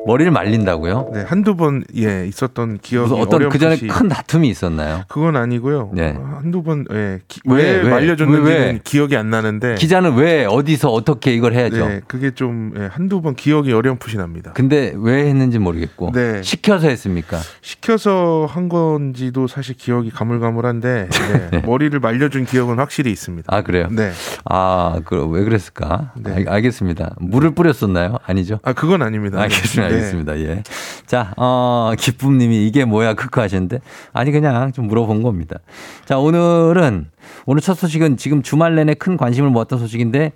머리를 0.07 0.31
말린다고요? 0.31 1.11
네, 1.13 1.23
한두 1.23 1.57
번 1.57 1.83
예, 1.97 2.27
있었던 2.27 2.79
기억이 2.81 3.13
어떤 3.15 3.49
그 3.49 3.59
전에 3.59 3.77
큰 3.77 4.09
다툼이 4.09 4.49
있었나요? 4.49 5.03
그건 5.09 5.37
아니고요. 5.37 5.91
네. 5.95 6.15
어, 6.17 6.39
한두 6.43 6.63
번 6.63 6.85
예, 6.93 7.21
기- 7.29 7.41
왜, 7.47 7.63
왜, 7.77 7.83
왜? 7.83 7.91
말려줬는지는 7.91 8.45
왜, 8.49 8.59
왜? 8.73 8.81
기억이 8.83 9.17
안 9.17 9.31
나는데 9.31 9.75
기자는 9.75 10.15
왜 10.15 10.45
어디서 10.45 10.91
어떻게 10.93 11.35
이걸 11.35 11.55
해야죠? 11.55 11.87
네, 11.89 12.01
그게 12.07 12.31
좀 12.33 12.73
예, 12.79 12.87
한두 12.87 13.21
번 13.21 13.35
기억이 13.35 13.73
어렴풋이 13.73 14.17
납니다. 14.17 14.53
근데 14.55 14.93
왜 14.97 15.27
했는지 15.27 15.59
모르겠고 15.59 16.13
네. 16.13 16.43
시켜서 16.43 16.89
했습니까? 16.89 17.39
시켜서 17.61 18.47
한 18.49 18.69
건지도 18.69 19.47
사실 19.47 19.77
기억이 19.77 20.11
가물가물한데 20.11 21.09
네, 21.51 21.63
머리를 21.67 21.99
말려준 22.01 22.45
기억은 22.45 22.79
확실히 22.79 23.11
있습니다. 23.13 23.55
아 23.55 23.63
그래요? 23.63 23.89
네. 23.91 24.13
아, 24.45 25.01
그 25.05 25.27
왜 25.27 25.43
그랬을까? 25.43 26.13
네. 26.17 26.33
알, 26.33 26.49
알겠습니다. 26.49 27.17
물을 27.19 27.51
뿌렸었나요? 27.51 28.19
아니죠? 28.25 28.61
아, 28.63 28.73
그건 28.73 29.03
아닙니다. 29.03 29.41
알겠습니다. 29.41 29.96
네. 29.97 30.05
알겠습니다. 30.05 30.39
예. 30.41 30.63
자, 31.07 31.33
어, 31.37 31.93
기쁨님이 31.99 32.67
이게 32.67 32.85
뭐야, 32.85 33.15
크크 33.15 33.41
하시는데. 33.41 33.81
아니, 34.13 34.31
그냥 34.33 34.73
좀 34.73 34.87
물어본 34.87 35.23
겁니다. 35.23 35.59
자, 36.05 36.19
오늘은, 36.19 37.07
오늘 37.47 37.61
첫 37.63 37.75
소식은 37.75 38.17
지금 38.17 38.43
주말 38.43 38.75
내내 38.75 38.95
큰 38.95 39.17
관심을 39.17 39.51
모았던 39.51 39.79
소식인데, 39.79 40.33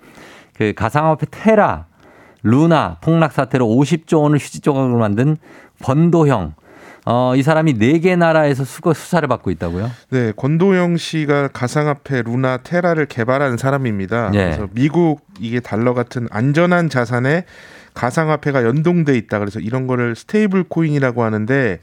그 0.55 0.73
가상화폐 0.75 1.25
테라, 1.31 1.85
루나 2.43 2.97
폭락 3.01 3.31
사태로 3.33 3.65
50조 3.67 4.21
원을 4.23 4.37
휴지 4.39 4.61
조각으로 4.61 4.97
만든 4.97 5.37
권도형. 5.79 6.53
어, 7.05 7.33
이 7.35 7.41
사람이 7.41 7.79
네 7.79 7.97
개 7.99 8.15
나라에서 8.15 8.63
수거 8.63 8.93
수사를 8.93 9.27
받고 9.27 9.49
있다고요? 9.51 9.89
네, 10.11 10.31
권도형 10.35 10.97
씨가 10.97 11.47
가상화폐 11.47 12.21
루나 12.21 12.57
테라를 12.57 13.07
개발한 13.07 13.57
사람입니다. 13.57 14.29
예. 14.35 14.37
그래서 14.37 14.67
미국 14.73 15.21
이게 15.39 15.59
달러 15.59 15.95
같은 15.95 16.27
안전한 16.29 16.89
자산에 16.89 17.45
가상화폐가 17.93 18.63
연동돼 18.63 19.17
있다. 19.17 19.39
그래서 19.39 19.59
이런 19.59 19.87
거를 19.87 20.15
stablecoin이라고 20.15 21.23
하는데 21.23 21.79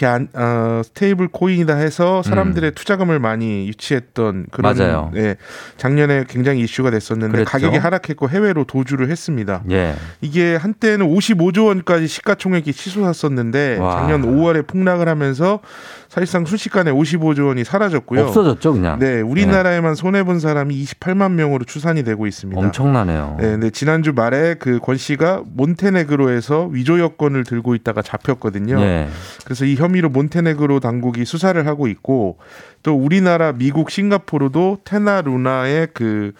이렇게 0.00 0.06
안, 0.06 0.28
어, 0.34 0.80
stablecoin이다 0.82 1.76
해서 1.76 2.22
사람들의 2.22 2.72
투자금을 2.72 3.18
많이 3.18 3.68
유치했던 3.68 4.46
그런 4.50 4.72
음. 4.72 4.78
맞아요. 4.78 5.10
예, 5.16 5.36
작년에 5.76 6.24
굉장히 6.28 6.60
이슈가 6.62 6.90
됐었는데 6.90 7.32
그랬죠. 7.32 7.50
가격이 7.50 7.76
하락했고 7.76 8.30
해외로 8.30 8.64
도주를 8.64 9.10
했습니다. 9.10 9.62
예. 9.70 9.94
이게 10.22 10.56
한때는 10.56 11.06
55조 11.06 11.66
원까지 11.66 12.06
시가총액이 12.06 12.72
치솟았었는데 12.72 13.76
와. 13.78 13.96
작년 13.96 14.22
5월에 14.22 14.66
폭락을 14.66 15.06
하면서 15.08 15.60
사실상 16.08 16.44
순식간에 16.44 16.90
55조 16.90 17.46
원이 17.48 17.62
사라졌고요. 17.64 18.22
없어졌죠, 18.26 18.72
그냥. 18.72 18.98
네, 18.98 19.20
우리나라에만 19.20 19.94
손해 19.94 20.24
본 20.24 20.40
사람이 20.40 20.82
28만 20.84 21.32
명으로 21.32 21.64
추산이 21.64 22.02
되고 22.04 22.26
있습니다. 22.26 22.60
엄청나네요. 22.60 23.36
네, 23.38 23.46
근데 23.50 23.70
지난주 23.70 24.12
말에 24.14 24.54
그 24.54 24.80
권 24.80 24.96
씨가 24.96 25.42
몬테네그로에서 25.54 26.66
위조 26.72 26.98
여권을 26.98 27.44
들고 27.44 27.74
있다가 27.74 28.00
잡혔거든요. 28.02 28.80
예. 28.80 29.08
그래서 29.44 29.64
이 29.66 29.76
혐의 29.76 29.89
로 29.98 30.08
몬테네그로 30.08 30.78
당국이 30.78 31.24
수사를 31.24 31.66
하고 31.66 31.88
있고 31.88 32.38
또 32.82 32.94
우리나라, 32.94 33.52
미국, 33.52 33.90
싱가포르도 33.90 34.78
테나 34.84 35.22
루나의 35.22 35.88
그 35.92 36.32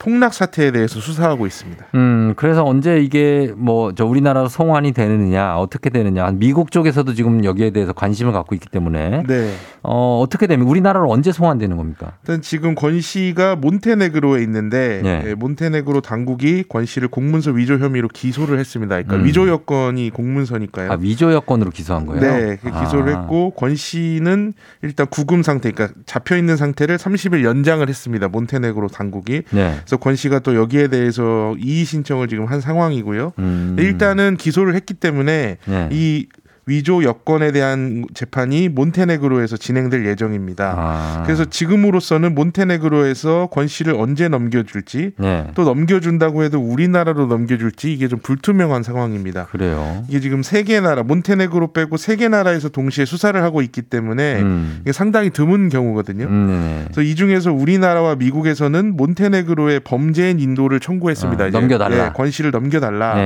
폭락 0.00 0.34
사태에 0.34 0.72
대해서 0.72 0.98
수사하고 0.98 1.46
있습니다. 1.46 1.86
음, 1.94 2.34
그래서 2.36 2.64
언제 2.64 2.98
이게 3.00 3.52
뭐 3.56 3.92
저 4.00 4.06
우리나라로 4.06 4.48
송환이 4.48 4.92
되느냐, 4.92 5.58
어떻게 5.58 5.90
되느냐. 5.90 6.30
미국 6.30 6.70
쪽에서도 6.70 7.12
지금 7.12 7.44
여기에 7.44 7.70
대해서 7.70 7.92
관심을 7.92 8.32
갖고 8.32 8.54
있기 8.54 8.68
때문에 8.70 9.24
네. 9.26 9.54
어, 9.82 10.20
어떻게 10.22 10.46
되면 10.46 10.66
우리나라로 10.66 11.10
언제 11.10 11.32
송환되는 11.32 11.76
겁니까? 11.76 12.12
일단 12.22 12.40
지금 12.40 12.74
권 12.74 13.00
씨가 13.02 13.56
몬테네그로에 13.56 14.42
있는데 14.42 15.00
네. 15.02 15.22
예, 15.26 15.34
몬테네그로 15.34 16.00
당국이 16.00 16.64
권 16.68 16.86
씨를 16.86 17.08
공문서 17.08 17.50
위조 17.50 17.76
혐의로 17.78 18.08
기소를 18.08 18.58
했습니다. 18.58 18.94
그러니까 18.94 19.16
음. 19.16 19.24
위조 19.26 19.48
여건이 19.48 20.10
공문서니까요. 20.10 20.92
아, 20.92 20.96
위조 20.98 21.32
여권으로 21.32 21.70
기소한 21.70 22.06
거예요? 22.06 22.20
네, 22.20 22.56
그 22.62 22.70
기소를 22.70 23.14
아. 23.14 23.20
했고 23.20 23.50
권 23.50 23.76
씨는 23.76 24.54
일단 24.82 25.06
구금 25.08 25.42
상태, 25.42 25.70
그러니까 25.70 25.98
잡혀 26.06 26.36
있는 26.36 26.56
상태를 26.56 26.96
30일 26.96 27.44
연장을 27.44 27.86
했습니다. 27.86 28.28
몬테네그로 28.28 28.88
당국이. 28.88 29.42
네. 29.50 29.74
그래서 29.90 29.96
권 29.96 30.14
씨가 30.14 30.38
또 30.38 30.54
여기에 30.54 30.86
대해서 30.86 31.56
이의 31.58 31.84
신청을 31.84 32.28
지금 32.28 32.44
한 32.44 32.60
상황이고요. 32.60 33.32
음. 33.40 33.76
일단은 33.76 34.36
기소를 34.36 34.76
했기 34.76 34.94
때문에 34.94 35.56
네. 35.64 35.88
이 35.90 36.28
위조 36.70 37.02
여건에 37.02 37.50
대한 37.50 38.04
재판이 38.14 38.68
몬테네그로에서 38.68 39.56
진행될 39.56 40.06
예정입니다. 40.06 40.74
아. 40.78 41.22
그래서 41.26 41.44
지금으로서는 41.44 42.34
몬테네그로에서 42.36 43.48
권 43.50 43.66
씨를 43.66 43.94
언제 43.94 44.28
넘겨줄지 44.28 45.12
네. 45.18 45.48
또 45.54 45.64
넘겨준다고 45.64 46.44
해도 46.44 46.60
우리나라로 46.60 47.26
넘겨줄지 47.26 47.92
이게 47.92 48.06
좀 48.06 48.20
불투명한 48.20 48.84
상황입니다. 48.84 49.46
그래요. 49.46 50.04
이게 50.08 50.20
지금 50.20 50.42
세 50.44 50.62
개 50.62 50.78
나라 50.80 51.02
몬테네그로 51.02 51.72
빼고 51.72 51.96
세 51.96 52.14
개 52.16 52.28
나라에서 52.28 52.68
동시에 52.68 53.04
수사를 53.04 53.42
하고 53.42 53.62
있기 53.62 53.82
때문에 53.82 54.40
음. 54.42 54.78
이게 54.82 54.92
상당히 54.92 55.30
드문 55.30 55.70
경우거든요. 55.70 56.26
음, 56.26 56.46
네네. 56.46 56.84
그래서 56.84 57.02
이 57.02 57.14
중에서 57.16 57.52
우리나라와 57.52 58.14
미국에서는 58.14 58.96
몬테네그로의 58.96 59.80
범죄인 59.80 60.38
인도를 60.38 60.78
청구했습니다. 60.80 61.44
아. 61.44 61.50
넘겨달라. 61.50 62.06
예, 62.06 62.10
권 62.14 62.30
씨를 62.30 62.50
넘겨달라. 62.52 63.16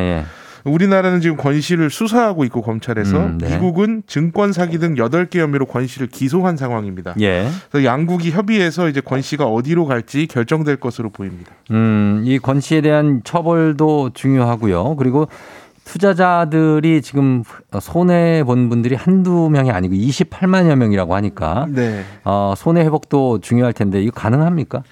우리나라는 0.64 1.20
지금 1.20 1.36
권 1.36 1.60
씨를 1.60 1.90
수사하고 1.90 2.44
있고 2.46 2.62
검찰에서 2.62 3.18
음, 3.18 3.38
네. 3.38 3.50
미국은 3.54 4.02
증권 4.06 4.52
사기 4.52 4.78
등 4.78 4.94
8개 4.94 5.38
혐의로 5.38 5.66
권 5.66 5.86
씨를 5.86 6.06
기소한 6.08 6.56
상황입니다. 6.56 7.14
예. 7.20 7.48
그래서 7.70 7.84
양국이 7.84 8.30
협의해서 8.30 8.88
이제 8.88 9.00
권 9.00 9.20
씨가 9.20 9.44
어디로 9.46 9.84
갈지 9.86 10.26
결정될 10.26 10.76
것으로 10.76 11.10
보입니다. 11.10 11.52
음, 11.70 12.22
이 12.24 12.38
권 12.38 12.60
씨에 12.60 12.80
대한 12.80 13.20
처벌도 13.24 14.10
중요하고요. 14.14 14.96
그리고 14.96 15.28
투자자들이 15.84 17.02
지금 17.02 17.42
손해 17.80 18.42
본 18.44 18.68
분들이 18.70 18.94
한두 18.94 19.50
명이 19.50 19.70
아니고 19.70 19.94
28만여 19.94 20.76
명이라고 20.76 21.14
하니까 21.14 21.66
네. 21.68 22.02
어, 22.24 22.54
손해 22.56 22.82
회복도 22.82 23.40
중요할 23.40 23.72
텐데 23.74 24.02
이거 24.02 24.10
가능합니까? 24.12 24.82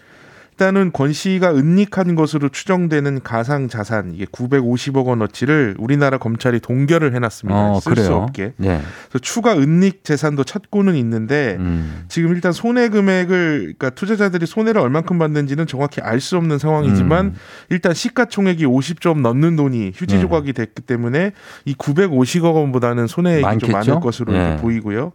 일단은 0.62 0.92
권 0.92 1.12
씨가 1.12 1.56
은닉한 1.56 2.14
것으로 2.14 2.48
추정되는 2.48 3.22
가상 3.24 3.66
자산 3.66 4.12
이게 4.14 4.26
950억 4.26 5.06
원어치를 5.06 5.74
우리나라 5.76 6.18
검찰이 6.18 6.60
동결을 6.60 7.16
해놨습니다. 7.16 7.58
어, 7.58 7.80
쓸수 7.80 8.02
그래요. 8.02 8.16
없게. 8.18 8.52
네. 8.58 8.80
그래서 9.08 9.18
추가 9.20 9.54
은닉 9.58 10.04
재산도 10.04 10.44
찾고는 10.44 10.94
있는데 10.94 11.56
음. 11.58 12.04
지금 12.06 12.30
일단 12.32 12.52
손해 12.52 12.90
금액을 12.90 13.74
그러니까 13.76 13.90
투자자들이 13.90 14.46
손해를 14.46 14.80
얼만큼 14.80 15.18
받는지는 15.18 15.66
정확히 15.66 16.00
알 16.00 16.22
수 16.22 16.36
없는 16.36 16.58
상황이지만 16.58 17.26
음. 17.26 17.34
일단 17.68 17.94
시가총액이 17.94 18.64
50조 18.64 19.08
원 19.08 19.22
넘는 19.22 19.56
돈이 19.56 19.90
휴지 19.92 20.14
네. 20.14 20.20
조각이 20.20 20.52
됐기 20.52 20.82
때문에 20.82 21.32
이 21.64 21.74
950억 21.74 22.54
원보다는 22.54 23.08
손해액이 23.08 23.42
좀 23.42 23.72
많겠죠? 23.72 23.72
많을 23.72 24.00
것으로 24.00 24.32
네. 24.32 24.56
보이고요. 24.58 25.10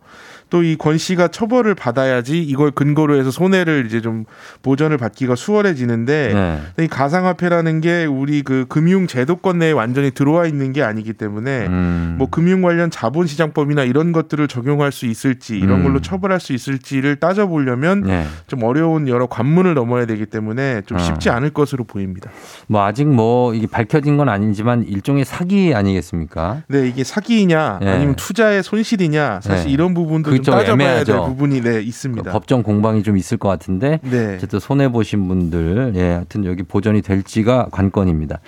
또 0.49 0.63
이 0.63 0.77
권 0.77 0.97
씨가 0.97 1.29
처벌을 1.29 1.75
받아야지 1.75 2.41
이걸 2.41 2.71
근거로 2.71 3.15
해서 3.17 3.31
손해를 3.31 3.85
이제 3.87 4.01
좀 4.01 4.25
보전을 4.61 4.97
받기가 4.97 5.35
수월해지는데 5.35 6.61
네. 6.77 6.83
이 6.85 6.87
가상화폐라는 6.87 7.81
게 7.81 8.05
우리 8.05 8.41
그 8.43 8.65
금융 8.69 9.07
제도권 9.07 9.59
내에 9.59 9.71
완전히 9.71 10.11
들어와 10.11 10.45
있는 10.45 10.71
게 10.73 10.83
아니기 10.83 11.13
때문에 11.13 11.67
음. 11.67 12.15
뭐 12.17 12.29
금융 12.29 12.61
관련 12.61 12.89
자본시장법이나 12.91 13.83
이런 13.83 14.11
것들을 14.11 14.47
적용할 14.47 14.91
수 14.91 15.05
있을지 15.05 15.57
이런 15.57 15.79
음. 15.79 15.83
걸로 15.83 15.99
처벌할 16.01 16.39
수 16.39 16.53
있을지를 16.53 17.17
따져보려면 17.17 18.01
네. 18.01 18.25
좀 18.47 18.63
어려운 18.63 19.07
여러 19.07 19.27
관문을 19.27 19.73
넘어야 19.73 20.05
되기 20.05 20.25
때문에 20.25 20.83
좀 20.85 20.97
어. 20.97 21.01
쉽지 21.01 21.29
않을 21.29 21.49
것으로 21.51 21.83
보입니다. 21.83 22.29
뭐 22.67 22.83
아직 22.83 23.07
뭐 23.07 23.53
이게 23.53 23.67
밝혀진 23.67 24.17
건 24.17 24.29
아니지만 24.29 24.83
일종의 24.83 25.25
사기 25.25 25.73
아니겠습니까? 25.73 26.63
네, 26.67 26.87
이게 26.87 27.03
사기이냐 27.03 27.79
네. 27.81 27.89
아니면 27.89 28.15
투자의 28.15 28.63
손실이냐 28.63 29.41
사실 29.41 29.67
네. 29.67 29.73
이런 29.73 29.93
부분도 29.93 30.36
그게 30.37 30.51
좀좀 30.51 30.81
애매하죠. 30.81 31.25
부분이 31.25 31.61
네, 31.61 31.81
있습니다. 31.81 32.31
법정 32.31 32.63
공방이 32.63 33.03
좀 33.03 33.17
있을 33.17 33.37
것 33.37 33.49
같은데 33.49 33.99
네. 34.03 34.35
어쨌든 34.35 34.59
손해 34.59 34.91
보신 34.91 35.27
분들 35.27 35.93
예, 35.95 36.01
하여튼 36.01 36.45
여기 36.45 36.63
보전이 36.63 37.01
될지가 37.01 37.69
관건입니다. 37.71 38.39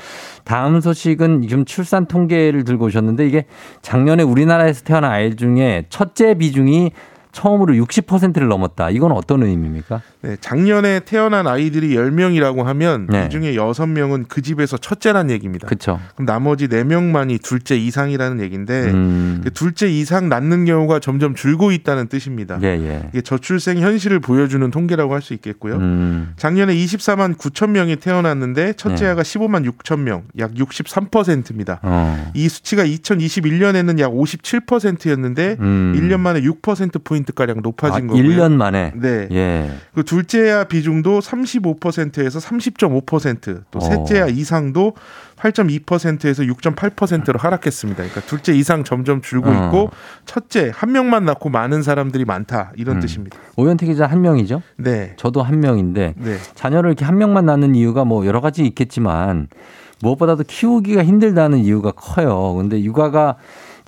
다음 0.43 0.81
소식은 0.81 1.43
지금 1.43 1.65
출산 1.65 2.05
통계를 2.05 2.63
들고 2.63 2.85
오셨는데 2.85 3.27
이게 3.27 3.45
작년에 3.81 4.23
우리나라에서 4.23 4.83
태어난 4.83 5.11
아이 5.11 5.35
중에 5.35 5.85
첫째 5.89 6.33
비중이 6.35 6.91
처음으로 7.31 7.73
60%를 7.75 8.47
넘었다. 8.47 8.89
이건 8.89 9.11
어떤 9.11 9.43
의미입니까? 9.43 10.01
네, 10.21 10.35
작년에 10.41 11.01
태어난 11.01 11.47
아이들이 11.47 11.95
10명이라고 11.95 12.63
하면 12.63 13.07
네. 13.09 13.25
이 13.25 13.29
중에 13.29 13.53
6명은 13.53 14.25
그 14.27 14.41
집에서 14.41 14.77
첫째란 14.77 15.29
얘기입니다. 15.31 15.67
그렇죠. 15.67 15.99
그럼 16.15 16.25
나머지 16.25 16.67
4명만이 16.67 17.41
둘째 17.41 17.77
이상이라는 17.77 18.41
얘기인데 18.41 18.91
음. 18.91 19.41
그 19.43 19.51
둘째 19.51 19.87
이상 19.87 20.27
낳는 20.27 20.65
경우가 20.65 20.99
점점 20.99 21.35
줄고 21.35 21.71
있다는 21.71 22.07
뜻입니다. 22.07 22.59
예, 22.63 22.67
예. 22.67 23.03
이게 23.09 23.21
저출생 23.21 23.77
현실을 23.77 24.19
보여주는 24.19 24.69
통계라고 24.69 25.13
할 25.13 25.19
수 25.19 25.33
있겠고요. 25.33 25.75
음. 25.75 26.33
작년에 26.37 26.73
24만 26.73 27.35
9천 27.35 27.71
명이 27.71 27.97
태어났는데 27.97 28.73
첫째 28.73 29.05
아가 29.07 29.21
15만 29.21 29.69
6천 29.69 29.99
명, 29.99 30.23
약 30.37 30.53
63%입니다. 30.53 31.79
어. 31.83 32.31
이 32.33 32.47
수치가 32.47 32.85
2021년에는 32.85 33.99
약 33.99 34.11
57%였는데 34.11 35.57
음. 35.59 35.93
1년 35.97 36.19
만에 36.21 36.41
6% 36.41 37.03
포인트 37.03 37.28
가량 37.33 37.61
높아진 37.61 38.05
아, 38.05 38.07
거고요. 38.07 38.23
1년 38.23 38.53
만에. 38.53 38.93
네. 38.95 39.27
예. 39.31 39.71
그 39.93 40.03
둘째아 40.03 40.65
비중도 40.65 41.19
35%에서 41.19 42.39
30.5%, 42.39 43.63
또 43.71 43.79
어. 43.79 43.81
셋째아 43.81 44.27
이상도 44.27 44.93
8.2%에서 45.37 46.43
6.8%로 46.43 47.39
하락했습니다. 47.39 47.97
그러니까 47.97 48.21
둘째 48.21 48.53
이상 48.53 48.83
점점 48.83 49.21
줄고 49.21 49.49
어. 49.49 49.53
있고 49.53 49.89
첫째 50.25 50.71
한 50.73 50.91
명만 50.91 51.25
낳고 51.25 51.49
많은 51.49 51.81
사람들이 51.81 52.25
많다 52.25 52.71
이런 52.75 52.97
음. 52.97 53.01
뜻입니다. 53.01 53.37
오현태 53.55 53.85
기자 53.85 54.05
한 54.05 54.21
명이죠? 54.21 54.61
네. 54.77 55.13
저도 55.17 55.41
한 55.41 55.59
명인데 55.59 56.15
네. 56.17 56.37
자녀를 56.55 56.89
이렇게 56.89 57.05
한 57.05 57.17
명만 57.17 57.45
낳는 57.45 57.75
이유가 57.75 58.03
뭐 58.05 58.25
여러 58.25 58.41
가지 58.41 58.65
있겠지만 58.65 59.47
무엇보다도 60.01 60.43
키우기가 60.47 61.03
힘들다는 61.03 61.59
이유가 61.59 61.91
커요. 61.91 62.55
근데 62.55 62.81
육아가 62.81 63.35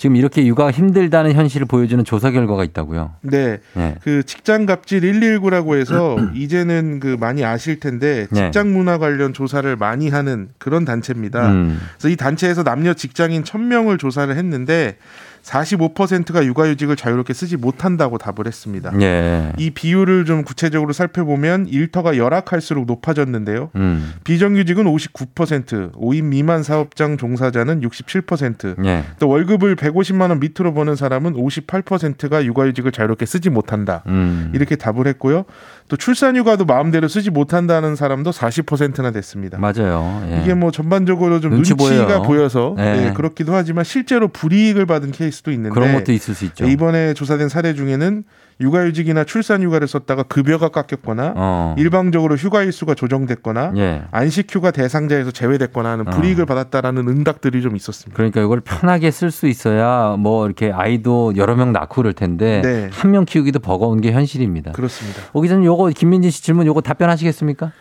지금 0.01 0.15
이렇게 0.15 0.43
육아가 0.47 0.71
힘들다는 0.71 1.33
현실을 1.33 1.67
보여주는 1.67 2.03
조사 2.03 2.31
결과가 2.31 2.63
있다고요. 2.63 3.11
네. 3.21 3.59
네. 3.75 3.97
그 4.01 4.23
직장 4.23 4.65
갑질 4.65 5.01
119라고 5.01 5.77
해서 5.77 6.17
이제는 6.33 6.99
그 6.99 7.17
많이 7.19 7.45
아실 7.45 7.79
텐데 7.79 8.25
네. 8.31 8.45
직장 8.45 8.73
문화 8.73 8.97
관련 8.97 9.31
조사를 9.31 9.75
많이 9.75 10.09
하는 10.09 10.49
그런 10.57 10.85
단체입니다. 10.85 11.51
음. 11.51 11.79
그래서 11.99 12.09
이 12.09 12.15
단체에서 12.15 12.63
남녀 12.63 12.95
직장인 12.95 13.43
1000명을 13.43 13.99
조사를 13.99 14.35
했는데 14.35 14.97
45%가 15.43 16.45
육아휴직을 16.45 16.95
자유롭게 16.95 17.33
쓰지 17.33 17.57
못한다고 17.57 18.17
답을 18.17 18.47
했습니다. 18.47 18.91
예. 19.01 19.51
이 19.57 19.71
비율을 19.71 20.25
좀 20.25 20.43
구체적으로 20.43 20.93
살펴보면 20.93 21.67
일터가 21.67 22.17
열악할수록 22.17 22.85
높아졌는데요. 22.85 23.71
음. 23.75 24.13
비정규직은 24.23 24.85
59%, 24.85 25.93
5인 25.93 26.23
미만 26.25 26.63
사업장 26.63 27.17
종사자는 27.17 27.81
67%, 27.81 28.85
예. 28.85 29.03
또 29.19 29.27
월급을 29.29 29.75
150만 29.75 30.29
원 30.29 30.39
밑으로 30.39 30.73
버는 30.73 30.95
사람은 30.95 31.33
58%가 31.33 32.45
육아휴직을 32.45 32.91
자유롭게 32.91 33.25
쓰지 33.25 33.49
못한다. 33.49 34.03
음. 34.07 34.51
이렇게 34.53 34.75
답을 34.75 35.07
했고요. 35.07 35.45
또 35.91 35.97
출산휴가도 35.97 36.63
마음대로 36.63 37.09
쓰지 37.09 37.31
못한다는 37.31 37.97
사람도 37.97 38.31
40%나 38.31 39.11
됐습니다. 39.11 39.57
맞아요. 39.59 40.25
예. 40.31 40.39
이게 40.39 40.53
뭐 40.53 40.71
전반적으로 40.71 41.41
좀 41.41 41.51
눈치 41.51 41.75
눈치가 41.75 42.05
보여요. 42.05 42.21
보여 42.21 42.47
서 42.47 42.75
예. 42.79 42.81
네, 42.81 43.13
그렇기도 43.13 43.53
하지만 43.53 43.83
실제로 43.83 44.29
불이익을 44.29 44.85
받은 44.85 45.11
케이스도 45.11 45.51
있는데 45.51 45.73
그런 45.73 45.91
것도 45.91 46.13
있을 46.13 46.33
수 46.33 46.45
있죠. 46.45 46.63
이번에 46.63 47.13
조사된 47.13 47.49
사례 47.49 47.73
중에는 47.73 48.23
육아휴직이나 48.61 49.23
출산휴가를 49.23 49.87
썼다가 49.87 50.23
급여가 50.23 50.69
깎였거나 50.69 51.33
어. 51.35 51.75
일방적으로 51.77 52.35
휴가 52.35 52.63
일수가 52.63 52.93
조정됐거나 52.93 53.73
예. 53.77 54.03
안식휴가 54.11 54.71
대상자에서 54.71 55.31
제외됐거나 55.31 55.89
하는 55.91 56.07
어. 56.07 56.11
불이익을 56.11 56.45
받았다라는 56.45 57.07
응답들이 57.07 57.61
좀 57.61 57.75
있었습니다. 57.75 58.15
그러니까 58.15 58.41
이걸 58.41 58.61
편하게 58.61 59.11
쓸 59.11 59.31
수 59.31 59.47
있어야 59.47 60.15
뭐 60.17 60.45
이렇게 60.45 60.71
아이도 60.71 61.33
여러 61.35 61.55
명 61.55 61.73
낳고 61.73 61.95
그럴 61.95 62.13
텐데 62.13 62.61
네. 62.63 62.89
한명 62.91 63.25
키우기도 63.25 63.59
버거운 63.59 64.01
게 64.01 64.11
현실입니다. 64.11 64.71
그렇습니다. 64.71 65.21
오 65.33 65.41
기자님 65.41 65.65
요거 65.65 65.89
김민진 65.89 66.31
씨 66.31 66.43
질문 66.43 66.67
요거 66.67 66.81
답변하시겠습니까? 66.81 67.71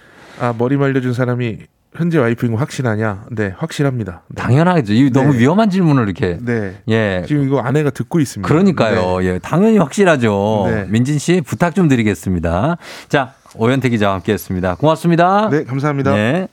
아 0.40 0.54
머리 0.56 0.76
말려준 0.76 1.12
사람이 1.12 1.58
현재 1.94 2.18
와이프인 2.18 2.52
거 2.52 2.58
확신하냐? 2.58 3.26
네, 3.30 3.52
확실합니다. 3.56 4.22
네. 4.28 4.42
당연하죠. 4.42 4.92
이 4.92 5.10
너무 5.10 5.32
네. 5.32 5.40
위험한 5.40 5.70
질문을 5.70 6.04
이렇게. 6.04 6.38
네. 6.40 6.76
예. 6.88 7.24
지금 7.26 7.44
이거 7.44 7.60
아내가 7.60 7.90
듣고 7.90 8.20
있습니다. 8.20 8.46
그러니까요. 8.48 9.18
네. 9.18 9.26
예. 9.26 9.38
당연히 9.40 9.78
확실하죠. 9.78 10.66
네. 10.70 10.84
민진 10.88 11.18
씨 11.18 11.40
부탁 11.40 11.74
좀 11.74 11.88
드리겠습니다. 11.88 12.76
자, 13.08 13.34
오현태 13.56 13.88
기자와 13.88 14.14
함께 14.14 14.32
했습니다. 14.32 14.76
고맙습니다. 14.76 15.48
네, 15.50 15.64
감사합니다. 15.64 16.14
네. 16.14 16.48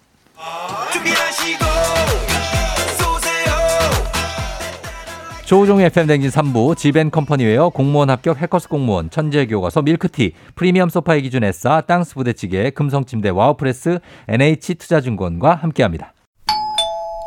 조우종의 5.48 5.86
FM 5.86 6.08
대행진 6.07 6.30
3부 6.30 6.76
지벤컴퍼니웨어 6.76 7.70
공무원 7.70 8.10
합격 8.10 8.38
해커스 8.41 8.68
공무원 8.68 9.10
천재 9.10 9.45
교과서 9.45 9.82
밀크티 9.82 10.34
프리미엄 10.56 10.89
소파의 10.89 11.22
기준 11.22 11.45
에싸 11.45 11.80
땅스 11.88 12.16
부대찌개 12.16 12.70
금성침대 12.72 13.30
와우프레스 13.30 14.00
NH투자증권과 14.28 15.56
함께합니다. 15.56 16.14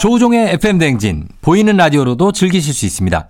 조우종의 0.02 0.50
FM 0.50 0.76
댕진 0.76 1.28
보이는 1.40 1.74
라디오로도 1.74 2.32
즐기실 2.32 2.74
수 2.74 2.84
있습니다. 2.84 3.26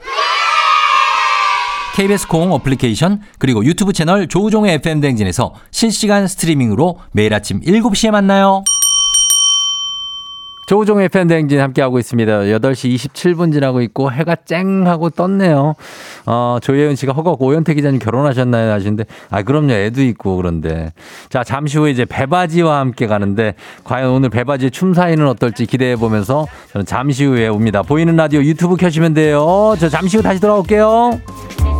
KBS 1.94 2.26
콩 2.26 2.50
어플리케이션 2.52 3.20
그리고 3.38 3.64
유튜브 3.64 3.92
채널 3.92 4.26
조우종의 4.26 4.74
FM 4.74 5.00
댕진에서 5.00 5.54
실시간 5.70 6.26
스트리밍으로 6.26 6.98
매일 7.12 7.32
아침 7.32 7.60
7시에 7.60 8.10
만나요. 8.10 8.64
조우종의 10.70 11.08
FM 11.08 11.18
댕진 11.18 11.60
함께하고 11.60 11.98
있습니다. 11.98 12.42
8시 12.42 12.94
27분 12.94 13.52
지나고 13.52 13.82
있고 13.82 14.12
해가 14.12 14.36
쨍 14.44 14.86
하고 14.86 15.10
떴네요. 15.10 15.74
어, 16.26 16.58
조예은 16.62 16.94
씨가 16.94 17.12
허걱 17.12 17.42
오현태 17.42 17.74
기자님 17.74 17.98
결혼하셨나요? 17.98 18.70
하시는데 18.70 19.04
아 19.30 19.42
그럼요. 19.42 19.72
애도 19.72 20.00
있고 20.02 20.36
그런데 20.36 20.92
자 21.28 21.42
잠시 21.42 21.76
후에 21.76 21.90
이제 21.90 22.04
배바지와 22.04 22.78
함께 22.78 23.08
가는데 23.08 23.54
과연 23.82 24.10
오늘 24.10 24.30
배바지의 24.30 24.70
춤 24.70 24.94
사이는 24.94 25.26
어떨지 25.26 25.66
기대해 25.66 25.96
보면서 25.96 26.46
저는 26.72 26.86
잠시 26.86 27.24
후에 27.24 27.48
옵니다. 27.48 27.82
보이는 27.82 28.14
라디오 28.14 28.40
유튜브 28.40 28.76
켜시면 28.76 29.12
돼요. 29.14 29.74
저 29.80 29.88
잠시 29.88 30.18
후 30.18 30.22
다시 30.22 30.40
돌아올게요. 30.40 31.79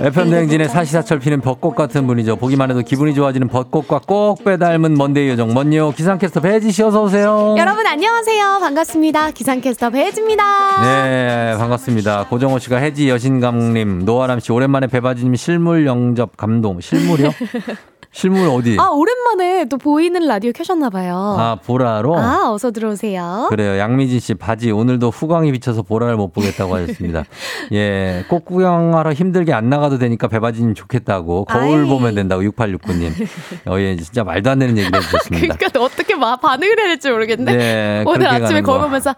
FM 0.00 0.30
대행진의 0.30 0.68
사시사철 0.68 1.18
피는 1.18 1.40
벚꽃 1.42 1.74
같은 1.76 2.06
분이죠. 2.06 2.36
보기만 2.36 2.70
해도 2.70 2.80
기분이 2.80 3.14
좋아지는 3.14 3.48
벚꽃과 3.48 4.00
꼭 4.06 4.42
빼닮은 4.44 4.94
먼데이 4.94 5.28
요정 5.28 5.52
먼요 5.52 5.92
기상캐스터 5.92 6.40
배지 6.40 6.70
씨 6.72 6.82
어서 6.82 7.02
오세요. 7.02 7.54
여러분 7.58 7.86
안녕하세요. 7.86 8.58
반갑습니다. 8.60 9.32
기상캐스터 9.32 9.90
배혜지입니다. 9.90 10.80
네 10.82 11.54
반갑습니다. 11.58 12.26
고정호 12.28 12.58
씨가 12.60 12.78
해지 12.78 13.10
여신감님 13.10 14.04
노아람 14.06 14.40
씨 14.40 14.52
오랜만에 14.52 14.86
배바지님 14.86 15.34
실물 15.34 15.86
영접 15.86 16.36
감동 16.36 16.80
실물이요? 16.80 17.30
실물 18.12 18.48
어디? 18.48 18.76
아 18.78 18.88
오랜만에 18.88 19.66
또 19.66 19.78
보이는 19.78 20.26
라디오 20.26 20.50
켜셨나 20.52 20.90
봐요. 20.90 21.36
아 21.38 21.58
보라로. 21.64 22.18
아, 22.18 22.50
어서 22.52 22.72
들어오세요. 22.72 23.46
그래요. 23.50 23.78
양미진 23.78 24.18
씨 24.18 24.34
바지 24.34 24.72
오늘도 24.72 25.10
후광이 25.10 25.52
비쳐서 25.52 25.82
보라를 25.82 26.16
못 26.16 26.32
보겠다고 26.32 26.74
하셨습니다. 26.74 27.24
예, 27.72 28.24
꽃 28.28 28.44
구경하러 28.44 29.12
힘들게 29.12 29.52
안 29.52 29.68
나가도 29.70 29.98
되니까 29.98 30.26
배바지님 30.26 30.74
좋겠다고 30.74 31.44
거울 31.44 31.82
아이. 31.84 31.88
보면 31.88 32.16
된다고 32.16 32.42
6869님. 32.42 33.12
어, 33.66 33.78
예, 33.78 33.94
진짜 33.96 34.24
말도 34.24 34.50
안 34.50 34.58
되는 34.58 34.76
얘기를 34.76 34.98
해주셨습니다. 34.98 35.54
그러니까 35.54 35.80
어떻게 35.80 36.16
막 36.16 36.40
반응을 36.40 36.78
해야 36.80 36.88
될지 36.88 37.10
모르겠네. 37.10 37.56
네, 37.56 38.04
오늘 38.06 38.26
아침에 38.26 38.60
거. 38.62 38.72
거울 38.72 38.84
보면서 38.86 39.14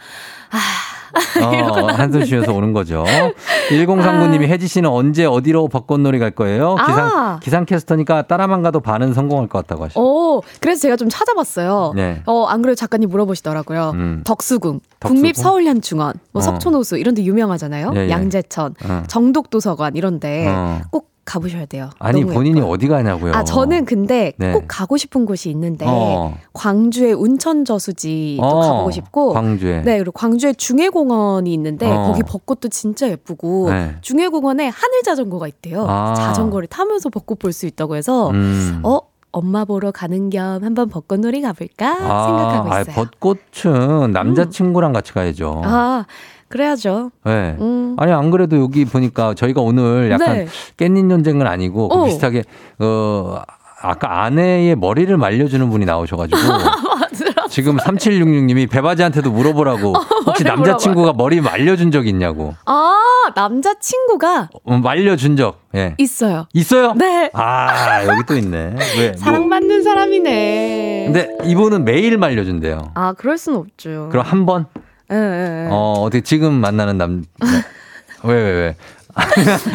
어, 1.42 1.86
한숨 1.92 2.24
쉬면서 2.24 2.52
오는 2.52 2.72
거죠. 2.72 3.04
1039님이 3.70 4.42
혜지 4.44 4.66
씨는 4.66 4.88
언제 4.88 5.24
어디로 5.24 5.68
벚꽃놀이 5.68 6.18
갈 6.18 6.30
거예요? 6.30 6.76
기상, 6.86 7.06
아. 7.06 7.38
기상캐스터니까 7.40 8.22
따라만 8.22 8.62
가도 8.62 8.80
반은 8.80 9.14
성공할 9.14 9.48
것 9.48 9.58
같다고 9.60 9.84
하시죠. 9.84 10.00
오, 10.00 10.42
그래서 10.60 10.82
제가 10.82 10.96
좀 10.96 11.08
찾아봤어요. 11.08 11.92
네. 11.94 12.22
어, 12.26 12.44
안 12.46 12.62
그래도 12.62 12.76
작가님 12.76 13.08
물어보시더라고요. 13.10 13.92
음. 13.94 14.22
덕수궁? 14.24 14.80
국립서울현충원, 15.00 16.14
뭐 16.32 16.40
어. 16.40 16.42
석촌호수 16.42 16.98
이런 16.98 17.14
데 17.14 17.24
유명하잖아요. 17.24 17.92
예, 17.96 18.00
예. 18.06 18.10
양재천, 18.10 18.74
어. 18.84 19.02
정독도서관 19.08 19.96
이런 19.96 20.20
데 20.20 20.46
어. 20.48 20.80
꼭 20.90 21.11
가보셔야 21.24 21.66
돼요. 21.66 21.90
아니, 22.00 22.24
본인이 22.24 22.58
예뻐요. 22.58 22.72
어디 22.72 22.88
가냐고요. 22.88 23.32
아, 23.32 23.44
저는 23.44 23.84
근데 23.84 24.32
네. 24.38 24.52
꼭 24.52 24.64
가고 24.66 24.96
싶은 24.96 25.24
곳이 25.24 25.50
있는데 25.50 25.84
어. 25.88 26.36
광주의 26.52 27.12
운천 27.12 27.64
저수지도 27.64 28.42
어, 28.42 28.60
가보고 28.60 28.90
싶고 28.90 29.32
광주에. 29.32 29.82
네, 29.82 29.98
그리고 29.98 30.10
광주에 30.12 30.52
중해공원이 30.52 31.52
있는데 31.54 31.90
어. 31.90 32.08
거기 32.08 32.22
벚꽃도 32.24 32.68
진짜 32.70 33.08
예쁘고 33.08 33.70
네. 33.70 33.96
중해공원에 34.00 34.68
하늘 34.68 35.02
자전거가 35.04 35.46
있대요. 35.48 35.86
아. 35.88 36.14
자전거를 36.14 36.66
타면서 36.68 37.08
벚꽃 37.08 37.38
볼 37.38 37.52
수 37.52 37.66
있다고 37.66 37.96
해서 37.96 38.30
음. 38.30 38.80
어 38.82 38.98
엄마 39.30 39.64
보러 39.64 39.90
가는 39.92 40.28
겸 40.30 40.62
한번 40.64 40.88
벚꽃놀이 40.88 41.40
가볼까 41.42 41.94
생각하고 41.96 42.72
아, 42.72 42.80
있어요. 42.80 42.94
벚꽃은 42.94 44.12
남자친구랑 44.12 44.92
같이 44.92 45.12
가야죠. 45.12 45.62
아 45.64 46.04
그래야죠. 46.52 47.10
네. 47.24 47.56
음. 47.58 47.96
아니 47.98 48.12
안 48.12 48.30
그래도 48.30 48.60
여기 48.60 48.84
보니까 48.84 49.32
저희가 49.32 49.62
오늘 49.62 50.10
약간 50.10 50.34
네. 50.34 50.46
깻잎 50.76 51.06
논쟁은 51.06 51.46
아니고 51.46 51.88
그 51.88 51.94
어. 51.94 52.04
비슷하게 52.04 52.44
어 52.78 53.40
아까 53.80 54.24
아내의 54.24 54.76
머리를 54.76 55.16
말려주는 55.16 55.70
분이 55.70 55.86
나오셔가지고 55.86 56.36
지금 57.48 57.78
3766님이 57.78 58.70
배바지한테도 58.70 59.30
물어보라고 59.30 59.94
혹시 60.26 60.44
머리 60.44 60.56
남자친구가 60.56 61.14
머리 61.14 61.40
말려준 61.40 61.90
적 61.90 62.06
있냐고. 62.06 62.54
아, 62.66 62.98
남자친구가 63.34 64.50
어, 64.64 64.78
말려준 64.78 65.36
적, 65.36 65.58
예. 65.74 65.94
있어요. 65.98 66.46
있어요? 66.52 66.92
네. 66.94 67.30
아, 67.32 68.04
여기 68.06 68.22
또 68.26 68.36
있네. 68.36 68.76
왜? 68.98 69.08
뭐. 69.08 69.16
사랑받는 69.18 69.82
사람이네. 69.82 71.04
근데 71.12 71.36
이분은 71.44 71.84
매일 71.84 72.16
말려준대요. 72.18 72.92
아, 72.94 73.12
그럴 73.14 73.36
순 73.36 73.56
없죠. 73.56 74.08
그럼 74.10 74.24
한 74.24 74.46
번? 74.46 74.66
예, 75.12 75.16
예, 75.16 75.64
예. 75.64 75.68
어, 75.70 75.94
어떻게 76.00 76.22
지금 76.22 76.54
만나는 76.54 76.98
남, 76.98 77.24
왜, 78.24 78.34
왜, 78.34 78.50
왜? 78.52 78.76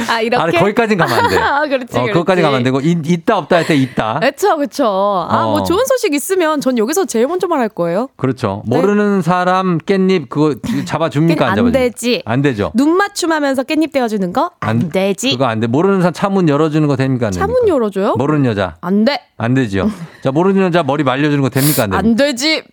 아, 0.09 0.19
이렇게. 0.21 0.41
아니, 0.43 0.57
거기까진 0.57 0.97
가면 0.97 1.15
안 1.25 1.29
돼. 1.29 1.37
아, 1.39 1.61
그렇지. 1.67 1.95
어, 1.95 2.05
그것까지. 2.05 2.41
가면 2.41 2.57
안 2.57 2.63
되고, 2.63 2.79
있, 2.81 2.97
있다, 3.07 3.37
없다 3.37 3.57
할 3.57 3.67
때 3.67 3.75
있다. 3.75 4.19
그쵸, 4.19 4.57
그쵸. 4.57 4.83
아, 5.29 5.43
어. 5.45 5.51
뭐 5.51 5.63
좋은 5.63 5.85
소식 5.85 6.15
있으면 6.15 6.59
전 6.59 6.75
여기서 6.79 7.05
제일 7.05 7.27
먼저 7.27 7.45
말할 7.45 7.69
거예요. 7.69 8.07
그렇죠. 8.15 8.63
모르는 8.65 9.21
사람 9.21 9.77
깻잎 9.77 10.29
그거 10.29 10.55
잡아줍니까? 10.85 11.45
안 11.45 11.51
안 11.51 11.55
잡아줍니까? 11.57 11.77
되지. 11.79 12.23
안 12.25 12.41
되죠. 12.41 12.71
눈 12.73 12.97
맞춤하면서 12.97 13.61
깻잎 13.65 13.91
떼어주는 13.93 14.33
거? 14.33 14.49
안, 14.59 14.89
되지. 14.89 15.29
그거 15.33 15.45
안 15.45 15.59
돼. 15.59 15.67
모르는 15.67 15.99
사람 15.99 16.13
차 16.13 16.29
문 16.29 16.49
열어주는 16.49 16.87
거 16.87 16.95
됩니까? 16.95 17.27
안 17.27 17.31
됩니까? 17.31 17.53
차문 17.53 17.67
열어줘요? 17.67 18.15
모르는 18.15 18.45
여자. 18.45 18.77
안 18.81 19.05
돼. 19.05 19.21
안 19.37 19.53
되죠. 19.53 19.87
자, 20.23 20.31
모르는 20.31 20.63
여자 20.63 20.81
머리 20.81 21.03
말려주는 21.03 21.39
거 21.43 21.49
됩니까? 21.49 21.83
안 21.83 21.91
됩니까? 21.91 22.09
안 22.09 22.15
되지. 22.15 22.63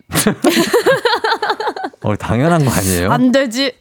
어, 2.05 2.15
당연한 2.15 2.63
거 2.63 2.71
아니에요? 2.71 3.11
안 3.11 3.31
되지. 3.31 3.73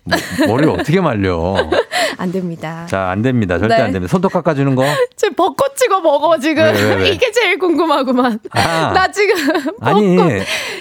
머리를 0.48 0.70
어떻게 0.70 1.00
말려? 1.00 1.54
안 2.16 2.32
됩니다. 2.32 2.86
자, 2.88 3.08
안 3.10 3.20
됩니다. 3.22 3.58
절대 3.58 3.76
네. 3.76 3.82
안 3.82 3.92
됩니다. 3.92 4.10
손톱 4.10 4.32
깎아주는 4.32 4.74
거. 4.74 4.84
지금 5.16 5.34
벚꽃 5.34 5.76
찍어 5.76 6.00
먹어 6.00 6.38
지금 6.38 6.62
왜, 6.64 6.72
왜, 6.72 6.94
왜? 6.94 7.08
이게 7.10 7.30
제일 7.32 7.58
궁금하구만. 7.58 8.38
아. 8.52 8.92
나 8.94 9.10
지금 9.10 9.34
아니. 9.80 10.16
벚꽃 10.16 10.32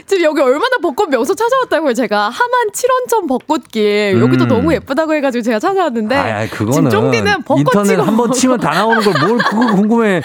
지금 0.07 0.23
여기 0.23 0.41
얼마나 0.41 0.77
벚꽃 0.81 1.09
명소 1.09 1.35
찾아왔다고요 1.35 1.93
제가 1.93 2.29
하만 2.29 2.51
7원천 2.73 3.27
벚꽃길 3.27 4.19
여기도 4.21 4.45
음. 4.45 4.47
너무 4.47 4.73
예쁘다고 4.73 5.13
해가지고 5.15 5.41
제가 5.41 5.59
찾아왔는데 5.59 6.15
아, 6.15 6.37
아, 6.39 6.45
지금 6.45 6.65
그거는 6.67 6.91
쫑디는 6.91 7.43
벚꽃 7.43 7.59
인터넷 7.59 7.87
찍어 7.89 8.01
한번 8.03 8.27
먹어. 8.27 8.33
치면 8.33 8.59
다 8.59 8.71
나오는 8.71 9.01
걸 9.01 9.13
뭘 9.27 9.37
그거 9.39 9.75
궁금해. 9.75 10.21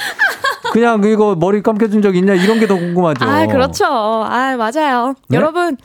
그냥 0.72 1.02
이거 1.04 1.34
머리 1.36 1.62
감겨준 1.62 2.02
적 2.02 2.14
있냐 2.16 2.34
이런 2.34 2.60
게 2.60 2.66
더 2.66 2.74
궁금하죠. 2.76 3.24
아 3.24 3.46
그렇죠. 3.46 3.86
아 3.86 4.56
맞아요. 4.56 5.14
네? 5.28 5.36
여러분 5.38 5.76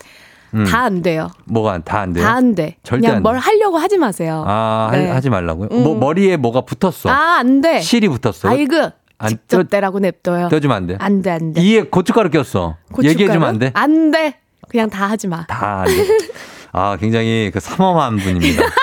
음. 0.56 0.66
다안 0.66 1.02
돼요. 1.02 1.30
뭐가 1.46 1.80
다 1.80 2.00
안 2.02 2.14
돼요? 2.14 2.24
다 2.26 2.34
안 2.36 2.56
돼. 2.56 2.76
절대 2.84 3.02
그냥 3.08 3.18
안 3.18 3.24
뭘 3.24 3.36
돼. 3.36 3.40
하려고 3.42 3.78
하지 3.78 3.98
마세요. 3.98 4.44
아, 4.48 4.90
하- 4.92 4.98
네. 4.98 5.10
하 5.10 5.20
지 5.22 5.30
말라고요? 5.30 5.70
음. 5.72 5.84
뭐 5.84 5.96
머리에 5.96 6.38
뭐가 6.38 6.62
붙었어. 6.62 7.10
아 7.10 7.38
안 7.40 7.62
돼. 7.62 7.82
실이 7.82 8.08
붙었어. 8.10 8.50
아이고 8.50 8.76
안 9.18 9.30
직접 9.30 9.70
떼라고 9.70 10.00
냅둬요. 10.00 10.50
떼주면 10.50 10.76
안 10.78 10.88
돼. 10.88 10.98
안 11.00 11.22
돼, 11.22 11.32
안 11.32 11.54
돼. 11.54 11.62
이에 11.62 11.84
고춧가루 11.84 12.30
꼈어. 12.30 12.76
얘기해주면 13.02 13.48
안 13.48 13.60
돼? 13.60 13.72
안 13.74 14.12
돼. 14.12 14.36
그냥 14.70 14.90
다 14.90 15.08
하지 15.10 15.28
마. 15.28 15.46
다 15.48 15.82
안 15.82 15.86
돼. 15.86 15.94
아, 16.76 16.98
굉장히 17.00 17.52
그 17.54 17.60
삼엄한 17.60 18.18
분입니다. 18.18 18.64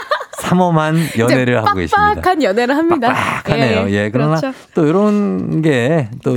삼엄한 0.51 0.97
연애를 1.19 1.59
하고 1.59 1.79
계십니다. 1.79 2.15
빡빡한 2.15 2.43
연애를 2.43 2.77
합니다. 2.77 3.13
하네요. 3.45 3.89
예, 3.91 4.11
그러나 4.11 4.41
그렇죠. 4.41 4.57
또 4.75 4.87
이런 4.87 5.63
게 5.63 6.09
또. 6.25 6.37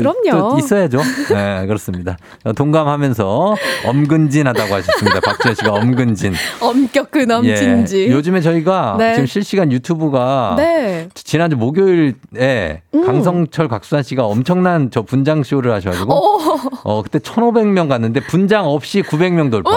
있어야죠. 0.58 1.00
네, 1.30 1.66
그렇습니다. 1.66 2.18
동감하면서 2.56 3.56
엄근진하다고 3.86 4.76
하셨습니다. 4.76 5.20
박지현 5.20 5.56
씨가 5.56 5.72
엄근진. 5.74 6.34
엄격한 6.62 7.32
엄진지. 7.32 8.08
예, 8.08 8.12
요즘에 8.12 8.42
저희가 8.42 8.96
네. 9.00 9.14
지금 9.16 9.26
실시간 9.26 9.72
유튜브가 9.72 10.54
네. 10.58 11.10
지난주 11.16 11.58
목요일에 11.58 12.82
음. 12.94 13.06
강성철 13.06 13.68
각수한 13.68 14.04
씨가 14.04 14.26
엄청난 14.26 14.92
저 14.92 15.02
분장 15.02 15.42
쇼를 15.44 15.72
하셔가지고 15.74 16.14
오. 16.14 16.40
어 16.84 17.02
그때 17.02 17.18
1,500명 17.20 17.90
갔는데 17.90 18.20
분장 18.22 18.68
없이 18.68 19.02
900명 19.02 19.50
돌파. 19.50 19.72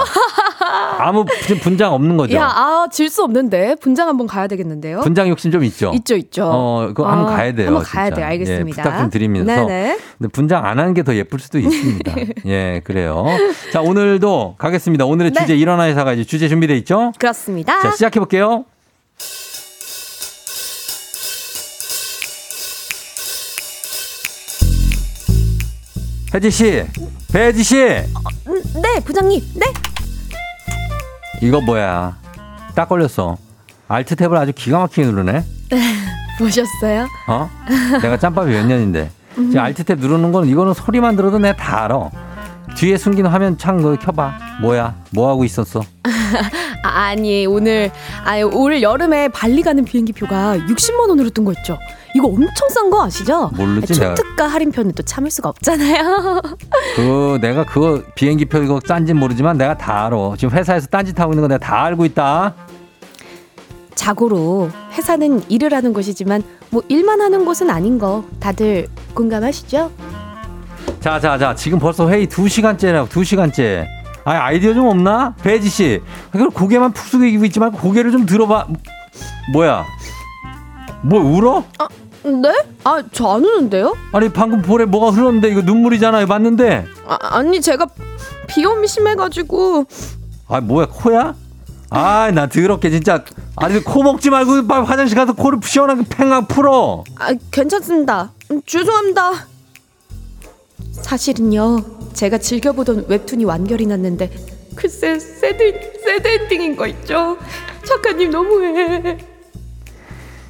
아무 0.99 1.24
분- 1.24 1.59
분장 1.59 1.92
없는 1.94 2.16
거죠. 2.16 2.36
야, 2.36 2.44
아, 2.47 2.88
질 2.90 3.09
수 3.11 3.22
없는데. 3.22 3.76
분장 3.80 4.09
한번 4.09 4.26
가야 4.26 4.47
되겠는데요? 4.47 5.01
분장 5.01 5.28
욕심 5.28 5.51
좀 5.51 5.62
있죠. 5.64 5.92
있죠, 5.94 6.16
있죠. 6.16 6.44
어, 6.53 6.86
그거 6.88 7.07
한번 7.09 7.32
아, 7.32 7.36
가야 7.36 7.53
돼요. 7.55 7.66
한번 7.68 7.82
가야 7.84 8.05
진짜. 8.07 8.16
돼요. 8.16 8.26
알겠습니다. 8.26 8.82
예, 8.82 8.82
부탁 8.84 8.99
좀 8.99 9.11
드리면서. 9.11 9.53
네네. 9.66 9.99
근데 10.18 10.28
분장 10.32 10.64
안 10.66 10.78
하는 10.78 10.92
게 10.94 11.03
더 11.03 11.14
예쁠 11.14 11.38
수도 11.38 11.59
있습니다. 11.61 12.14
예, 12.47 12.80
그래요. 12.84 13.24
자, 13.72 13.80
오늘도 13.80 14.57
가겠습니다. 14.59 15.05
오늘의 15.07 15.32
네. 15.32 15.40
주제 15.40 15.55
일어나 15.57 15.84
회사가 15.86 16.12
이제 16.14 16.24
주제 16.24 16.49
준비돼 16.49 16.76
있죠? 16.78 17.12
그렇습니다. 17.18 17.80
자, 17.80 17.92
시작해 17.92 18.18
볼게요. 18.18 18.64
혜지 26.34 26.51
씨, 26.51 26.84
배혜지 27.32 27.62
씨, 27.64 27.76
음, 27.78 28.62
네, 28.82 29.01
부장님. 29.05 29.40
네. 29.55 29.66
이거 31.43 31.61
뭐야? 31.61 32.16
딱 32.74 32.89
걸렸어. 32.89 33.37
알트 33.89 34.16
탭을 34.16 34.34
아주 34.37 34.53
기가 34.55 34.78
막히게 34.80 35.07
누르네. 35.07 35.45
보셨어요? 36.39 37.07
어? 37.28 37.49
내가 38.03 38.18
짬밥이 38.18 38.53
몇 38.53 38.66
년인데. 38.66 39.11
음. 39.39 39.51
지금 39.51 39.61
알트 39.64 39.84
탭 39.84 39.99
누르는 39.99 40.32
건 40.32 40.47
이거는 40.47 40.74
소리만 40.74 41.16
들어도 41.16 41.39
내가 41.39 41.57
다 41.57 41.84
알아. 41.84 42.11
뒤에 42.76 42.97
숨긴 42.97 43.26
화면 43.26 43.57
창 43.59 43.78
켜봐. 43.99 44.39
뭐야? 44.61 44.95
뭐 45.11 45.28
하고 45.30 45.45
있었어? 45.45 45.82
아, 46.83 46.89
아니, 47.09 47.47
오늘, 47.47 47.91
아니, 48.24 48.43
올 48.43 48.81
여름에 48.83 49.29
발리 49.29 49.62
가는 49.62 49.85
비행기 49.85 50.12
표가 50.12 50.57
60만 50.59 51.09
원으로 51.09 51.31
뜬 51.31 51.45
거 51.45 51.53
있죠? 51.53 51.79
이거 52.14 52.29
엄청 52.29 52.68
싼 52.70 52.91
거 52.91 53.05
아시죠? 53.05 53.51
모르지. 53.55 53.95
초특가 53.95 54.47
할인표는 54.49 54.93
또 54.93 55.03
참을 55.03 55.31
수가 55.31 55.49
없잖아요. 55.51 56.41
그 56.97 57.39
내가 57.41 57.64
그거 57.64 58.03
비행기표 58.14 58.59
이거 58.62 58.81
싼진 58.85 59.16
모르지만 59.18 59.59
내가 59.59 59.77
다 59.77 60.07
알아. 60.07 60.16
지금 60.39 60.57
회사에서 60.57 60.87
딴짓 60.87 61.18
하고 61.20 61.33
있는 61.33 61.43
거 61.43 61.49
내가 61.49 61.59
다 61.59 61.85
알고 61.85 62.05
있다. 62.07 62.55
자고로 63.95 64.70
회사는 64.93 65.43
일을 65.49 65.72
하는 65.74 65.93
곳이지만 65.93 66.43
뭐 66.70 66.83
일만 66.89 67.20
하는 67.20 67.45
곳은 67.45 67.70
아닌 67.70 67.99
거 67.99 68.24
다들 68.41 68.89
공감하시죠? 69.14 69.91
자, 71.01 71.20
자, 71.20 71.39
자. 71.39 71.55
지금 71.55 71.79
벌써 71.79 72.09
회의 72.09 72.27
2시간째라고. 72.27 73.09
2시간째. 73.09 73.87
아, 74.27 74.33
아이디어 74.47 74.74
좀 74.74 74.87
없나? 74.89 75.35
배지 75.41 75.68
씨. 75.68 76.03
그걸 76.33 76.51
고개만 76.51 76.93
푹 76.93 77.07
숙이고 77.07 77.45
있지 77.45 77.61
말고 77.61 77.79
고개를 77.79 78.11
좀 78.11 78.27
들어봐. 78.27 78.66
뭐야? 79.53 79.85
뭐 81.03 81.20
울어? 81.20 81.62
네? 82.24 82.53
아, 82.83 83.01
저 83.12 83.35
안 83.37 83.45
우는데요? 83.45 83.95
아니 84.11 84.29
방금 84.29 84.62
볼에 84.62 84.85
뭐가 84.85 85.11
흘렀는데 85.16 85.49
이거 85.51 85.61
눈물이잖아. 85.62 86.22
이거 86.22 86.27
맞는데. 86.35 86.87
아, 87.07 87.16
아니 87.20 87.61
제가 87.61 87.87
비염이 88.49 88.89
심해 88.89 89.14
가지고 89.14 89.85
아 90.49 90.61
뭐야 90.61 90.87
코야? 90.91 91.35
아 91.91 92.31
나 92.35 92.49
더럽게 92.49 92.91
진짜 92.91 93.22
아니 93.55 93.79
코 93.85 94.03
먹지 94.03 94.29
말고 94.31 94.66
빨리 94.66 94.85
화장실 94.85 95.16
가서 95.16 95.35
코를 95.35 95.61
시원하게 95.62 96.03
팽강 96.09 96.47
풀어. 96.47 97.05
아, 97.16 97.29
괜찮습니다. 97.53 98.33
음, 98.51 98.61
죄송합니다. 98.66 99.31
사실은요, 101.03 101.80
제가 102.14 102.38
즐겨보던 102.38 103.07
웹툰이 103.09 103.44
완결이 103.44 103.86
났는데 103.86 104.30
글쎄 104.74 105.18
새드 105.18 106.01
새드 106.05 106.26
엔딩인 106.28 106.76
거 106.76 106.86
있죠? 106.88 107.36
작가님 107.84 108.30
너무해. 108.30 109.18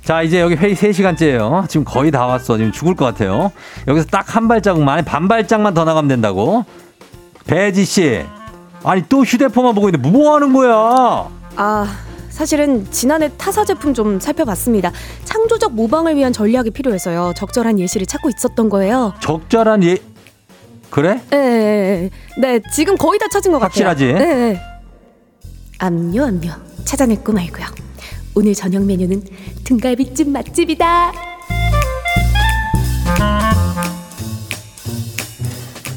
자 0.02 0.22
이제 0.22 0.40
여기 0.40 0.54
회의 0.54 0.74
3시간째예요. 0.76 1.68
지금 1.68 1.84
거의 1.84 2.10
다 2.10 2.26
왔어. 2.26 2.56
지금 2.56 2.70
죽을 2.72 2.94
것 2.94 3.04
같아요. 3.06 3.50
여기서 3.88 4.06
딱 4.06 4.26
한 4.36 4.48
발자국만 4.48 5.04
반 5.04 5.28
발짝만 5.28 5.74
더 5.74 5.84
나가면 5.84 6.08
된다고. 6.08 6.64
배지 7.46 7.84
씨. 7.84 8.22
아니 8.84 9.02
또 9.08 9.22
휴대폰만 9.24 9.74
보고 9.74 9.88
있는데 9.88 10.08
뭐 10.08 10.34
하는 10.34 10.52
거야? 10.52 11.28
아, 11.56 11.86
사실은 12.28 12.86
지난해 12.90 13.30
타사 13.36 13.64
제품 13.64 13.94
좀 13.94 14.20
살펴봤습니다. 14.20 14.92
창조적 15.24 15.72
모방을 15.74 16.16
위한 16.16 16.32
전략이 16.32 16.70
필요해서요. 16.70 17.32
적절한 17.36 17.78
예시를 17.80 18.06
찾고 18.06 18.28
있었던 18.36 18.68
거예요. 18.68 19.14
적절한 19.20 19.82
예 19.84 19.96
그래? 20.90 21.20
예. 21.32 22.10
네, 22.40 22.60
지금 22.72 22.96
거의 22.96 23.18
다 23.18 23.26
찾은 23.28 23.50
것 23.52 23.58
같아요. 23.58 23.88
확실하지? 23.88 24.12
네, 24.12 24.34
네. 24.34 24.60
암요, 25.78 26.24
암요. 26.24 26.52
찾아냈고 26.84 27.32
말고요. 27.32 27.66
오늘 28.34 28.54
저녁 28.54 28.84
메뉴는 28.84 29.22
등갈비찜 29.64 30.32
맛집이다. 30.32 31.12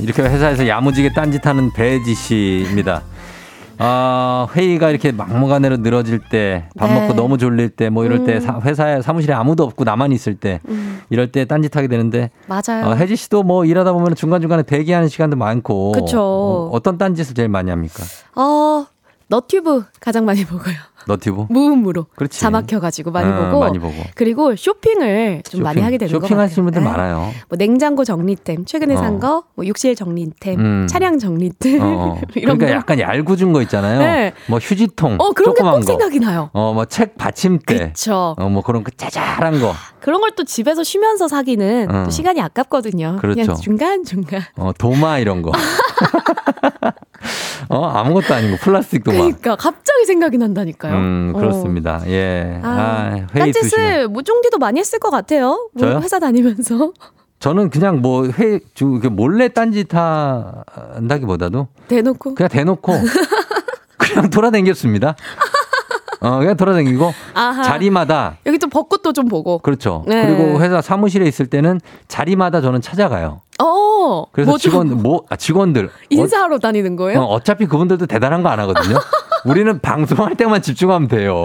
이렇게 0.01 0.21
회사에서 0.21 0.67
야무지게 0.67 1.13
딴짓하는 1.13 1.73
배지 1.73 2.15
씨입니다. 2.15 3.03
아, 3.81 4.47
회의가 4.55 4.89
이렇게 4.89 5.13
막무가내로 5.13 5.77
늘어질 5.77 6.19
때, 6.19 6.67
밥 6.77 6.87
네. 6.87 6.99
먹고 6.99 7.13
너무 7.13 7.37
졸릴 7.37 7.69
때, 7.69 7.89
뭐 7.89 8.03
이럴 8.03 8.25
때, 8.25 8.35
음. 8.35 8.39
사- 8.41 8.59
회사에 8.59 9.01
사무실에 9.01 9.33
아무도 9.33 9.63
없고 9.63 9.85
나만 9.85 10.11
있을 10.11 10.35
때, 10.35 10.59
음, 10.67 10.99
이럴 11.09 11.31
때 11.31 11.45
딴짓하게 11.45 11.87
되는데, 11.87 12.29
맞아요. 12.47 12.87
어, 12.87 12.95
혜지 12.95 13.15
씨도 13.15 13.43
뭐 13.43 13.63
일하다 13.63 13.93
보면 13.93 14.15
중간 14.15 14.41
중간에 14.41 14.63
대기하는 14.63 15.07
시간도 15.07 15.37
많고, 15.37 15.93
그쵸. 15.93 16.19
어, 16.19 16.69
어떤 16.73 16.97
딴짓을 16.97 17.33
제일 17.35 17.47
많이 17.47 17.69
합니까? 17.69 18.03
어, 18.35 18.85
너튜브 19.29 19.83
가장 19.99 20.25
많이 20.25 20.43
보고요. 20.43 20.73
너튜브. 21.07 21.45
무음으로 21.53 22.07
그렇지. 22.15 22.39
자막 22.41 22.65
켜가지고 22.67 23.11
많이 23.11 23.31
어, 23.31 23.45
보고. 23.45 23.59
많이 23.61 23.79
보고. 23.79 23.93
그리고 24.15 24.55
쇼핑을 24.55 25.43
좀 25.49 25.61
많이 25.63 25.75
쇼핑. 25.75 25.85
하게 25.85 25.97
되는 25.99 26.11
것 26.11 26.19
같아요. 26.19 26.27
쇼핑하시는 26.29 26.65
분들 26.65 26.83
네. 26.83 26.89
많아요. 26.89 27.31
뭐 27.47 27.57
냉장고 27.57 28.03
정리템, 28.03 28.65
최근에 28.65 28.95
어. 28.95 28.97
산 28.97 29.19
거, 29.19 29.43
뭐 29.55 29.65
욕실 29.67 29.95
정리템, 29.95 30.59
음. 30.59 30.87
차량 30.89 31.17
정리템 31.19 31.81
어, 31.81 31.85
어. 31.85 32.21
이런 32.35 32.57
그러니까 32.57 32.65
거. 32.65 32.71
약간 32.73 32.99
얄궂은 32.99 33.53
거 33.53 33.61
있잖아요. 33.61 33.99
네. 33.99 34.33
뭐 34.47 34.59
휴지통, 34.59 35.17
어 35.19 35.31
그런 35.31 35.53
게꼭 35.53 35.71
거. 35.71 35.81
생각이 35.83 36.19
나요. 36.19 36.49
어, 36.53 36.73
뭐 36.73 36.85
책 36.85 37.15
받침대. 37.17 37.77
그쵸. 37.89 38.35
어, 38.37 38.49
뭐 38.49 38.61
그런 38.63 38.83
거 38.83 38.89
짜잘한 38.97 39.61
거. 39.61 39.73
그런 40.01 40.21
걸 40.21 40.29
또 40.35 40.43
집에서 40.45 40.83
쉬면서 40.83 41.27
사기는 41.27 41.91
어. 41.93 42.03
또 42.05 42.09
시간이 42.11 42.39
아깝거든요. 42.41 43.17
그렇죠. 43.19 43.41
그냥 43.41 43.57
중간 43.61 44.03
중간. 44.05 44.41
어, 44.55 44.71
도마 44.77 45.19
이런 45.19 45.41
거. 45.41 45.51
어, 47.69 47.85
아무것도 47.85 48.33
아니고 48.33 48.57
플라스틱 48.57 49.03
도마. 49.03 49.17
그러니까 49.17 49.55
갑자기 49.55 50.05
생각이 50.05 50.37
난다니까요. 50.37 50.95
음, 50.95 51.33
어. 51.35 51.39
그렇습니다. 51.39 52.01
예. 52.07 52.59
아, 52.63 52.67
아, 52.67 53.27
회의 53.35 53.51
딴짓을 53.51 54.07
무종디도 54.07 54.57
많이 54.57 54.79
했을 54.79 54.99
것 54.99 55.09
같아요. 55.09 55.69
뭐 55.73 55.87
저요? 55.87 55.99
회사 55.99 56.19
다니면서 56.19 56.93
저는 57.39 57.69
그냥 57.69 58.01
뭐 58.01 58.27
회, 58.27 58.59
몰래 59.11 59.47
딴짓 59.49 59.87
한다기보다도 59.93 61.67
대놓고. 61.87 62.35
그냥 62.35 62.49
대놓고 62.49 62.93
그냥 63.97 64.29
돌아다녔습니다. 64.29 65.15
어, 66.21 66.39
그냥 66.39 66.57
돌아다니고 66.57 67.13
아하. 67.33 67.63
자리마다 67.63 68.37
여기 68.45 68.57
또 68.59 68.67
벚꽃도 68.67 69.13
좀 69.13 69.27
보고. 69.27 69.59
그렇죠. 69.59 70.03
네. 70.07 70.25
그리고 70.27 70.59
회사 70.61 70.81
사무실에 70.81 71.25
있을 71.27 71.47
때는 71.47 71.79
자리마다 72.07 72.61
저는 72.61 72.81
찾아가요. 72.81 73.41
어. 73.61 74.25
그래서 74.31 74.51
뭐좀 74.51 74.59
직원 74.71 75.01
뭐 75.03 75.23
아, 75.29 75.35
직원들 75.35 75.89
인사하러 76.09 76.59
다니는 76.59 76.95
거예요? 76.95 77.21
어, 77.21 77.39
차피 77.41 77.65
그분들도 77.67 78.05
대단한 78.07 78.43
거 78.43 78.49
안 78.49 78.59
하거든요. 78.61 78.97
우리는 79.45 79.79
방송할 79.79 80.35
때만 80.35 80.61
집중하면 80.61 81.07
돼요. 81.07 81.43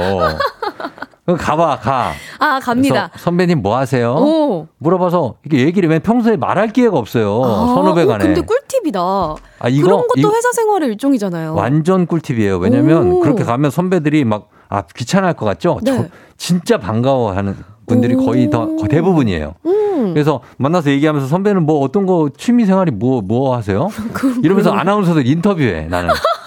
가봐 1.27 1.79
가. 1.79 2.13
아 2.39 2.61
갑니다. 2.61 3.11
선배님 3.17 3.63
뭐 3.63 3.79
하세요? 3.79 4.13
오. 4.15 4.67
물어봐서 4.79 5.37
이게 5.47 5.61
얘기를 5.61 5.89
왜 5.89 5.99
평소에 5.99 6.37
말할 6.37 6.69
기회가 6.69 6.99
없어요. 6.99 7.43
아, 7.43 7.67
선후배 7.75 8.03
어, 8.03 8.07
간에. 8.07 8.25
근데 8.27 8.41
꿀팁이다. 8.43 9.01
아, 9.01 9.69
이거- 9.71 9.85
그런 9.87 10.01
것도 10.01 10.13
이거- 10.17 10.31
회사 10.35 10.53
생활의 10.53 10.91
일종이잖아요. 10.91 11.55
완전 11.55 12.07
꿀팁이에요. 12.07 12.59
왜냐면 12.59 13.11
오. 13.13 13.21
그렇게 13.21 13.43
가면 13.43 13.71
선배들이 13.71 14.25
막, 14.25 14.49
아, 14.75 14.83
귀찮아할 14.95 15.35
것 15.35 15.47
같죠? 15.47 15.79
네. 15.83 15.97
저 15.97 16.07
진짜 16.37 16.79
반가워하는 16.79 17.57
분들이 17.87 18.15
오. 18.15 18.25
거의 18.25 18.51
더, 18.51 18.67
거의 18.67 18.89
대부분이에요. 18.89 19.55
음. 19.67 20.13
그래서 20.13 20.41
만나서 20.57 20.91
얘기하면서 20.91 21.29
선배는 21.29 21.65
뭐 21.65 21.81
어떤 21.81 22.07
거 22.07 22.29
취미 22.37 22.65
생활이 22.67 22.91
뭐, 22.91 23.21
뭐 23.23 23.55
하세요? 23.55 23.89
이러면서 24.43 24.73
아나운서들 24.73 25.27
인터뷰해, 25.27 25.87
나는. 25.87 26.11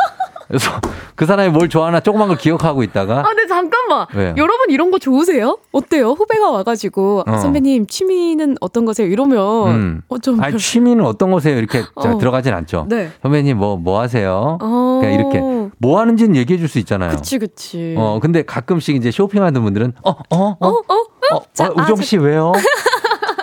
그래서 0.48 0.72
그 1.16 1.26
사람이 1.26 1.50
뭘 1.50 1.68
좋아하나 1.70 2.00
조그만 2.00 2.28
걸 2.30 2.38
기억하고 2.38 2.84
있다가 2.84 3.20
아, 3.20 3.24
근데 3.24 3.48
잠깐만. 3.48 4.06
왜요? 4.14 4.34
여러분 4.38 4.70
이런 4.70 4.92
거 4.92 5.00
좋으세요? 5.00 5.58
어때요? 5.72 6.12
후배가 6.12 6.50
와가지고 6.52 7.24
어. 7.28 7.38
선배님 7.38 7.88
취미는 7.88 8.56
어떤 8.62 8.86
거세요? 8.86 9.08
이러면 9.08 9.68
음. 9.70 10.02
어, 10.08 10.18
좀 10.20 10.42
아니, 10.42 10.58
취미는 10.58 11.06
어떤 11.06 11.32
거세요? 11.32 11.58
이렇게 11.58 11.82
자, 11.82 12.14
어. 12.14 12.18
들어가진 12.18 12.54
않죠. 12.54 12.86
네. 12.90 13.12
선배님 13.22 13.58
뭐, 13.58 13.78
뭐 13.78 14.00
하세요? 14.00 14.58
어. 14.62 14.98
그냥 15.02 15.14
이렇게 15.16 15.42
뭐 15.80 16.00
하는지는 16.00 16.36
얘기해 16.36 16.58
줄 16.60 16.68
수 16.68 16.80
있잖아요. 16.80 17.12
그치 17.12 17.40
그치. 17.40 17.96
어, 17.98 18.20
근데 18.22 18.44
가끔씩 18.44 18.96
이제 18.98 19.10
쇼핑하는 19.10 19.64
분들은 19.64 19.94
어, 20.04 20.10
어, 20.12 20.16
어, 20.30 20.58
어, 20.60 20.68
어, 20.68 20.70
어? 20.70 21.36
어, 21.36 21.42
자, 21.54 21.68
어, 21.68 21.72
우정 21.82 21.96
아, 22.00 22.02
씨 22.02 22.18
왜요? 22.18 22.52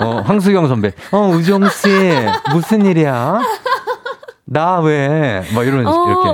어, 0.00 0.22
황수경 0.24 0.68
선배. 0.68 0.92
어, 1.12 1.28
우정 1.28 1.66
씨 1.70 1.88
무슨 2.52 2.84
일이야? 2.84 3.40
나 4.46 4.78
왜? 4.80 5.42
뭐 5.55 5.64
이런 5.64 5.86
어, 5.86 6.07
이렇게. 6.07 6.28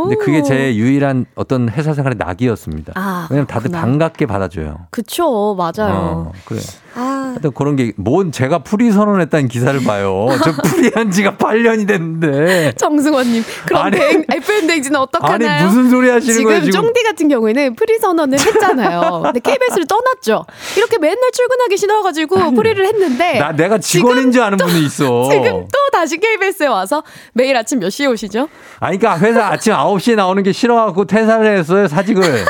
어. 0.00 0.08
근데 0.08 0.16
그게 0.16 0.42
제 0.42 0.74
유일한 0.76 1.26
어떤 1.34 1.68
회사 1.68 1.94
생활의 1.94 2.16
낙이었습니다. 2.18 2.92
아, 2.96 3.26
왜냐면 3.30 3.46
다들 3.46 3.70
그렇구나. 3.70 3.80
반갑게 3.80 4.26
받아줘요. 4.26 4.86
그쵸 4.90 5.54
맞아요. 5.56 5.94
어, 5.94 6.32
그래. 6.44 6.60
아, 6.96 7.30
하여튼 7.30 7.52
그런 7.52 7.76
게, 7.76 7.92
뭔 7.96 8.32
제가 8.32 8.60
풀이 8.64 8.90
선언했다는 8.90 9.48
기사를 9.48 9.82
봐요. 9.84 10.26
저 10.44 10.52
풀이 10.68 10.90
한 10.94 11.10
지가 11.10 11.36
8년이 11.36 11.86
됐는데. 11.86 12.72
정승원님 12.76 13.44
그럼 13.66 13.82
아니. 13.84 13.96
대 13.98 14.24
FM 14.28 14.66
댕진은 14.66 14.98
어떡하나요? 14.98 15.50
아니, 15.50 15.64
무슨 15.66 15.88
소리 15.90 16.10
하시는 16.10 16.34
지금 16.34 16.50
거예요, 16.50 16.64
지금? 16.64 16.80
쫑디 16.82 17.02
같은 17.04 17.28
경우에는 17.28 17.76
프리 17.76 17.98
선언을 17.98 18.38
했잖아요. 18.40 19.20
근데 19.22 19.38
KBS를 19.40 19.86
떠났죠. 19.86 20.44
이렇게 20.76 20.98
맨날 20.98 21.30
출근하기 21.32 21.76
싫어가지고 21.76 22.52
프리를 22.54 22.84
했는데 22.84 23.38
나, 23.38 23.52
내가 23.52 23.78
직원인 23.78 24.32
줄 24.32 24.42
아는 24.42 24.58
분이 24.58 24.84
있어. 24.86 25.28
지금 25.30 25.66
또 25.72 25.78
다시 25.92 26.18
KBS에 26.18 26.66
와서 26.66 27.02
매일 27.34 27.56
아침 27.56 27.78
몇 27.78 27.90
시에 27.90 28.06
오시죠? 28.06 28.48
아니, 28.80 28.98
그러니까 28.98 29.24
회사 29.24 29.46
아침 29.46 29.74
9 29.74 29.89
시에 29.98 30.14
나오는 30.14 30.42
게 30.42 30.52
싫어갖고 30.52 31.04
퇴사를 31.06 31.58
했어요, 31.58 31.88
사직을. 31.88 32.44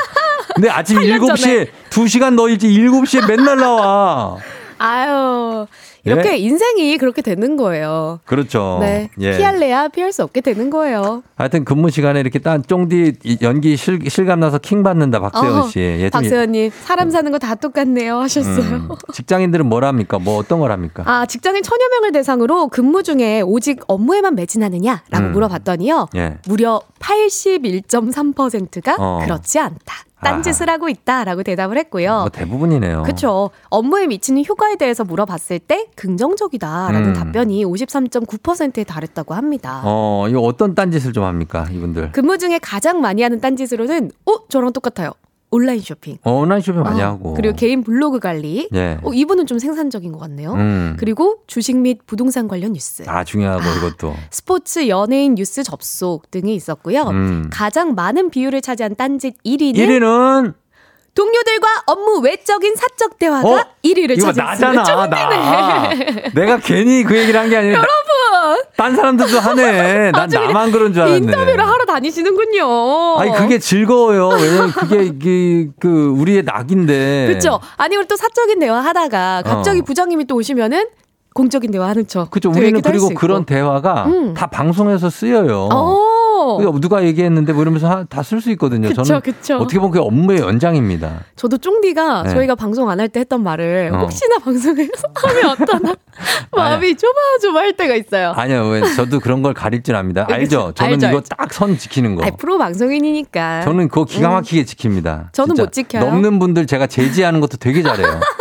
근데 0.55 0.69
아침 0.69 0.97
8년 0.99 1.19
7시에, 1.33 1.67
2시간 1.89 2.35
더 2.37 2.49
일찍 2.49 2.67
7시에 2.69 3.27
맨날 3.27 3.57
나와. 3.57 4.37
아유 4.77 5.65
이렇게 6.03 6.31
예? 6.33 6.37
인생이 6.37 6.97
그렇게 6.97 7.21
되는 7.21 7.57
거예요. 7.57 8.19
그렇죠. 8.25 8.77
네 8.81 9.09
예. 9.19 9.37
피할래야 9.37 9.89
피할 9.89 10.11
수 10.11 10.23
없게 10.23 10.41
되는 10.41 10.69
거예요. 10.69 11.21
하여튼 11.35 11.63
근무 11.65 11.89
시간에 11.91 12.19
이렇게 12.19 12.39
딴 12.39 12.63
쫑디 12.63 13.13
이 13.23 13.37
연기 13.41 13.75
실, 13.77 13.99
실감 14.09 14.39
나서 14.39 14.57
킹 14.57 14.81
받는다, 14.83 15.19
박세현 15.19 15.57
어, 15.57 15.67
씨. 15.67 15.79
예, 15.79 16.09
좀 16.09 16.21
박세현님 16.21 16.71
사람 16.83 17.09
사는 17.11 17.31
거 17.31 17.37
다 17.41 17.55
똑같네요 17.55 18.17
하셨어요. 18.19 18.63
음, 18.75 18.89
직장인들은 19.13 19.65
뭘 19.67 19.83
합니까? 19.83 20.19
뭐 20.19 20.37
어떤 20.37 20.59
걸 20.59 20.71
합니까? 20.71 21.03
아, 21.07 21.25
직장인 21.25 21.63
천여 21.63 21.79
명을 21.91 22.11
대상으로 22.11 22.67
근무 22.67 23.01
중에 23.03 23.41
오직 23.41 23.81
업무에만 23.87 24.35
매진하느냐라고 24.35 25.17
음. 25.17 25.31
물어봤더니요. 25.31 26.07
예. 26.15 26.37
무려 26.47 26.81
81.3%가 26.99 28.95
어. 28.99 29.19
그렇지 29.23 29.59
않다. 29.59 29.95
딴짓을 30.23 30.69
하고 30.69 30.89
있다라고 30.89 31.43
대답을 31.43 31.77
했고요. 31.77 32.19
뭐 32.21 32.29
대부분이네요. 32.29 33.03
그렇죠. 33.03 33.49
업무에 33.69 34.07
미치는 34.07 34.45
효과에 34.47 34.75
대해서 34.75 35.03
물어봤을 35.03 35.59
때 35.59 35.87
긍정적이다라는 35.95 37.09
음. 37.09 37.13
답변이 37.13 37.65
53.9%에 37.65 38.83
달했다고 38.83 39.33
합니다. 39.33 39.81
어, 39.83 40.27
이거 40.29 40.39
어떤 40.41 40.75
딴짓을 40.75 41.13
좀 41.13 41.23
합니까, 41.23 41.67
이분들? 41.71 42.11
근무 42.11 42.37
중에 42.37 42.59
가장 42.59 43.01
많이 43.01 43.21
하는 43.21 43.39
딴짓으로는 43.41 44.11
어 44.25 44.47
저랑 44.49 44.73
똑같아요. 44.73 45.11
온라인 45.51 45.81
쇼핑. 45.81 46.17
어, 46.23 46.31
온라인 46.31 46.61
쇼핑 46.61 46.81
많이 46.81 47.01
어, 47.01 47.07
하고. 47.07 47.33
그리고 47.33 47.55
개인 47.55 47.83
블로그 47.83 48.19
관리. 48.19 48.69
예. 48.73 48.97
어, 49.03 49.13
이분은 49.13 49.45
좀 49.45 49.59
생산적인 49.59 50.11
것 50.13 50.19
같네요. 50.19 50.53
음. 50.53 50.95
그리고 50.97 51.39
주식 51.45 51.77
및 51.77 51.99
부동산 52.07 52.47
관련 52.47 52.71
뉴스. 52.73 53.03
아, 53.05 53.23
중요하고 53.25 53.61
이것도. 53.77 54.15
스포츠, 54.31 54.87
연예인 54.87 55.35
뉴스 55.35 55.61
접속 55.63 56.31
등이 56.31 56.55
있었고요. 56.55 57.03
음. 57.03 57.49
가장 57.51 57.95
많은 57.95 58.29
비율을 58.29 58.61
차지한 58.61 58.95
딴짓 58.95 59.43
1위는 59.43 59.75
1위는 59.75 60.53
동료들과 61.13 61.67
업무 61.87 62.19
외적인 62.19 62.73
사적 62.75 63.19
대화가 63.19 63.47
어? 63.49 63.65
1위를 63.83 64.17
이거 64.17 64.31
차지했습니다. 64.31 64.71
나잖아, 64.73 65.07
나. 65.07 65.89
내가 66.33 66.57
괜히 66.57 67.03
그 67.03 67.17
얘기를 67.17 67.37
한 67.39 67.49
게 67.49 67.57
아니라. 67.57 67.79
여러분! 67.79 68.63
딴 68.77 68.95
사람들도 68.95 69.39
하네. 69.39 70.11
난 70.15 70.29
나만 70.29 70.71
그런 70.71 70.93
줄 70.93 71.01
알았네. 71.03 71.17
인터뷰를 71.17 71.67
하러 71.67 71.85
다니시는군요. 71.85 73.17
아니 73.19 73.31
그게 73.35 73.59
즐거워요. 73.59 74.29
왜냐면 74.29 74.71
그게 74.71 75.03
이게 75.03 75.69
그 75.79 76.07
우리의 76.17 76.43
낙인데. 76.43 77.25
그렇죠. 77.27 77.59
아니 77.77 77.97
우리 77.97 78.07
또 78.07 78.15
사적인 78.15 78.59
대화 78.59 78.79
하다가 78.79 79.43
갑자기 79.45 79.81
어. 79.81 79.83
부장님이 79.83 80.25
또 80.27 80.35
오시면은 80.35 80.87
공적인 81.33 81.71
대화 81.71 81.87
하는 81.89 82.07
척. 82.07 82.31
그렇죠. 82.31 82.51
또 82.51 82.57
우리는 82.57 82.81
그리고. 82.81 83.09
그런 83.13 83.45
대화가 83.45 84.05
음. 84.05 84.33
다 84.33 84.47
방송에서 84.47 85.09
쓰여요. 85.09 85.69
어. 85.71 86.10
그러니까 86.57 86.79
누가 86.79 87.03
얘기했는데 87.03 87.53
뭐 87.53 87.61
이러면서 87.63 88.05
다 88.09 88.21
쓸 88.23 88.41
수 88.41 88.49
있거든요. 88.51 88.87
그쵸, 88.89 89.03
저는 89.03 89.21
그쵸. 89.21 89.55
어떻게 89.57 89.77
보면 89.79 89.91
그게 89.91 90.03
업무의 90.05 90.39
연장입니다. 90.39 91.21
저도 91.35 91.57
쫑디가 91.57 92.23
네. 92.23 92.29
저희가 92.33 92.55
방송 92.55 92.89
안 92.89 92.99
할 92.99 93.09
때 93.09 93.19
했던 93.21 93.43
말을 93.43 93.91
어. 93.93 93.97
혹시나 93.99 94.37
방송에서 94.39 94.91
하면 95.15 95.45
어떠나 95.49 95.95
마음이 96.55 96.95
조마조마할 96.95 97.73
때가 97.73 97.95
있어요. 97.95 98.31
아니요, 98.35 98.67
왜 98.69 98.81
저도 98.95 99.19
그런 99.19 99.41
걸 99.41 99.53
가릴 99.53 99.81
줄 99.83 99.95
압니다. 99.95 100.25
네, 100.27 100.33
알죠? 100.35 100.71
저는 100.75 100.93
알죠, 100.93 101.07
이거. 101.07 101.21
딱 101.21 101.51
선 101.53 101.77
지키는 101.77 102.15
거. 102.15 102.23
아니, 102.23 102.35
프로 102.37 102.57
방송인이니까. 102.57 103.61
저는 103.61 103.87
그거 103.89 104.05
기가 104.05 104.29
음. 104.29 104.33
막히게 104.33 104.63
지킵니다. 104.65 105.31
저는. 105.33 105.55
못 105.55 105.71
지켜요. 105.71 106.03
넘는 106.05 106.39
분들 106.39 106.65
제가 106.67 106.87
제지하는 106.87 107.39
것도 107.41 107.57
되게 107.57 107.81
잘해요. 107.83 108.19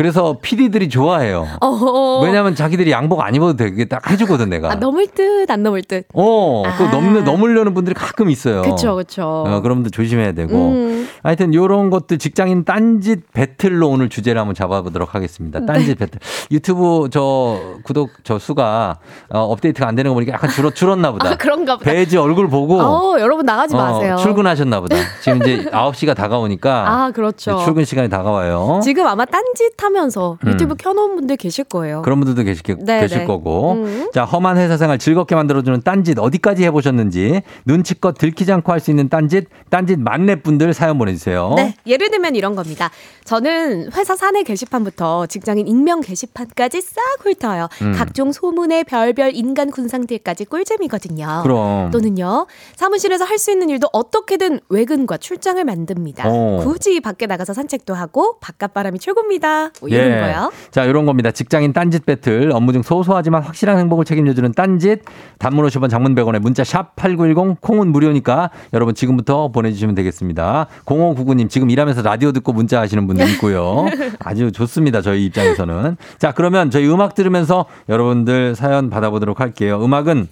그래서 0.00 0.38
PD들이 0.40 0.88
좋아해요. 0.88 1.46
어. 1.60 2.22
왜냐면 2.24 2.54
자기들이 2.54 2.90
양복 2.90 3.20
안 3.20 3.34
입어도 3.34 3.54
되게 3.54 3.84
딱 3.84 4.10
해주거든, 4.10 4.48
내가. 4.48 4.72
아, 4.72 4.74
넘을 4.76 5.06
듯, 5.08 5.50
안 5.50 5.62
넘을 5.62 5.82
듯. 5.82 6.06
어, 6.14 6.62
그 6.78 6.84
아. 6.84 6.90
넘는, 6.90 7.24
넘으려는 7.24 7.74
분들이 7.74 7.92
가끔 7.92 8.30
있어요. 8.30 8.62
그쵸, 8.62 8.96
그쵸. 8.96 9.44
어, 9.46 9.60
분들 9.60 9.90
조심해야 9.90 10.32
되고. 10.32 10.56
음. 10.70 11.06
하여튼 11.22 11.52
요런 11.52 11.90
것들 11.90 12.18
직장인 12.18 12.64
딴짓 12.64 13.32
배틀로 13.32 13.88
오늘 13.88 14.08
주제를 14.08 14.40
한번 14.40 14.54
잡아보도록 14.54 15.14
하겠습니다. 15.14 15.64
딴짓 15.66 15.98
배틀. 15.98 16.18
유튜브 16.50 17.08
저 17.10 17.60
구독 17.84 18.10
저 18.24 18.38
수가 18.38 18.98
어, 19.28 19.40
업데이트가 19.40 19.86
안 19.86 19.94
되는 19.96 20.10
거 20.10 20.14
보니까 20.14 20.32
약간 20.32 20.48
줄었, 20.50 20.74
줄었나 20.74 21.12
보다. 21.12 21.30
아, 21.30 21.36
그런가 21.36 21.76
보다. 21.76 21.90
배지 21.90 22.16
얼굴 22.16 22.48
보고 22.48 22.80
어, 22.80 23.20
여러분 23.20 23.44
나가지 23.44 23.74
어, 23.74 23.78
마세요. 23.78 24.16
출근하셨나 24.16 24.80
보다. 24.80 24.96
지금 25.20 25.42
이제 25.42 25.64
9시가 25.70 26.16
다가오니까 26.16 26.84
아, 26.88 27.10
그렇죠. 27.10 27.58
출근 27.64 27.84
시간이 27.84 28.08
다가와요. 28.08 28.80
지금 28.82 29.06
아마 29.06 29.24
딴짓 29.24 29.76
하면서 29.96 30.38
음. 30.44 30.52
유튜브 30.52 30.74
켜놓은 30.76 31.16
분들 31.16 31.36
계실 31.36 31.64
거예요. 31.64 32.02
그런 32.02 32.20
분들도 32.20 32.42
계실, 32.44 32.62
네, 32.80 33.00
계실 33.00 33.18
네. 33.18 33.24
거고. 33.26 33.72
음. 33.72 34.10
자, 34.14 34.24
험한 34.24 34.56
회사 34.56 34.76
생활 34.76 34.98
즐겁게 34.98 35.34
만들어주는 35.34 35.82
딴짓 35.82 36.18
어디까지 36.18 36.64
해보셨는지 36.64 37.42
눈치껏 37.66 38.16
들키지 38.16 38.52
않고 38.52 38.72
할 38.72 38.80
수 38.80 38.90
있는 38.90 39.10
딴짓, 39.10 39.46
딴짓 39.68 39.98
만렙분들 39.98 40.72
사연 40.72 40.96
보내주세요. 40.96 41.52
네, 41.56 41.74
예를 41.86 42.10
들면 42.10 42.34
이런 42.34 42.54
겁니다. 42.56 42.90
저는 43.24 43.90
회사 43.94 44.16
사내 44.16 44.42
게시판부터 44.42 45.26
직장인 45.26 45.68
익명 45.68 46.00
게시판까지 46.00 46.80
싹 46.80 47.02
훑어요. 47.20 47.68
음. 47.82 47.92
각종 47.94 48.32
소문의 48.32 48.84
별별 48.84 49.32
인간 49.34 49.70
군상들까지 49.70 50.46
꿀잼이거든요. 50.46 51.40
그럼. 51.42 51.90
또는요, 51.90 52.46
사무실에서 52.76 53.24
할 53.24 53.40
수 53.40 53.50
있는 53.50 53.70
일도 53.70 53.88
어떻게든 53.94 54.60
외근과 54.68 55.16
출장을 55.16 55.64
만듭니다. 55.64 56.24
어. 56.28 56.60
굳이 56.62 57.00
밖에 57.00 57.24
나가서 57.26 57.54
산책도 57.54 57.94
하고 57.94 58.36
바깥 58.40 58.74
바람이 58.74 58.98
최고입니다. 58.98 59.70
뭐 59.80 59.88
이런 59.88 60.10
예. 60.10 60.20
거요. 60.20 60.52
자, 60.70 60.84
이런 60.84 61.06
겁니다. 61.06 61.30
직장인 61.30 61.72
딴짓 61.72 62.06
배틀. 62.06 62.52
업무 62.52 62.72
중 62.72 62.82
소소하지만 62.82 63.42
확실한 63.42 63.78
행복을 63.78 64.04
책임져주는 64.04 64.52
딴짓. 64.52 65.02
단문 65.38 65.66
50원 65.66 65.90
장문 65.90 66.14
100원에 66.14 66.38
문자 66.38 66.64
샵 66.64 66.94
8910 66.96 67.60
콩은 67.60 67.88
무료니까 67.88 68.50
여러분 68.72 68.94
지금부터 68.94 69.48
보내주시면 69.48 69.94
되겠습니다. 69.94 70.66
0599님 70.84 71.48
지금 71.48 71.70
일하면서 71.70 72.02
라디오 72.02 72.32
듣고 72.32 72.52
문자 72.52 72.80
하시는 72.80 73.06
분들 73.06 73.28
있고요. 73.30 73.86
아주 74.20 74.52
좋습니다. 74.52 75.02
저희 75.02 75.24
입장에서는. 75.26 75.96
자, 76.18 76.32
그러면 76.32 76.70
저희 76.70 76.88
음악 76.88 77.14
들으면서 77.14 77.66
여러분들 77.88 78.54
사연 78.54 78.90
받아보도록 78.90 79.40
할게요. 79.40 79.80
음악은 79.82 80.28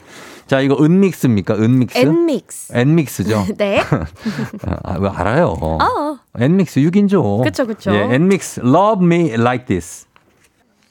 자, 0.49 0.61
이거 0.61 0.83
은믹스입니까? 0.83 1.55
은믹스? 1.55 1.99
엔믹스. 1.99 2.73
엔믹스죠. 2.75 3.47
네. 3.59 3.81
아, 4.83 4.99
왜 4.99 5.09
알아요? 5.11 5.55
어. 5.61 5.79
엔믹스 6.39 6.81
6인조. 6.81 7.45
그쵸, 7.45 7.67
그쵸. 7.67 7.93
예, 7.95 8.15
엔믹스 8.15 8.61
Love 8.61 9.05
Me 9.05 9.35
Like 9.35 9.67
This. 9.67 10.07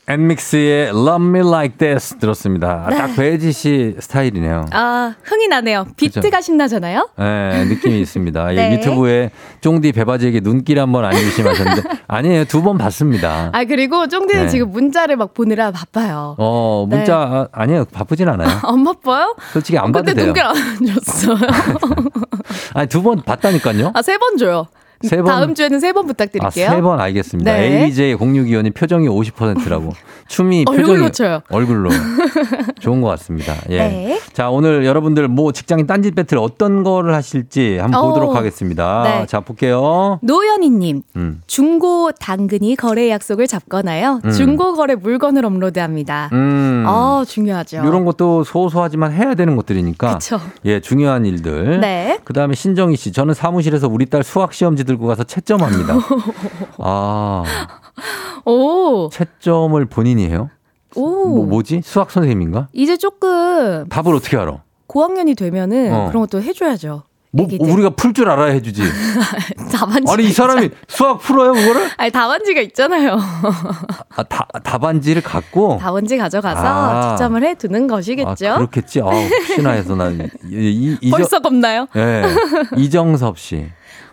엔믹스의 0.09 0.87
Love 0.89 1.27
Me 1.27 1.39
Like 1.45 1.77
This 1.77 2.15
들었습니다. 2.17 2.85
아, 2.87 2.89
딱 2.89 3.15
배혜지 3.17 3.51
씨 3.51 3.93
스타일이네요. 3.99 4.65
아, 4.71 5.13
흥이 5.21 5.49
나네요. 5.49 5.85
비트가 5.97 6.21
그쵸. 6.29 6.41
신나잖아요. 6.41 7.09
네, 7.17 7.65
느낌이 7.65 7.99
있습니다. 8.01 8.45
네. 8.53 8.71
예, 8.71 8.75
유튜브에 8.75 9.31
쫑디 9.59 9.91
배바지에게 9.91 10.39
눈길 10.39 10.79
한번 10.79 11.03
안 11.05 11.11
주시면 11.13 11.51
하셨는데 11.51 11.89
아니에요. 12.07 12.45
두 12.45 12.61
번 12.61 12.77
봤습니다. 12.77 13.49
아, 13.53 13.63
그리고 13.65 14.07
쫑디는 14.07 14.43
네. 14.45 14.49
지금 14.49 14.71
문자를 14.71 15.15
막 15.17 15.33
보느라 15.33 15.71
바빠요. 15.71 16.35
어, 16.37 16.85
문자 16.89 17.17
아, 17.17 17.47
아니에요. 17.51 17.85
바쁘진 17.85 18.29
않아요. 18.29 18.47
안 18.63 18.83
바빠요? 18.85 19.35
솔직히 19.51 19.77
안 19.77 19.91
봐도 19.91 20.05
근데 20.05 20.13
돼요. 20.15 20.25
눈길 20.25 20.43
안 20.43 20.55
줬어요. 21.03 21.37
아니 22.73 22.87
두 22.87 23.01
번 23.03 23.21
봤다니까요. 23.23 23.91
아, 23.93 24.01
세 24.01 24.17
번 24.17 24.37
줘요. 24.37 24.67
세 25.01 25.17
번? 25.17 25.25
다음 25.25 25.55
주에는 25.55 25.79
세번 25.79 26.05
아, 26.05 26.07
부탁드릴게요. 26.07 26.69
세번 26.69 26.99
알겠습니다. 26.99 27.53
네. 27.53 27.89
AJ0625님 27.89 28.73
표정이 28.73 29.07
50%라고. 29.07 29.93
춤이 30.27 30.65
얼굴로 30.67 31.11
쳐요. 31.11 31.41
얼굴로. 31.49 31.89
좋은 32.79 33.01
것 33.01 33.07
같습니다. 33.09 33.55
예. 33.69 33.77
네. 33.77 34.19
자, 34.33 34.49
오늘 34.49 34.85
여러분들 34.85 35.27
뭐 35.27 35.51
직장인 35.51 35.87
딴짓 35.87 36.15
배틀 36.15 36.37
어떤 36.37 36.83
거를 36.83 37.13
하실지 37.13 37.77
한번 37.77 38.01
어. 38.01 38.07
보도록 38.09 38.35
하겠습니다. 38.35 39.03
네. 39.03 39.25
자, 39.27 39.39
볼게요. 39.39 40.19
노연희님, 40.21 41.01
음. 41.15 41.41
중고 41.47 42.11
당근이 42.11 42.75
거래 42.75 43.09
약속을 43.09 43.47
잡거나요. 43.47 44.19
음. 44.25 44.31
중고 44.31 44.73
거래 44.73 44.95
물건을 44.95 45.45
업로드합니다. 45.45 46.29
음. 46.33 46.66
아, 46.87 47.25
중요하죠. 47.27 47.77
이런 47.77 48.05
것도 48.05 48.43
소소하지만 48.43 49.11
해야 49.13 49.35
되는 49.35 49.55
것들이니까. 49.55 50.13
그쵸. 50.15 50.39
예, 50.65 50.79
중요한 50.79 51.25
일들. 51.25 51.79
네. 51.79 52.19
그 52.23 52.33
다음에 52.33 52.55
신정희 52.55 52.95
씨. 52.95 53.11
저는 53.11 53.33
사무실에서 53.33 53.87
우리 53.87 54.05
딸 54.05 54.23
수학 54.23 54.53
시험지 54.53 54.83
들고 54.83 55.07
가서 55.07 55.23
채점합니다. 55.23 55.95
아, 56.79 57.43
오, 58.45 59.09
채점을 59.09 59.83
본인이 59.85 60.27
해요? 60.27 60.49
오. 60.95 61.27
뭐, 61.35 61.45
뭐지? 61.45 61.81
수학 61.83 62.11
선생님인가? 62.11 62.69
이제 62.73 62.97
조금 62.97 63.87
답을 63.89 64.15
어떻게 64.15 64.37
알아? 64.37 64.61
고학년이 64.87 65.35
되면은 65.35 65.93
어. 65.93 66.07
그런 66.07 66.21
것도 66.21 66.41
해줘야죠. 66.41 67.03
뭐. 67.37 67.73
우리가 67.73 67.91
풀 67.91 68.13
줄 68.13 68.29
알아야 68.29 68.51
해주지. 68.53 68.81
답안지. 69.71 70.11
아니, 70.11 70.25
이 70.25 70.31
사람이 70.31 70.69
수학 70.87 71.19
풀어요, 71.19 71.53
그거를? 71.53 71.89
아니 71.97 72.09
답안지가 72.11 72.61
있잖아요. 72.61 73.17
아, 74.15 74.23
다, 74.23 74.47
답안지를 74.63 75.21
갖고. 75.21 75.77
답안지 75.79 76.17
가져가서 76.17 76.61
아. 76.65 77.15
채점을 77.15 77.43
해 77.43 77.53
두는 77.55 77.87
것이겠죠. 77.87 78.49
아, 78.49 78.55
그렇겠지. 78.57 79.01
아, 79.01 79.05
혹시나 79.05 79.71
해서 79.71 79.95
난. 79.95 80.29
이, 80.49 80.97
이, 81.01 81.11
벌써 81.11 81.39
겁나요? 81.39 81.87
예. 81.95 82.23
이정섭 82.75 83.37
씨. 83.37 83.67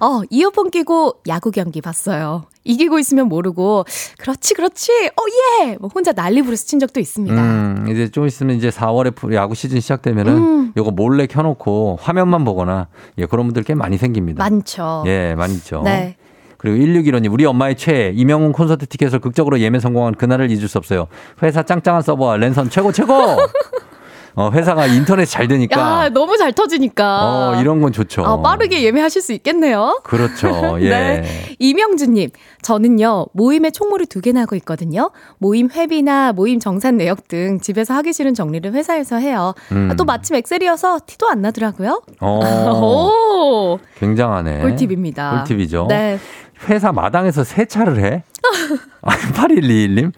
어, 0.05 0.21
이어폰 0.29 0.71
끼고 0.71 1.21
야구 1.29 1.51
경기 1.51 1.81
봤어요. 1.81 2.45
이기고 2.65 2.99
있으면 2.99 3.27
모르고 3.29 3.87
그렇지 4.19 4.53
그렇지 4.53 4.91
어 5.09 5.65
예! 5.65 5.77
뭐 5.81 5.89
혼자 5.95 6.13
난리 6.13 6.43
부르스 6.43 6.67
친 6.67 6.79
적도 6.79 7.01
있습니다. 7.01 7.35
음, 7.35 7.87
이제 7.91 8.11
좀 8.11 8.27
있으면 8.27 8.57
이제 8.57 8.69
4월에 8.69 9.33
야구 9.33 9.55
시즌 9.55 9.81
시작되면은 9.81 10.37
음. 10.37 10.73
요거 10.77 10.91
몰래 10.91 11.27
켜놓고 11.27 12.01
화면만 12.03 12.45
보거나 12.45 12.89
예, 13.17 13.25
그런 13.25 13.47
분들 13.47 13.63
꽤 13.63 13.75
많이 13.75 13.97
생깁니다. 13.97 14.45
많죠. 14.45 15.05
예, 15.07 15.35
많이 15.35 15.55
있죠. 15.55 15.81
네. 15.83 16.17
그리고 16.59 16.77
1615님, 16.79 17.33
우리 17.33 17.47
엄마의 17.47 17.77
최애, 17.77 18.13
이명훈 18.15 18.53
콘서트 18.53 18.87
티켓을 18.87 19.21
극적으로 19.21 19.61
예매 19.61 19.81
성공한 19.81 20.15
그날을 20.15 20.51
잊을 20.51 20.69
수 20.69 20.79
없어요. 20.79 21.09
회사 21.43 21.63
짱짱한 21.63 22.01
서버와 22.01 22.39
랜선 22.39 22.71
최고, 22.71 22.91
최고! 22.91 23.13
어, 24.37 24.51
회사가 24.51 24.87
인터넷 24.87 25.25
잘 25.27 25.47
되니까. 25.49 26.05
야 26.05 26.09
너무 26.09 26.37
잘 26.37 26.53
터지니까. 26.53 27.51
어, 27.55 27.61
이런 27.61 27.81
건 27.81 27.93
좋죠. 27.93 28.25
아, 28.25 28.43
빠르게 28.43 28.83
예매하실 28.83 29.23
수 29.23 29.33
있겠네요. 29.33 30.01
그렇죠. 30.05 30.77
예. 30.83 30.89
네. 30.89 31.25
이명주님, 31.59 32.31
저는요, 32.63 33.27
모임에 33.33 33.71
총무를 33.71 34.07
두 34.07 34.21
개나 34.21 34.43
하고 34.43 34.57
있거든요. 34.57 35.11
모임 35.39 35.69
회비나 35.71 36.33
모임 36.33 36.59
정산 36.59 36.97
내역 36.97 37.29
등 37.29 37.61
집에서 37.61 37.95
하기 37.95 38.13
싫은 38.13 38.35
정리를 38.35 38.73
회사에서 38.73 39.17
해요. 39.17 39.55
음. 39.73 39.89
아, 39.91 39.95
또 39.95 40.05
마침 40.05 40.37
엑셀이어서 40.37 41.01
티도 41.07 41.29
안 41.29 41.41
나더라고요. 41.43 42.03
어, 42.21 42.41
오, 42.83 43.79
굉장하네. 43.99 44.61
꿀팁입니다. 44.61 45.45
꿀팁이죠. 45.45 45.87
네. 45.89 46.19
회사 46.69 46.93
마당에서 46.93 47.45
세차를 47.45 47.99
해? 48.05 48.23
아, 49.03 49.11
8121님? 49.11 50.13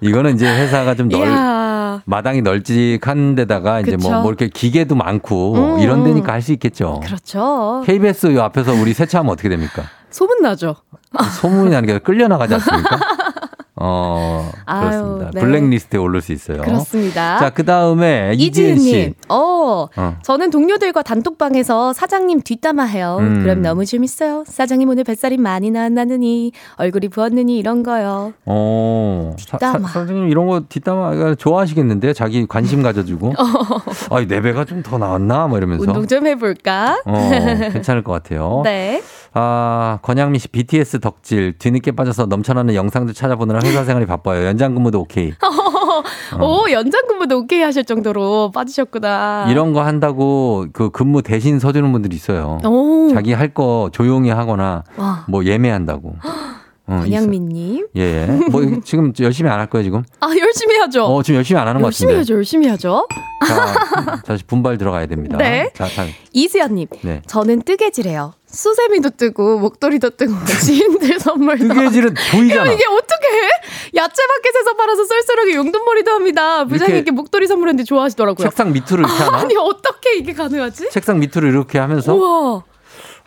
이거는 0.00 0.34
이제 0.34 0.46
회사가 0.46 0.94
좀 0.94 1.08
넓, 1.08 1.24
이야. 1.26 2.02
마당이 2.04 2.42
널찍한 2.42 3.34
데다가 3.34 3.80
이제 3.80 3.96
뭐. 3.96 4.12
뭐 4.20 4.30
이렇게 4.30 4.48
기계도 4.48 4.94
많고 4.94 5.54
음, 5.54 5.80
이런 5.80 6.00
음. 6.00 6.04
데니까 6.04 6.32
할 6.32 6.42
수 6.42 6.52
있겠죠. 6.52 7.00
그렇죠. 7.04 7.82
KBS 7.86 8.34
요 8.34 8.42
앞에서 8.42 8.72
우리 8.72 8.92
세차하면 8.94 9.32
어떻게 9.32 9.48
됩니까? 9.48 9.82
소문나죠. 10.10 10.76
소문이 11.40 11.70
나는 11.70 11.86
게 11.86 11.98
끌려나가지 11.98 12.54
않습니까? 12.54 12.98
어, 13.80 14.50
아유, 14.66 14.88
그렇습니다. 14.90 15.30
네. 15.34 15.40
블랙리스트에 15.40 15.98
오를 16.00 16.20
수 16.20 16.32
있어요. 16.32 16.62
그렇습니다. 16.62 17.38
자, 17.38 17.50
그 17.50 17.64
다음에 17.64 18.32
이지은 18.36 18.78
씨. 18.78 19.14
어, 19.28 19.86
어. 19.96 20.16
저는 20.22 20.50
동료들과 20.50 21.02
단톡방에서 21.02 21.92
사장님 21.92 22.40
뒷담화 22.40 22.84
해요. 22.84 23.18
음. 23.20 23.42
그럼 23.42 23.62
너무 23.62 23.84
재밌어요. 23.84 24.44
사장님 24.46 24.88
오늘 24.88 25.04
뱃살이 25.04 25.36
많이 25.36 25.70
나왔나느니, 25.70 26.52
얼굴이 26.76 27.08
부었느니 27.08 27.58
이런 27.58 27.82
거요. 27.82 28.32
어, 28.46 29.34
사, 29.38 29.58
사, 29.58 29.68
뒷담화. 29.68 29.88
사장님 29.88 30.28
이런 30.28 30.46
거 30.46 30.62
뒷담화 30.68 31.34
좋아하시겠는데요? 31.36 32.12
자기 32.14 32.46
관심 32.46 32.82
가져주고. 32.82 33.34
아니, 34.10 34.26
내 34.26 34.40
배가 34.40 34.64
좀 34.64 34.78
더 34.82 34.96
나왔나? 34.96 35.48
뭐 35.48 35.58
이러면서. 35.58 35.82
운동 35.84 36.06
좀 36.06 36.26
해볼까? 36.26 37.02
어, 37.04 37.30
괜찮을 37.72 38.02
것 38.04 38.12
같아요. 38.12 38.62
네. 38.64 39.02
아, 39.34 39.98
권양미 40.02 40.38
씨 40.38 40.48
BTS 40.48 41.00
덕질 41.00 41.58
뒤늦게 41.58 41.92
빠져서 41.92 42.26
넘쳐나는 42.26 42.74
영상들 42.74 43.12
찾아보느라 43.12 43.60
회사 43.68 43.84
생활이 43.84 44.06
바빠요. 44.06 44.44
연장 44.46 44.74
근무도 44.74 45.00
오케이. 45.00 45.32
어. 46.38 46.44
오, 46.44 46.70
연장 46.70 47.02
근무도 47.08 47.38
오케이 47.38 47.62
하실 47.62 47.84
정도로 47.84 48.50
빠지셨구나. 48.52 49.46
이런 49.50 49.72
거 49.72 49.82
한다고 49.82 50.66
그 50.72 50.90
근무 50.90 51.22
대신 51.22 51.58
서주는 51.58 51.90
분들이 51.92 52.16
있어요. 52.16 52.58
오. 52.64 53.10
자기 53.12 53.32
할 53.32 53.48
거 53.54 53.88
조용히 53.92 54.28
하거나 54.30 54.84
와. 54.98 55.24
뭐 55.26 55.44
예매한다고. 55.44 56.14
어, 56.88 57.00
권양민님. 57.00 57.86
있어. 57.94 58.04
예. 58.04 58.26
뭐 58.50 58.62
지금 58.84 59.12
열심히 59.20 59.50
안 59.50 59.58
할 59.60 59.66
거예요 59.68 59.84
지금? 59.84 60.02
아, 60.20 60.28
열심히 60.38 60.76
하죠. 60.78 61.04
어 61.04 61.22
지금 61.22 61.36
열심히 61.36 61.60
안 61.60 61.68
하는 61.68 61.80
것 61.80 61.86
열심히 61.86 62.06
같은데. 62.14 62.18
하죠, 62.20 62.34
열심히 62.34 62.66
하죠. 62.68 63.06
자, 63.46 64.22
다시 64.26 64.44
분발 64.44 64.78
들어가야 64.78 65.06
됩니다. 65.06 65.36
네. 65.36 65.70
자, 65.74 65.86
자, 65.88 66.06
이수연님, 66.32 66.88
네. 67.02 67.22
저는 67.26 67.62
뜨개질해요. 67.62 68.34
수세미도 68.46 69.10
뜨고 69.10 69.58
목도리도 69.58 70.10
뜨고 70.10 70.32
지인들 70.64 71.20
선물도. 71.20 71.68
뜨개질은 71.68 72.14
보이잖아. 72.32 72.72
이게 72.72 72.84
어떻게 72.86 73.26
해? 73.28 73.48
야채 73.96 74.22
마켓에서 74.26 74.74
팔아서 74.76 75.04
쏠쏠하게 75.04 75.54
용돈벌이도 75.56 76.10
합니다. 76.10 76.64
부장님께 76.64 77.10
목도리 77.10 77.46
선물했는데 77.46 77.84
좋아하시더라고요. 77.84 78.48
책상 78.48 78.72
밑으로 78.72 79.00
이렇게 79.00 79.12
하나? 79.22 79.38
아니 79.38 79.54
어떻게 79.56 80.16
이게 80.16 80.32
가능하지? 80.32 80.88
책상 80.90 81.18
밑으로 81.20 81.46
이렇게 81.48 81.78
하면서 81.78 82.14
우와. 82.14 82.62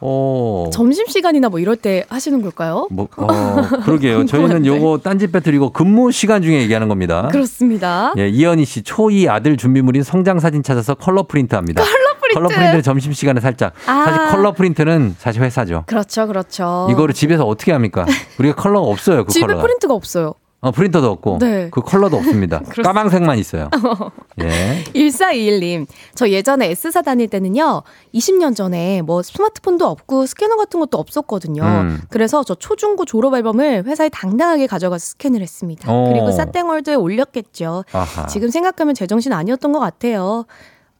어. 0.01 0.69
점심 0.73 1.05
시간이나 1.07 1.49
뭐 1.49 1.59
이럴 1.59 1.75
때 1.75 2.03
하시는 2.09 2.41
걸까요? 2.41 2.87
뭐, 2.91 3.07
어, 3.17 3.61
그러게요. 3.85 4.25
저희는. 4.25 4.65
요거 4.65 4.99
딴짓 5.03 5.31
배틀 5.31 5.53
이거 5.53 5.69
근무 5.71 6.11
시간 6.11 6.41
중에 6.41 6.61
얘기하는 6.63 6.87
겁니다. 6.87 7.27
그렇습니다. 7.31 8.13
예, 8.17 8.27
이현희 8.27 8.65
씨 8.65 8.81
초2 8.81 9.29
아들 9.29 9.57
준비물인 9.57 10.03
성장 10.03 10.39
사진 10.39 10.63
찾아서 10.63 10.95
컬러 10.95 11.23
프린트 11.23 11.55
합니다. 11.55 11.83
프린트. 11.83 12.53
프린트는 12.55 12.81
점심 12.81 13.11
시간에 13.13 13.39
살짝. 13.41 13.73
아. 13.87 14.05
사실 14.05 14.27
컬러 14.35 14.53
프린트는 14.53 15.15
사실 15.17 15.41
회사죠. 15.43 15.83
그렇죠, 15.85 16.27
그렇죠. 16.27 16.87
이거를 16.89 17.13
집에서 17.13 17.45
어떻게 17.45 17.71
합니까? 17.73 18.05
우리가 18.39 18.55
컬러가 18.55 18.87
없어요. 18.87 19.25
그 19.25 19.31
집에 19.33 19.45
컬러가. 19.47 19.61
프린트가 19.63 19.93
없어요. 19.93 20.33
어, 20.61 20.69
프린터도 20.69 21.09
없고. 21.09 21.39
네. 21.39 21.69
그 21.71 21.81
컬러도 21.81 22.17
없습니다. 22.17 22.59
그렇습니다. 22.69 22.83
까망색만 22.83 23.39
있어요. 23.39 23.69
예. 24.41 24.83
1421님, 24.93 25.87
저 26.13 26.29
예전에 26.29 26.69
S사 26.69 27.01
다닐 27.01 27.27
때는요, 27.27 27.81
20년 28.13 28.55
전에 28.55 29.01
뭐 29.01 29.23
스마트폰도 29.23 29.85
없고 29.87 30.27
스캐너 30.27 30.55
같은 30.57 30.79
것도 30.79 30.99
없었거든요. 30.99 31.63
음. 31.63 32.01
그래서 32.09 32.43
저 32.43 32.53
초중고 32.53 33.05
졸업 33.05 33.33
앨범을 33.33 33.85
회사에 33.85 34.09
당당하게 34.09 34.67
가져가서 34.67 35.03
스캔을 35.03 35.41
했습니다. 35.41 35.91
어. 35.91 36.09
그리고 36.11 36.31
싸땡월드에 36.31 36.93
올렸겠죠. 36.93 37.83
아하. 37.91 38.27
지금 38.27 38.49
생각하면 38.49 38.93
제정신 38.93 39.33
아니었던 39.33 39.71
것 39.71 39.79
같아요. 39.79 40.45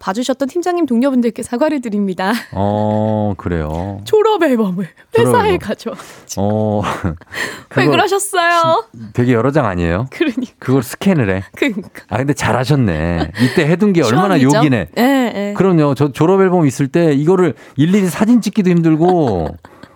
봐주셨던 0.01 0.49
팀장님 0.49 0.87
동료분들께 0.87 1.43
사과를 1.43 1.79
드립니다. 1.79 2.33
어, 2.53 3.35
그래요. 3.37 4.01
졸업 4.03 4.41
앨범을 4.41 4.87
회사에 5.17 5.51
앨범. 5.53 5.59
가져. 5.59 5.93
어. 6.37 6.81
왜 7.77 7.85
그러셨어요? 7.85 8.85
되게 9.13 9.33
여러 9.33 9.51
장 9.51 9.67
아니에요? 9.67 10.07
그러니까. 10.09 10.53
그걸 10.57 10.81
스캔을 10.81 11.29
해. 11.29 11.43
그러니까. 11.55 11.89
아, 12.09 12.17
근데 12.17 12.33
잘하셨네. 12.33 13.31
이때 13.41 13.67
해둔 13.67 13.93
게 13.93 14.01
얼마나? 14.01 14.41
욕이네. 14.41 14.87
예, 14.97 15.01
예. 15.01 15.53
그럼요. 15.55 15.93
저 15.93 16.11
졸업 16.11 16.41
앨범 16.41 16.65
있을 16.65 16.87
때 16.87 17.13
이거를 17.13 17.53
일일이 17.75 18.07
사진 18.07 18.41
찍기도 18.41 18.71
힘들고, 18.71 19.49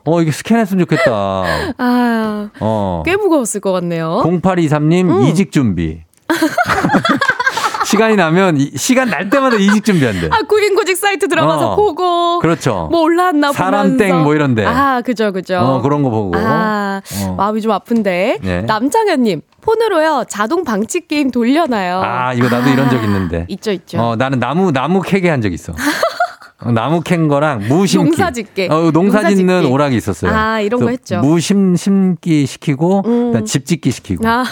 어, 0.05 0.21
이게 0.21 0.31
스캔했으면 0.31 0.85
좋겠다. 0.85 1.11
아, 1.79 2.49
어. 2.59 3.01
꽤 3.05 3.15
무거웠을 3.15 3.59
것 3.59 3.71
같네요. 3.71 4.21
0823님 4.23 5.09
음. 5.09 5.21
이직 5.23 5.51
준비. 5.51 6.03
시간이 7.85 8.15
나면 8.15 8.57
이- 8.59 8.71
시간 8.75 9.09
날 9.09 9.29
때마다 9.29 9.57
이직 9.57 9.83
준비한대. 9.85 10.29
아, 10.31 10.41
구인구직 10.43 10.97
사이트 10.97 11.27
들어가서 11.27 11.71
어. 11.71 11.75
보고. 11.75 12.39
그렇죠. 12.39 12.87
뭐 12.91 13.01
올라왔나 13.01 13.51
사람 13.53 13.97
보면서. 13.97 14.03
땡뭐 14.03 14.33
이런데. 14.35 14.65
아, 14.65 15.01
그죠, 15.01 15.31
그죠. 15.31 15.57
어, 15.59 15.81
그런 15.81 16.03
거 16.03 16.09
보고. 16.09 16.33
아, 16.37 17.01
어. 17.27 17.35
마음이 17.35 17.61
좀 17.61 17.71
아픈데. 17.71 18.39
네. 18.41 18.61
남창현님, 18.63 19.41
폰으로요, 19.61 20.25
자동 20.27 20.63
방치 20.63 21.07
게임 21.07 21.31
돌려놔요. 21.31 22.01
아, 22.03 22.33
이거 22.33 22.49
나도 22.49 22.69
이런 22.69 22.89
적 22.89 23.03
있는데. 23.03 23.45
있죠, 23.49 23.71
있죠. 23.71 23.99
어, 24.01 24.15
나는 24.15 24.39
나무 24.39 24.71
나무 24.71 25.01
캐게 25.01 25.29
한 25.29 25.41
적 25.41 25.53
있어. 25.53 25.73
어, 26.61 26.71
나무 26.71 27.01
캔 27.01 27.27
거랑 27.27 27.67
무 27.67 27.85
심기. 27.85 28.05
농사 28.09 28.31
짓게. 28.31 28.67
어, 28.71 28.89
농사 28.91 29.19
농사 29.21 29.29
짓는 29.29 29.61
짓기. 29.61 29.71
오락이 29.73 29.95
있었어요. 29.97 30.31
아, 30.33 30.59
이런 30.61 30.81
거 30.81 30.89
했죠. 30.89 31.19
무 31.19 31.39
심 31.39 31.75
심기 31.75 32.45
시키고 32.47 33.03
음. 33.05 33.45
집 33.45 33.65
짓기 33.65 33.91
시키고. 33.91 34.27
아, 34.27 34.43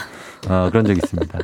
어, 0.50 0.70
그런 0.72 0.86
적 0.86 0.94
있습니다. 0.96 1.40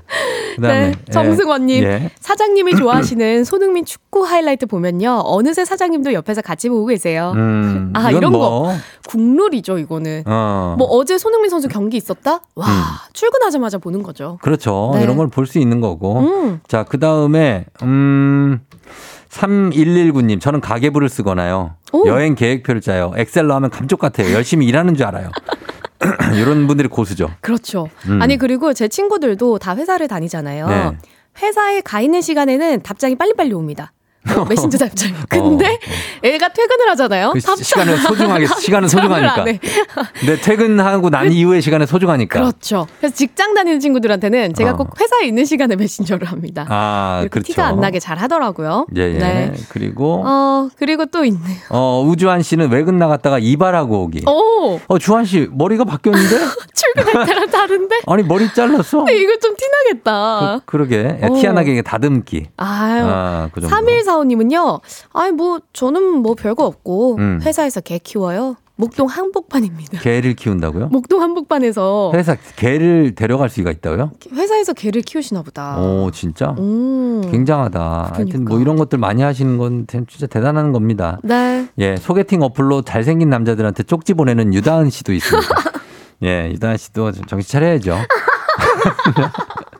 그다음에 0.55 0.91
네. 0.91 1.11
정승원님, 1.11 1.83
예. 1.83 2.09
사장님이 2.19 2.75
좋아하시는 2.77 3.43
손흥민 3.45 3.85
축구 3.85 4.23
하이라이트 4.25 4.65
보면요, 4.65 5.21
어느새 5.25 5.63
사장님도 5.65 6.13
옆에서 6.13 6.41
같이 6.41 6.69
보고 6.69 6.85
계세요. 6.87 7.31
음, 7.35 7.93
아, 7.95 8.11
이런 8.11 8.31
뭐, 8.31 8.63
거. 8.63 8.73
국룰이죠, 9.07 9.77
이거는. 9.77 10.23
어. 10.25 10.75
뭐 10.77 10.87
어제 10.87 11.17
손흥민 11.17 11.49
선수 11.49 11.67
경기 11.67 11.97
있었다? 11.97 12.41
와, 12.55 12.67
음. 12.67 12.71
출근하자마자 13.13 13.77
보는 13.77 14.03
거죠. 14.03 14.37
그렇죠. 14.41 14.91
네. 14.95 15.03
이런 15.03 15.15
걸 15.17 15.27
볼 15.29 15.47
수 15.47 15.59
있는 15.59 15.79
거고. 15.81 16.19
음. 16.19 16.59
자, 16.67 16.83
그 16.83 16.99
다음에, 16.99 17.65
음, 17.83 18.59
3119님, 19.29 20.41
저는 20.41 20.59
가계부를 20.59 21.07
쓰거나요. 21.09 21.75
오. 21.93 22.07
여행 22.07 22.35
계획표를 22.35 22.81
짜요. 22.81 23.13
엑셀로 23.15 23.53
하면 23.53 23.69
감쪽 23.69 23.99
같아요. 23.99 24.33
열심히 24.33 24.65
일하는 24.67 24.95
줄 24.95 25.05
알아요. 25.05 25.29
이런 26.35 26.67
분들이 26.67 26.87
고수죠. 26.87 27.29
그렇죠. 27.41 27.89
음. 28.07 28.21
아니 28.21 28.37
그리고 28.37 28.73
제 28.73 28.87
친구들도 28.87 29.59
다 29.59 29.75
회사를 29.75 30.07
다니잖아요. 30.07 30.67
네. 30.67 30.97
회사에 31.41 31.81
가 31.81 32.01
있는 32.01 32.21
시간에는 32.21 32.83
답장이 32.83 33.15
빨리빨리 33.15 33.53
옵니다. 33.53 33.91
뭐 34.23 34.45
메신저 34.45 34.77
답장. 34.85 35.13
근데 35.29 35.65
어, 35.65 35.77
애가 36.23 36.49
퇴근을 36.49 36.89
하잖아요. 36.89 37.31
그. 37.33 37.39
시간을 37.39 37.97
소중하게, 37.97 38.47
시간은 38.47 38.87
소중하니까. 38.87 39.33
안 39.41 39.47
해. 39.47 39.59
근데 40.19 40.39
퇴근하고 40.41 41.09
난 41.09 41.31
이후의 41.31 41.61
시간에 41.61 41.85
소중하니까. 41.85 42.39
그렇죠. 42.39 42.87
그래서 42.99 43.15
직장 43.15 43.53
다니는 43.53 43.79
친구들한테는 43.79 44.53
제가 44.53 44.71
어. 44.71 44.75
꼭 44.75 44.99
회사에 44.99 45.25
있는 45.27 45.45
시간에 45.45 45.75
메신저를 45.75 46.27
합니다. 46.27 46.65
아, 46.69 47.25
그렇죠. 47.31 47.47
티가 47.47 47.65
안 47.65 47.79
나게 47.79 47.99
잘 47.99 48.17
하더라고요. 48.17 48.87
예, 48.97 49.01
예. 49.13 49.17
네. 49.17 49.53
그리고, 49.69 50.23
어. 50.25 50.49
어, 50.59 50.69
그리고 50.77 51.05
또 51.05 51.23
있네요. 51.25 51.57
우주한 52.05 52.41
씨는 52.41 52.71
외근 52.71 52.97
나갔다가 52.97 53.39
이발하고 53.39 54.03
오기. 54.03 54.23
오, 54.27 54.79
어, 54.87 54.99
주한 54.99 55.25
씨, 55.25 55.47
머리가 55.51 55.85
바뀌었는데? 55.85 56.29
출근할 56.73 57.25
때랑 57.25 57.47
다른데? 57.49 57.99
아니, 58.07 58.23
머리 58.23 58.51
잘랐어? 58.53 58.99
근데 58.99 59.17
이거 59.17 59.33
좀 59.41 59.55
티나겠다. 59.55 60.61
그, 60.65 60.77
러게 60.77 61.19
어. 61.21 61.33
티안하게 61.35 61.81
다듬기. 61.83 62.47
아유. 62.57 63.03
아, 63.05 63.49
그 63.53 63.61
정도. 63.61 63.75
3145님은요, 64.09 64.81
아니, 65.13 65.31
뭐, 65.31 65.59
저는 65.73 66.03
뭐 66.19 66.35
별거 66.35 66.65
없고, 66.65 67.17
음. 67.17 67.39
회사에서 67.43 67.81
개 67.81 67.99
키워요. 67.99 68.55
목동 68.75 69.07
한복판입니다. 69.07 69.99
개를 69.99 70.35
키운다고요? 70.35 70.87
목동 70.93 71.21
한복판에서 71.21 72.13
회사 72.15 72.37
개를 72.55 73.13
데려갈 73.13 73.49
수가 73.49 73.71
있다고요? 73.71 74.11
회사에서 74.31 74.71
개를 74.71 75.01
키우시나 75.01 75.41
보다. 75.41 75.77
오, 75.77 76.09
진짜? 76.11 76.55
음. 76.57 77.29
굉장하다. 77.29 78.11
하여튼 78.13 78.25
그러니까. 78.29 78.49
뭐 78.49 78.61
이런 78.61 78.77
것들 78.77 78.97
많이 78.97 79.21
하시는 79.21 79.57
건 79.57 79.85
진짜 79.85 80.27
대단한 80.27 80.71
겁니다. 80.71 81.19
네. 81.23 81.67
예, 81.77 81.97
소개팅 81.97 82.41
어플로 82.41 82.83
잘생긴 82.83 83.29
남자들한테 83.29 83.83
쪽지 83.83 84.13
보내는 84.13 84.53
유다은 84.53 84.89
씨도 84.89 85.11
있습니다. 85.11 85.49
예, 86.23 86.49
유다은 86.53 86.77
씨도 86.77 87.11
좀 87.11 87.25
정신 87.25 87.51
차려야죠. 87.51 87.97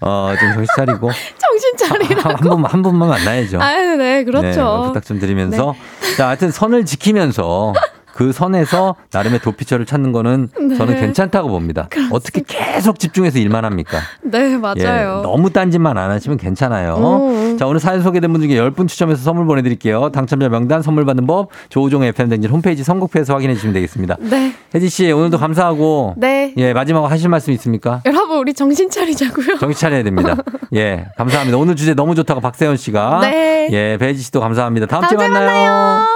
어, 0.00 0.32
좀 0.38 0.52
정신 0.54 0.66
차리고 0.76 1.10
정신 1.38 1.76
차리라. 1.76 2.22
한 2.30 2.36
분, 2.36 2.64
한 2.64 2.82
분만 2.82 3.08
만나야죠. 3.08 3.60
아유, 3.60 3.96
네, 3.96 4.24
그렇죠. 4.24 4.48
네, 4.82 4.88
부탁 4.88 5.04
좀 5.04 5.18
드리면서. 5.18 5.74
자, 6.16 6.28
하여튼 6.28 6.50
선을 6.50 6.84
지키면서 6.86 7.74
그 8.14 8.32
선에서 8.32 8.96
나름의 9.12 9.40
도피처를 9.40 9.86
찾는 9.86 10.12
거는 10.12 10.48
네. 10.68 10.76
저는 10.76 10.98
괜찮다고 11.00 11.48
봅니다. 11.48 11.88
어떻게 12.10 12.42
계속 12.46 12.98
집중해서 12.98 13.38
일만 13.38 13.64
합니까? 13.64 13.98
네, 14.22 14.56
맞아요. 14.56 14.74
예, 14.78 15.02
너무 15.22 15.50
딴짓만 15.50 15.96
안 15.96 16.10
하시면 16.10 16.38
괜찮아요. 16.38 16.96
음. 16.96 17.58
자, 17.58 17.66
오늘 17.66 17.80
사연 17.80 18.02
소개된 18.02 18.32
분 18.32 18.40
중에 18.40 18.54
10분 18.54 18.88
추첨해서 18.88 19.22
선물 19.22 19.46
보내드릴게요. 19.46 20.10
당첨자 20.10 20.48
명단 20.48 20.82
선물 20.82 21.04
받는 21.04 21.26
법 21.26 21.50
조우종의 21.68 22.10
FM댕진 22.10 22.50
홈페이지 22.50 22.82
선곡표에서 22.84 23.34
확인해 23.34 23.54
주시면 23.54 23.74
되겠습니다. 23.74 24.16
네. 24.20 24.54
혜지 24.74 24.88
씨, 24.88 25.10
오늘도 25.10 25.38
감사하고. 25.38 26.14
네. 26.16 26.54
예, 26.56 26.72
마지막으로 26.72 27.10
하실 27.10 27.28
말씀 27.28 27.52
있습니까? 27.54 28.02
여러분, 28.06 28.38
우리 28.38 28.54
정신 28.54 28.90
차리자고요. 28.90 29.58
정신 29.58 29.80
차려야 29.80 30.02
됩니다. 30.02 30.36
예, 30.74 31.06
감사합니다. 31.16 31.58
오늘 31.58 31.76
주제 31.76 31.94
너무 31.94 32.14
좋다고 32.14 32.40
박세현 32.40 32.76
씨가. 32.76 33.20
네. 33.22 33.68
예, 33.72 33.96
배지 33.98 34.22
씨도 34.22 34.40
감사합니다. 34.40 34.86
다음, 34.86 35.02
주에 35.08 35.16
다음주에 35.16 35.28
만나요. 35.28 35.70
만나요. 35.70 36.06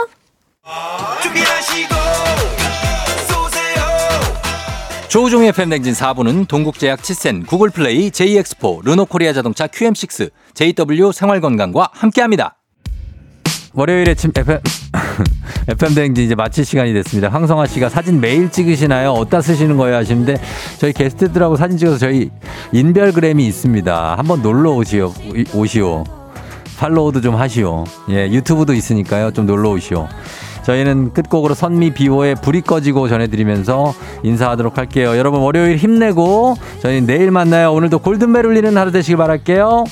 조우종의 5.14 5.52
팬댕진 5.52 5.92
4부는 5.92 6.48
동국제약 6.48 7.04
치센, 7.04 7.46
구글플레이, 7.46 8.10
JX포, 8.10 8.82
르노코리아 8.84 9.32
자동차 9.32 9.68
QM6, 9.68 10.32
JW 10.54 11.12
생활건강과 11.12 11.90
함께합니다. 11.92 12.56
월요일 13.74 14.10
아침 14.10 14.32
FM, 14.36 14.58
FM 15.68 15.94
대행진 15.94 16.24
이제 16.24 16.34
마칠 16.34 16.64
시간이 16.64 16.92
됐습니다. 16.94 17.28
황성아 17.28 17.68
씨가 17.68 17.90
사진 17.90 18.20
매일 18.20 18.50
찍으시나요? 18.50 19.12
어디다 19.12 19.40
쓰시는 19.40 19.76
거예요? 19.76 19.98
하시는데 19.98 20.36
저희 20.78 20.92
게스트들하고 20.92 21.54
사진 21.56 21.78
찍어서 21.78 21.96
저희 21.98 22.30
인별그램이 22.72 23.46
있습니다. 23.46 24.18
한번 24.18 24.42
놀러 24.42 24.72
오시오. 24.72 25.14
오시오. 25.54 26.02
팔로우도 26.76 27.20
좀 27.20 27.36
하시오. 27.36 27.84
예, 28.10 28.28
유튜브도 28.32 28.74
있으니까요. 28.74 29.30
좀 29.30 29.46
놀러 29.46 29.70
오시오. 29.70 30.08
저희는 30.64 31.12
끝곡으로 31.12 31.54
선미 31.54 31.94
비호의 31.94 32.36
불이 32.36 32.62
꺼지고 32.62 33.08
전해드리면서 33.08 33.94
인사하도록 34.22 34.78
할게요. 34.78 35.16
여러분 35.16 35.40
월요일 35.40 35.76
힘내고 35.76 36.56
저희는 36.80 37.06
내일 37.06 37.30
만나요. 37.30 37.72
오늘도 37.72 37.98
골든벨 38.00 38.46
울리는 38.46 38.76
하루 38.76 38.90
되시길 38.90 39.16
바랄게요. 39.16 39.84